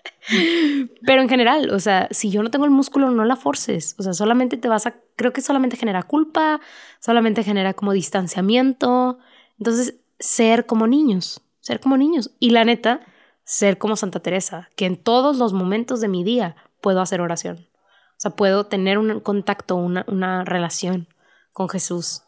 Pero 1.06 1.22
en 1.22 1.30
general, 1.30 1.72
o 1.72 1.80
sea, 1.80 2.08
si 2.12 2.30
yo 2.30 2.44
no 2.44 2.52
tengo 2.52 2.66
el 2.66 2.72
músculo, 2.72 3.12
no 3.12 3.26
la 3.26 3.36
forces. 3.36 3.96
O 3.98 4.04
sea, 4.04 4.14
solamente 4.14 4.58
te 4.58 4.68
vas 4.68 4.86
a, 4.86 4.96
creo 5.16 5.34
que 5.34 5.42
solamente 5.42 5.78
genera 5.78 6.04
culpa, 6.04 6.62
solamente 7.00 7.44
genera 7.44 7.74
como 7.74 7.94
distanciamiento. 7.94 9.20
Entonces, 9.58 9.96
ser 10.20 10.66
como 10.66 10.88
niños, 10.88 11.42
ser 11.60 11.80
como 11.80 11.98
niños. 11.98 12.32
Y 12.40 12.52
la 12.52 12.64
neta, 12.64 13.02
ser 13.44 13.78
como 13.78 13.96
Santa 13.96 14.20
Teresa, 14.20 14.70
que 14.76 14.86
en 14.86 14.98
todos 14.98 15.38
los 15.38 15.54
momentos 15.54 16.02
de 16.02 16.08
mi 16.08 16.24
día 16.24 16.56
puedo 16.82 17.02
hacer 17.02 17.22
oración. 17.22 17.68
O 18.12 18.22
sea, 18.22 18.32
puedo 18.32 18.66
tener 18.68 18.98
un 18.98 19.20
contacto, 19.20 19.76
una, 19.76 20.46
relación 20.46 21.08
con 21.54 21.70
Jesús. 21.70 22.22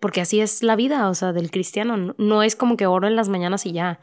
Porque 0.00 0.20
así 0.20 0.40
es 0.40 0.62
la 0.62 0.74
vida, 0.74 1.08
o 1.08 1.14
sea, 1.14 1.32
del 1.32 1.50
cristiano. 1.50 2.14
No 2.16 2.42
es 2.42 2.56
como 2.56 2.76
que 2.76 2.86
oro 2.86 3.06
en 3.06 3.16
las 3.16 3.28
mañanas 3.28 3.66
y 3.66 3.72
ya. 3.72 4.00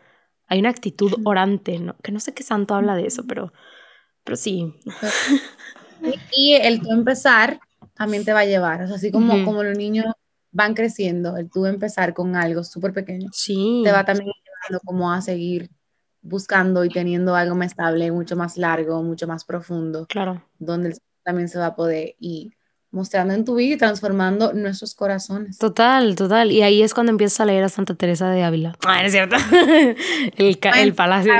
Hay 0.51 0.59
una 0.59 0.69
actitud 0.69 1.13
orante, 1.23 1.79
¿no? 1.79 1.95
que 2.03 2.11
no 2.11 2.19
sé 2.19 2.33
qué 2.33 2.43
santo 2.43 2.75
habla 2.75 2.97
de 2.97 3.07
eso, 3.07 3.25
pero, 3.25 3.53
pero 4.25 4.35
sí. 4.35 4.75
Y, 6.33 6.55
el 6.55 6.81
tú 6.81 6.91
empezar 6.91 7.61
también 7.93 8.25
te 8.25 8.33
va 8.33 8.39
a 8.39 8.45
llevar, 8.45 8.81
o 8.81 8.87
sea, 8.87 8.97
así 8.97 9.11
como, 9.11 9.45
como 9.45 9.63
los 9.63 9.77
niños 9.77 10.07
van 10.51 10.73
creciendo, 10.73 11.37
el 11.37 11.49
tú 11.49 11.67
empezar 11.67 12.13
con 12.13 12.35
algo 12.35 12.65
súper 12.65 12.91
pequeño, 12.91 13.29
sí. 13.31 13.81
te 13.85 13.93
va 13.93 14.03
también 14.03 14.29
llevando 14.43 14.81
como 14.83 15.13
a 15.13 15.21
seguir 15.21 15.69
buscando 16.21 16.83
y 16.83 16.89
teniendo 16.89 17.33
algo 17.33 17.55
más 17.55 17.67
estable, 17.67 18.11
mucho 18.11 18.35
más 18.35 18.57
largo, 18.57 19.01
mucho 19.03 19.27
más 19.27 19.45
profundo. 19.45 20.05
Claro. 20.07 20.43
Donde 20.59 20.97
también 21.23 21.47
se 21.47 21.59
va 21.59 21.67
a 21.67 21.75
poder 21.75 22.15
ir 22.19 22.51
mostrando 22.91 23.33
en 23.33 23.45
tu 23.45 23.55
vida 23.55 23.75
y 23.75 23.77
transformando 23.77 24.53
nuestros 24.53 24.93
corazones. 24.95 25.57
Total, 25.57 26.15
total. 26.15 26.51
Y 26.51 26.61
ahí 26.61 26.83
es 26.83 26.93
cuando 26.93 27.11
empiezas 27.11 27.39
a 27.39 27.45
leer 27.45 27.63
a 27.63 27.69
Santa 27.69 27.95
Teresa 27.95 28.29
de 28.29 28.43
Ávila. 28.43 28.75
Ah, 28.85 29.05
es 29.05 29.13
cierto. 29.13 29.37
el, 30.37 30.59
el 30.77 30.93
palacio. 30.93 31.33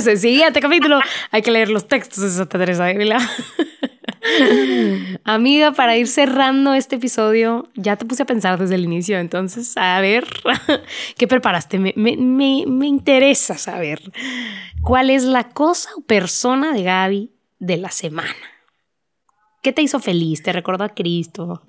Se 0.00 0.16
sigue 0.18 0.46
este 0.46 0.60
capítulo. 0.60 1.00
Hay 1.30 1.40
que 1.40 1.50
leer 1.50 1.70
los 1.70 1.88
textos 1.88 2.22
de 2.22 2.30
Santa 2.30 2.58
Teresa 2.58 2.84
de 2.84 2.90
Ávila. 2.92 3.18
Amiga, 5.24 5.72
para 5.72 5.96
ir 5.96 6.08
cerrando 6.08 6.74
este 6.74 6.96
episodio, 6.96 7.68
ya 7.74 7.96
te 7.96 8.04
puse 8.04 8.24
a 8.24 8.26
pensar 8.26 8.58
desde 8.58 8.74
el 8.74 8.84
inicio, 8.84 9.18
entonces, 9.18 9.76
a 9.76 10.00
ver, 10.00 10.26
¿qué 11.16 11.26
preparaste? 11.26 11.78
Me, 11.78 11.94
me, 11.96 12.16
me, 12.16 12.64
me 12.66 12.86
interesa 12.86 13.56
saber 13.56 14.00
cuál 14.82 15.10
es 15.10 15.24
la 15.24 15.48
cosa 15.48 15.90
o 15.96 16.02
persona 16.02 16.72
de 16.72 16.82
Gaby 16.82 17.30
de 17.58 17.76
la 17.76 17.90
semana. 17.90 18.34
¿Qué 19.62 19.72
te 19.72 19.82
hizo 19.82 20.00
feliz? 20.00 20.42
¿Te 20.42 20.52
recordó 20.52 20.84
a 20.84 20.94
Cristo? 20.94 21.62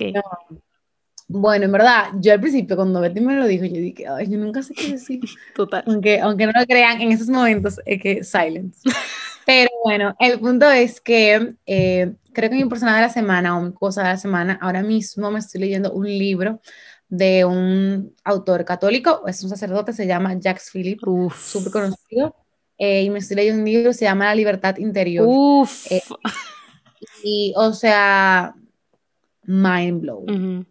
Bueno, 1.28 1.66
en 1.66 1.72
verdad, 1.72 2.06
yo 2.20 2.34
al 2.34 2.40
principio 2.40 2.76
cuando 2.76 3.02
Betty 3.02 3.22
me 3.22 3.36
lo 3.36 3.46
dijo, 3.46 3.64
yo 3.66 3.74
dije, 3.74 4.08
ay, 4.08 4.28
yo 4.30 4.38
nunca 4.40 4.64
sé 4.64 4.74
qué 4.74 4.94
decir. 4.94 5.20
Total. 5.56 5.84
Aunque, 5.86 6.20
aunque 6.20 6.48
no 6.48 6.52
lo 6.60 6.66
crean, 6.66 7.02
en 7.02 7.12
esos 7.12 7.28
momentos 7.28 7.80
es 7.86 8.02
que 8.02 8.24
silence. 8.24 8.80
Pero 9.46 9.70
bueno, 9.84 10.16
el 10.20 10.40
punto 10.40 10.70
es 10.70 11.00
que 11.02 11.56
eh, 11.66 12.14
creo 12.34 12.50
que 12.50 12.56
mi 12.56 12.66
persona 12.66 12.96
de 12.96 13.02
la 13.02 13.10
semana 13.10 13.58
o 13.58 13.62
mi 13.62 13.74
cosa 13.74 14.04
de 14.04 14.10
la 14.10 14.18
semana, 14.18 14.60
ahora 14.62 14.82
mismo 14.82 15.30
me 15.32 15.40
estoy 15.40 15.62
leyendo 15.62 15.92
un 15.92 16.06
libro 16.08 16.62
de 17.08 17.46
un 17.46 18.12
autor 18.24 18.66
católico, 18.66 19.24
es 19.28 19.44
un 19.44 19.50
sacerdote, 19.50 19.94
se 19.94 20.06
llama 20.06 20.36
Jacques 20.40 20.70
Philippe, 20.72 21.06
súper 21.36 21.72
conocido. 21.72 22.36
eh, 22.78 23.04
y 23.04 23.10
me 23.10 23.20
estoy 23.20 23.38
leyendo 23.38 23.60
un 23.60 23.66
libro, 23.66 23.94
se 23.94 24.06
llama 24.06 24.26
La 24.26 24.36
libertad 24.36 24.78
interior. 24.78 25.26
Uf. 25.28 25.92
Eh, 25.92 26.02
y, 27.24 27.54
o 27.56 27.74
sea, 27.74 28.56
mind 29.43 30.02
blow. 30.02 30.26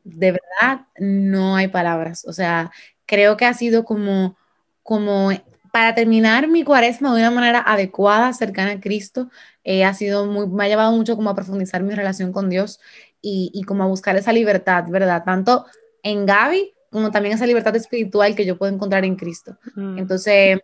De 0.04 0.32
verdad, 0.32 0.86
no 0.98 1.56
hay 1.56 1.68
palabras. 1.68 2.24
O 2.26 2.32
sea, 2.32 2.70
creo 3.06 3.36
que 3.36 3.44
ha 3.44 3.54
sido 3.54 3.84
como, 3.84 4.36
como 4.82 5.30
para 5.72 5.94
terminar 5.94 6.48
mi 6.48 6.64
cuaresma 6.64 7.14
de 7.14 7.20
una 7.20 7.30
manera 7.30 7.60
adecuada, 7.60 8.32
cercana 8.32 8.72
a 8.72 8.80
Cristo. 8.80 9.30
Eh, 9.64 9.84
ha 9.84 9.94
sido 9.94 10.26
muy, 10.26 10.46
me 10.46 10.64
ha 10.64 10.68
llevado 10.68 10.92
mucho 10.92 11.16
como 11.16 11.30
a 11.30 11.34
profundizar 11.34 11.82
mi 11.82 11.94
relación 11.94 12.32
con 12.32 12.48
Dios 12.48 12.80
y, 13.20 13.50
y 13.52 13.64
como 13.64 13.84
a 13.84 13.86
buscar 13.86 14.16
esa 14.16 14.32
libertad, 14.32 14.84
¿verdad? 14.88 15.24
Tanto 15.24 15.66
en 16.02 16.26
Gaby 16.26 16.74
como 16.90 17.10
también 17.10 17.34
esa 17.34 17.46
libertad 17.46 17.76
espiritual 17.76 18.34
que 18.34 18.46
yo 18.46 18.56
puedo 18.56 18.72
encontrar 18.72 19.04
en 19.04 19.16
Cristo. 19.16 19.58
Entonces, 19.76 20.60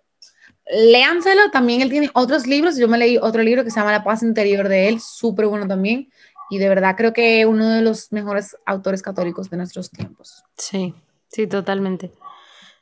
léanselo, 0.66 1.50
también 1.50 1.82
él 1.82 1.90
tiene 1.90 2.10
otros 2.14 2.46
libros, 2.46 2.76
yo 2.76 2.88
me 2.88 2.98
leí 2.98 3.18
otro 3.18 3.42
libro 3.42 3.64
que 3.64 3.70
se 3.70 3.78
llama 3.78 3.92
La 3.92 4.04
paz 4.04 4.22
interior 4.22 4.68
de 4.68 4.88
él, 4.88 5.00
súper 5.00 5.46
bueno 5.46 5.66
también, 5.66 6.08
y 6.50 6.58
de 6.58 6.68
verdad 6.68 6.94
creo 6.96 7.12
que 7.12 7.46
uno 7.46 7.68
de 7.68 7.82
los 7.82 8.12
mejores 8.12 8.56
autores 8.66 9.02
católicos 9.02 9.50
de 9.50 9.56
nuestros 9.56 9.90
tiempos. 9.90 10.42
Sí, 10.56 10.94
sí, 11.28 11.46
totalmente. 11.46 12.12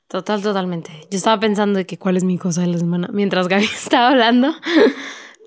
Total, 0.09 0.43
totalmente. 0.43 0.93
Yo 1.11 1.17
estaba 1.17 1.41
pensando 1.41 1.79
de 1.79 1.87
que 1.87 1.99
cuál 1.99 2.19
es 2.19 2.25
mi 2.25 2.37
cosa 2.37 2.61
de 2.61 2.67
la 2.67 2.79
semana 2.79 3.09
mientras 3.13 3.49
Gaby 3.49 3.65
estaba 3.75 4.09
hablando, 4.09 4.55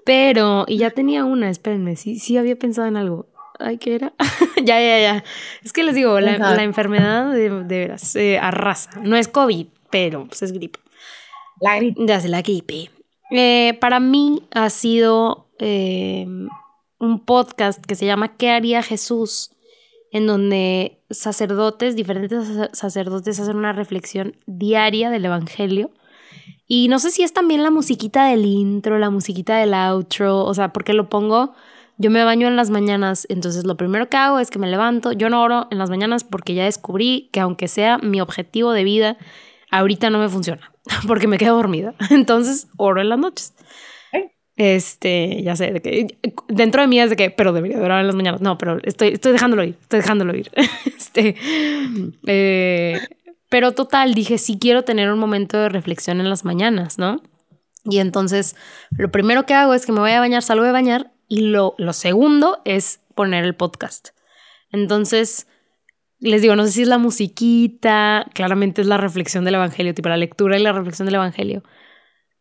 pero, 0.06 0.66
y 0.68 0.78
ya 0.78 0.92
tenía 0.92 1.24
una, 1.24 1.50
espérenme, 1.50 1.96
sí, 1.96 2.20
sí 2.20 2.38
había 2.38 2.56
pensado 2.56 2.88
en 2.88 2.98
algo. 2.98 3.28
Ay, 3.60 3.78
¿qué 3.78 3.96
era? 3.96 4.14
ya, 4.58 4.80
ya, 4.82 5.00
ya. 5.00 5.24
Es 5.64 5.72
que 5.72 5.84
les 5.84 5.96
digo, 5.96 6.20
la, 6.20 6.38
la 6.38 6.64
enfermedad 6.64 7.32
de, 7.32 7.50
de 7.64 7.80
veras 7.80 8.16
eh, 8.16 8.38
arrasa. 8.38 9.00
No 9.02 9.16
es 9.16 9.30
COVID, 9.30 9.68
pero 9.90 10.26
pues, 10.28 10.42
es 10.42 10.52
gripe. 10.52 10.80
La 11.62 11.78
gripe. 11.78 12.28
La 12.28 12.42
gripe. 12.42 12.90
Eh, 13.32 13.78
para 13.82 14.00
mí 14.00 14.44
ha 14.52 14.70
sido 14.70 15.50
eh, 15.60 16.28
un 17.00 17.26
podcast 17.26 17.84
que 17.84 17.96
se 17.96 18.06
llama 18.06 18.36
¿Qué 18.38 18.50
haría 18.50 18.84
Jesús? 18.84 19.52
En 20.12 20.28
donde 20.28 21.00
sacerdotes, 21.10 21.96
diferentes 21.96 22.48
sacerdotes 22.74 23.40
hacen 23.40 23.58
una 23.58 23.74
reflexión 23.74 24.38
diaria 24.46 25.10
del 25.10 25.26
Evangelio. 25.26 25.92
Y 26.68 26.88
no 26.88 27.00
sé 27.00 27.12
si 27.12 27.24
es 27.24 27.34
también 27.34 27.64
la 27.64 27.72
musiquita 27.72 28.26
del 28.28 28.46
intro, 28.46 28.98
la 28.98 29.10
musiquita 29.10 29.58
del 29.58 29.74
outro, 29.74 30.44
o 30.46 30.54
sea, 30.54 30.74
porque 30.74 30.94
lo 30.94 31.10
pongo, 31.10 31.54
yo 31.98 32.10
me 32.10 32.24
baño 32.24 32.48
en 32.48 32.56
las 32.56 32.72
mañanas, 32.72 33.28
entonces 33.30 33.66
lo 33.66 33.78
primero 33.78 34.10
que 34.10 34.18
hago 34.18 34.40
es 34.40 34.50
que 34.50 34.58
me 34.58 34.68
levanto, 34.68 35.12
yo 35.12 35.30
no 35.30 35.44
oro 35.44 35.68
en 35.70 35.78
las 35.78 35.90
mañanas 35.90 36.24
porque 36.24 36.56
ya 36.56 36.66
descubrí 36.66 37.30
que 37.32 37.40
aunque 37.40 37.68
sea 37.68 38.00
mi 38.00 38.20
objetivo 38.20 38.72
de 38.72 38.84
vida, 38.84 39.18
ahorita 39.70 40.10
no 40.10 40.18
me 40.18 40.28
funciona. 40.28 40.75
porque 41.08 41.28
me 41.28 41.38
quedo 41.38 41.56
dormida. 41.56 41.96
Entonces 42.10 42.68
oro 42.78 43.02
en 43.02 43.10
las 43.10 43.20
noches. 43.20 43.54
Este, 44.58 45.44
ya 45.44 45.58
sé, 45.58 45.74
de 45.74 45.82
que 45.82 46.08
dentro 46.48 46.82
de 46.82 46.88
mí 46.88 46.98
es 46.98 47.10
de 47.10 47.18
que, 47.18 47.30
pero 47.30 47.52
debería 47.52 47.78
orar 47.78 48.00
en 48.00 48.08
las 48.08 48.16
mañanas. 48.16 48.40
No, 48.40 48.58
pero 48.58 48.80
estoy, 48.84 49.10
estoy 49.10 49.34
dejándolo 49.34 49.64
ir, 49.64 49.76
estoy 49.82 50.00
dejándolo 50.00 50.34
ir. 50.34 50.50
este, 50.86 51.36
eh, 52.26 53.02
pero 53.50 53.74
total, 53.74 54.14
dije, 54.14 54.38
sí 54.38 54.58
quiero 54.58 54.84
tener 54.84 55.12
un 55.12 55.20
momento 55.20 55.58
de 55.58 55.68
reflexión 55.68 56.22
en 56.22 56.30
las 56.30 56.46
mañanas, 56.46 56.98
¿no? 56.98 57.22
Y 57.84 58.00
entonces, 58.00 58.56
lo 58.98 59.12
primero 59.12 59.46
que 59.46 59.54
hago 59.54 59.74
es 59.74 59.86
que 59.86 59.92
me 59.92 60.00
voy 60.00 60.12
a 60.12 60.20
bañar, 60.20 60.42
salgo 60.42 60.64
de 60.64 60.72
bañar, 60.72 61.12
y 61.28 61.42
lo, 61.42 61.76
lo 61.78 61.94
segundo 61.94 62.62
es 62.66 63.02
poner 63.14 63.44
el 63.44 63.56
podcast. 63.56 64.10
Entonces, 64.72 65.48
les 66.20 66.42
digo, 66.42 66.56
no 66.56 66.66
sé 66.66 66.72
si 66.72 66.82
es 66.84 66.88
la 66.88 66.98
musiquita, 66.98 68.26
claramente 68.34 68.82
es 68.82 68.88
la 68.88 68.98
reflexión 68.98 69.46
del 69.46 69.56
Evangelio, 69.56 69.94
tipo 69.94 70.10
la 70.10 70.18
lectura 70.18 70.58
y 70.58 70.64
la 70.64 70.72
reflexión 70.72 71.06
del 71.06 71.16
Evangelio. 71.16 71.64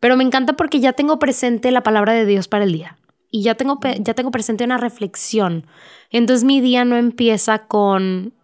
Pero 0.00 0.16
me 0.16 0.24
encanta 0.24 0.54
porque 0.54 0.80
ya 0.80 0.92
tengo 0.92 1.18
presente 1.18 1.70
la 1.70 1.82
palabra 1.82 2.12
de 2.12 2.26
Dios 2.26 2.48
para 2.48 2.64
el 2.64 2.72
día. 2.72 2.98
Y 3.30 3.42
ya 3.42 3.54
tengo, 3.54 3.80
ya 3.98 4.14
tengo 4.14 4.30
presente 4.30 4.64
una 4.64 4.78
reflexión. 4.78 5.66
Entonces 6.10 6.44
mi 6.44 6.60
día 6.60 6.84
no 6.84 6.96
empieza 6.96 7.66
con, 7.66 8.34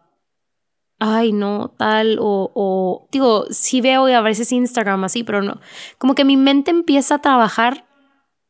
ay, 0.98 1.32
no, 1.32 1.74
tal, 1.78 2.18
o, 2.20 3.08
digo, 3.12 3.46
sí 3.50 3.80
veo 3.80 4.06
a 4.06 4.20
veces 4.20 4.52
Instagram 4.52 5.04
así, 5.04 5.22
pero 5.22 5.42
no. 5.42 5.60
Como 5.98 6.14
que 6.14 6.24
mi 6.24 6.36
mente 6.36 6.70
empieza 6.70 7.16
a 7.16 7.22
trabajar 7.22 7.86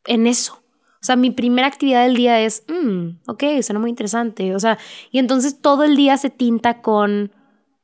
en 0.06 0.26
eso. 0.26 0.59
O 1.02 1.04
sea, 1.04 1.16
mi 1.16 1.30
primera 1.30 1.66
actividad 1.66 2.04
del 2.04 2.14
día 2.14 2.40
es, 2.40 2.64
mmm, 2.68 3.20
ok, 3.26 3.44
suena 3.62 3.80
muy 3.80 3.88
interesante. 3.88 4.54
O 4.54 4.60
sea, 4.60 4.78
y 5.10 5.18
entonces 5.18 5.60
todo 5.60 5.84
el 5.84 5.96
día 5.96 6.18
se 6.18 6.28
tinta 6.28 6.82
con 6.82 7.32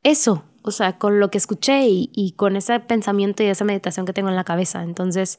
eso, 0.03 0.45
o 0.63 0.71
sea, 0.71 0.99
con 0.99 1.19
lo 1.19 1.31
que 1.31 1.39
escuché 1.39 1.87
y, 1.89 2.35
con 2.37 2.57
ese 2.57 2.79
pensamiento 2.81 3.43
y 3.43 3.47
esa 3.47 3.65
meditación 3.65 4.05
que 4.05 4.13
tengo 4.13 4.29
en 4.29 4.37
la 4.37 4.45
cabeza. 4.45 4.83
Entonces, 4.83 5.39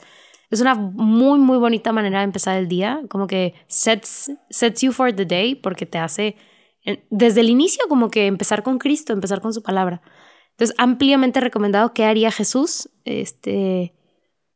es 0.49 0.61
una 0.61 0.73
muy, 0.73 1.37
muy 1.39 1.57
bonita 1.59 1.91
manera 1.91 2.19
de 2.19 2.25
empezar 2.25 2.57
el 2.57 2.67
día, 2.67 3.01
como 3.09 3.27
que 3.27 3.53
sets, 3.67 4.31
sets 4.49 4.81
you 4.81 4.91
for 4.91 5.13
the 5.13 5.25
day, 5.25 5.53
porque 5.53 5.85
te 5.85 5.99
hace, 5.99 6.35
desde 7.11 7.41
el 7.41 7.49
inicio, 7.49 7.83
como 7.89 8.09
que 8.09 8.25
empezar 8.25 8.63
con 8.63 8.79
Cristo, 8.79 9.13
empezar 9.13 9.41
con 9.41 9.53
su 9.53 9.61
palabra. 9.61 10.01
Entonces, 10.51 10.75
ampliamente 10.79 11.41
recomendado 11.41 11.93
qué 11.93 12.05
haría 12.05 12.31
Jesús, 12.31 12.89
este, 13.05 13.93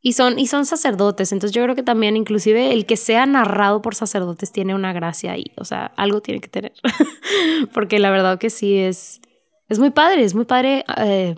y 0.02 0.14
son, 0.14 0.40
y 0.40 0.48
son 0.48 0.66
sacerdotes, 0.66 1.32
entonces 1.32 1.56
yo 1.56 1.64
creo 1.64 1.76
que 1.76 1.84
también 1.84 2.18
inclusive 2.18 2.74
el 2.74 2.86
que 2.86 2.98
sea 2.98 3.26
narrado 3.26 3.82
por 3.82 3.94
sacerdotes 3.94 4.52
tiene 4.52 4.74
una 4.74 4.94
gracia 4.94 5.34
ahí, 5.34 5.52
o 5.58 5.66
sea, 5.66 5.92
algo 5.96 6.22
tiene 6.22 6.42
que 6.42 6.48
tener, 6.48 6.74
porque 7.74 8.00
la 8.00 8.10
verdad 8.10 8.40
que 8.40 8.50
sí 8.50 8.78
es, 8.78 9.22
es 9.70 9.78
muy 9.78 9.92
padre, 9.92 10.24
es 10.24 10.34
muy 10.34 10.46
padre, 10.46 10.86
eh, 10.98 11.36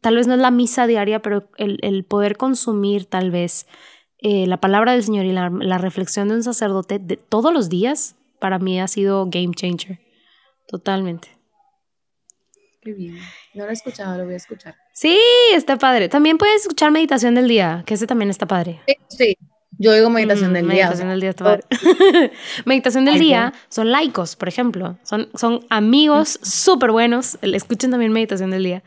tal 0.00 0.16
vez 0.16 0.26
no 0.26 0.34
es 0.34 0.40
la 0.40 0.50
misa 0.50 0.86
diaria, 0.86 1.20
pero 1.20 1.50
el, 1.58 2.04
poder 2.04 2.38
consumir 2.38 3.04
tal 3.04 3.30
vez 3.30 3.66
eh, 4.18 4.46
la 4.46 4.58
palabra 4.60 4.92
del 4.92 5.04
Señor 5.04 5.26
y 5.26 5.32
la, 5.32 5.50
la 5.50 5.76
reflexión 5.76 6.28
de 6.28 6.34
un 6.36 6.42
sacerdote 6.42 6.98
de 6.98 7.18
todos 7.18 7.52
los 7.52 7.68
días, 7.68 8.16
para 8.40 8.58
mí 8.58 8.80
ha 8.80 8.88
sido 8.88 9.26
game 9.26 9.52
changer, 9.54 10.00
totalmente. 10.66 11.28
Qué 12.80 12.94
bien. 12.94 13.18
No 13.52 13.64
lo 13.64 13.70
he 13.70 13.74
escuchado, 13.74 14.16
lo 14.16 14.24
voy 14.24 14.34
a 14.34 14.38
escuchar. 14.38 14.74
Sí, 15.00 15.18
está 15.54 15.78
padre. 15.78 16.10
También 16.10 16.36
puedes 16.36 16.60
escuchar 16.60 16.90
Meditación 16.90 17.34
del 17.34 17.48
Día, 17.48 17.84
que 17.86 17.94
ese 17.94 18.06
también 18.06 18.28
está 18.28 18.44
padre. 18.44 18.82
Sí, 19.08 19.34
yo 19.78 19.92
oigo 19.92 20.10
Meditación 20.10 20.50
mm, 20.50 20.52
del 20.52 20.68
Día. 20.68 20.74
Meditación 20.74 21.08
del 21.08 21.20
Día 21.22 21.30
está 21.30 21.44
padre. 21.44 21.62
meditación 22.66 23.06
del 23.06 23.18
Día 23.18 23.54
son 23.70 23.92
laicos, 23.92 24.36
por 24.36 24.48
ejemplo. 24.48 24.98
Son, 25.02 25.30
son 25.36 25.64
amigos 25.70 26.38
súper 26.42 26.90
buenos. 26.90 27.38
Escuchen 27.40 27.90
también 27.90 28.12
Meditación 28.12 28.50
del 28.50 28.62
Día. 28.62 28.82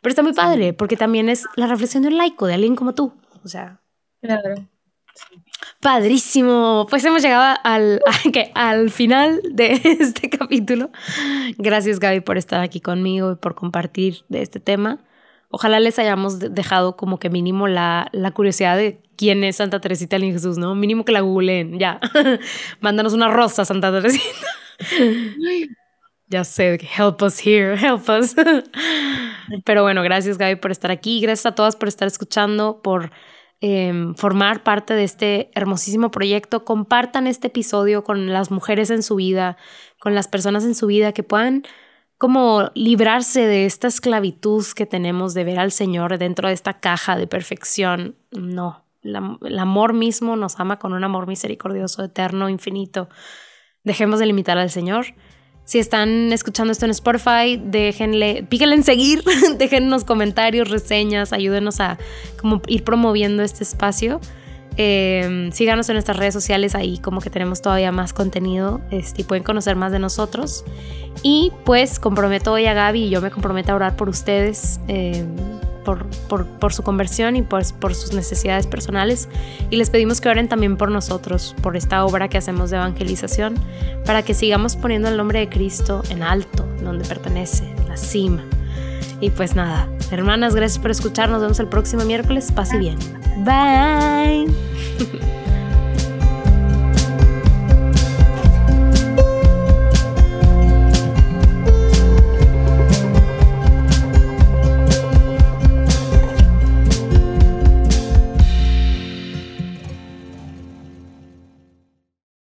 Pero 0.00 0.10
está 0.10 0.22
muy 0.22 0.32
padre, 0.32 0.72
porque 0.72 0.96
también 0.96 1.28
es 1.28 1.44
la 1.54 1.66
reflexión 1.66 2.02
de 2.02 2.08
un 2.08 2.16
laico, 2.16 2.46
de 2.46 2.54
alguien 2.54 2.74
como 2.74 2.94
tú. 2.94 3.12
O 3.44 3.48
sea. 3.48 3.82
Claro. 4.22 4.54
Padrísimo. 5.82 6.86
Pues 6.88 7.04
hemos 7.04 7.20
llegado 7.20 7.58
al, 7.62 8.00
al 8.54 8.90
final 8.90 9.42
de 9.50 9.72
este 9.84 10.30
capítulo. 10.30 10.90
Gracias 11.58 12.00
Gaby 12.00 12.20
por 12.20 12.38
estar 12.38 12.62
aquí 12.62 12.80
conmigo 12.80 13.32
y 13.32 13.36
por 13.36 13.54
compartir 13.54 14.24
de 14.30 14.40
este 14.40 14.60
tema. 14.60 15.04
Ojalá 15.48 15.80
les 15.80 15.98
hayamos 15.98 16.38
dejado 16.38 16.96
como 16.96 17.18
que 17.18 17.30
mínimo 17.30 17.68
la, 17.68 18.08
la 18.12 18.30
curiosidad 18.32 18.76
de 18.76 19.00
quién 19.16 19.44
es 19.44 19.56
Santa 19.56 19.80
Teresita 19.80 20.18
del 20.18 20.32
Jesús, 20.32 20.58
¿no? 20.58 20.74
Mínimo 20.74 21.04
que 21.04 21.12
la 21.12 21.20
googleen, 21.20 21.78
ya. 21.78 22.00
Mándanos 22.80 23.14
una 23.14 23.28
rosa, 23.28 23.64
Santa 23.64 23.90
Teresita. 23.90 24.46
ya 26.28 26.44
sé, 26.44 26.78
help 26.96 27.22
us 27.22 27.44
here, 27.44 27.74
help 27.76 28.08
us. 28.08 28.34
Pero 29.64 29.82
bueno, 29.82 30.02
gracias 30.02 30.38
Gaby 30.38 30.56
por 30.56 30.70
estar 30.70 30.90
aquí. 30.90 31.20
Gracias 31.20 31.46
a 31.46 31.54
todas 31.54 31.76
por 31.76 31.88
estar 31.88 32.06
escuchando, 32.06 32.82
por 32.82 33.10
Em, 33.60 34.14
formar 34.14 34.62
parte 34.62 34.94
de 34.94 35.02
este 35.02 35.50
hermosísimo 35.54 36.12
proyecto. 36.12 36.64
Compartan 36.64 37.26
este 37.26 37.48
episodio 37.48 38.04
con 38.04 38.32
las 38.32 38.52
mujeres 38.52 38.90
en 38.90 39.02
su 39.02 39.16
vida, 39.16 39.56
con 39.98 40.14
las 40.14 40.28
personas 40.28 40.64
en 40.64 40.76
su 40.76 40.86
vida 40.86 41.12
que 41.12 41.24
puedan 41.24 41.64
como 42.18 42.70
librarse 42.74 43.46
de 43.46 43.64
esta 43.64 43.88
esclavitud 43.88 44.64
que 44.74 44.86
tenemos 44.86 45.34
de 45.34 45.44
ver 45.44 45.58
al 45.58 45.72
Señor 45.72 46.18
dentro 46.18 46.48
de 46.48 46.54
esta 46.54 46.80
caja 46.80 47.16
de 47.16 47.26
perfección. 47.26 48.16
No, 48.32 48.84
el 49.02 49.58
amor 49.58 49.92
mismo 49.92 50.36
nos 50.36 50.58
ama 50.60 50.78
con 50.78 50.92
un 50.92 51.04
amor 51.04 51.26
misericordioso, 51.26 52.04
eterno, 52.04 52.48
infinito. 52.48 53.08
Dejemos 53.84 54.18
de 54.18 54.26
limitar 54.26 54.58
al 54.58 54.70
Señor 54.70 55.14
si 55.68 55.78
están 55.78 56.32
escuchando 56.32 56.72
esto 56.72 56.86
en 56.86 56.92
Spotify, 56.92 57.60
déjenle, 57.62 58.42
píquenle 58.48 58.74
en 58.76 58.84
seguir, 58.84 59.22
déjennos 59.58 60.02
comentarios, 60.04 60.70
reseñas, 60.70 61.34
ayúdenos 61.34 61.78
a 61.80 61.98
como 62.40 62.62
ir 62.68 62.84
promoviendo 62.84 63.42
este 63.42 63.64
espacio. 63.64 64.18
Eh, 64.80 65.50
síganos 65.52 65.88
en 65.88 65.96
nuestras 65.96 66.16
redes 66.16 66.32
sociales, 66.32 66.76
ahí 66.76 66.98
como 66.98 67.20
que 67.20 67.30
tenemos 67.30 67.60
todavía 67.60 67.90
más 67.90 68.12
contenido 68.12 68.80
este, 68.92 69.22
y 69.22 69.24
pueden 69.24 69.42
conocer 69.42 69.74
más 69.74 69.90
de 69.90 69.98
nosotros. 69.98 70.64
Y 71.24 71.52
pues 71.64 71.98
comprometo 71.98 72.52
hoy 72.52 72.66
a 72.66 72.74
Gaby 72.74 73.06
y 73.06 73.10
yo 73.10 73.20
me 73.20 73.32
comprometo 73.32 73.72
a 73.72 73.74
orar 73.74 73.96
por 73.96 74.08
ustedes. 74.08 74.80
Eh, 74.86 75.26
por, 76.58 76.72
su 76.74 76.82
conversión 76.82 77.36
y 77.36 77.40
por, 77.40 77.62
por 77.76 77.94
sus 77.94 78.12
necesidades 78.12 78.66
personales. 78.66 79.28
Y 79.70 79.76
les 79.76 79.88
pedimos 79.88 80.20
que 80.20 80.28
oren 80.28 80.46
también 80.46 80.76
por 80.76 80.90
nosotros, 80.90 81.56
por 81.62 81.78
esta 81.78 82.04
obra 82.04 82.28
que 82.28 82.36
hacemos 82.36 82.68
de 82.68 82.76
evangelización, 82.76 83.54
para 84.04 84.22
que 84.22 84.34
sigamos 84.34 84.76
poniendo 84.76 85.08
el 85.08 85.16
nombre 85.16 85.38
de 85.38 85.48
Cristo 85.48 86.02
en 86.10 86.22
alto, 86.22 86.66
donde 86.82 87.08
pertenece, 87.08 87.64
en 87.64 87.88
la 87.88 87.96
cima. 87.96 88.44
Y 89.20 89.30
pues 89.30 89.54
nada, 89.54 89.88
hermanas, 90.10 90.54
gracias 90.54 90.78
por 90.80 90.90
escucharnos. 90.90 91.38
Nos 91.38 91.42
vemos 91.42 91.60
el 91.60 91.68
próximo 91.68 92.04
miércoles. 92.04 92.52
Pase 92.52 92.78
bien. 92.78 92.98
Bye. 93.44 94.46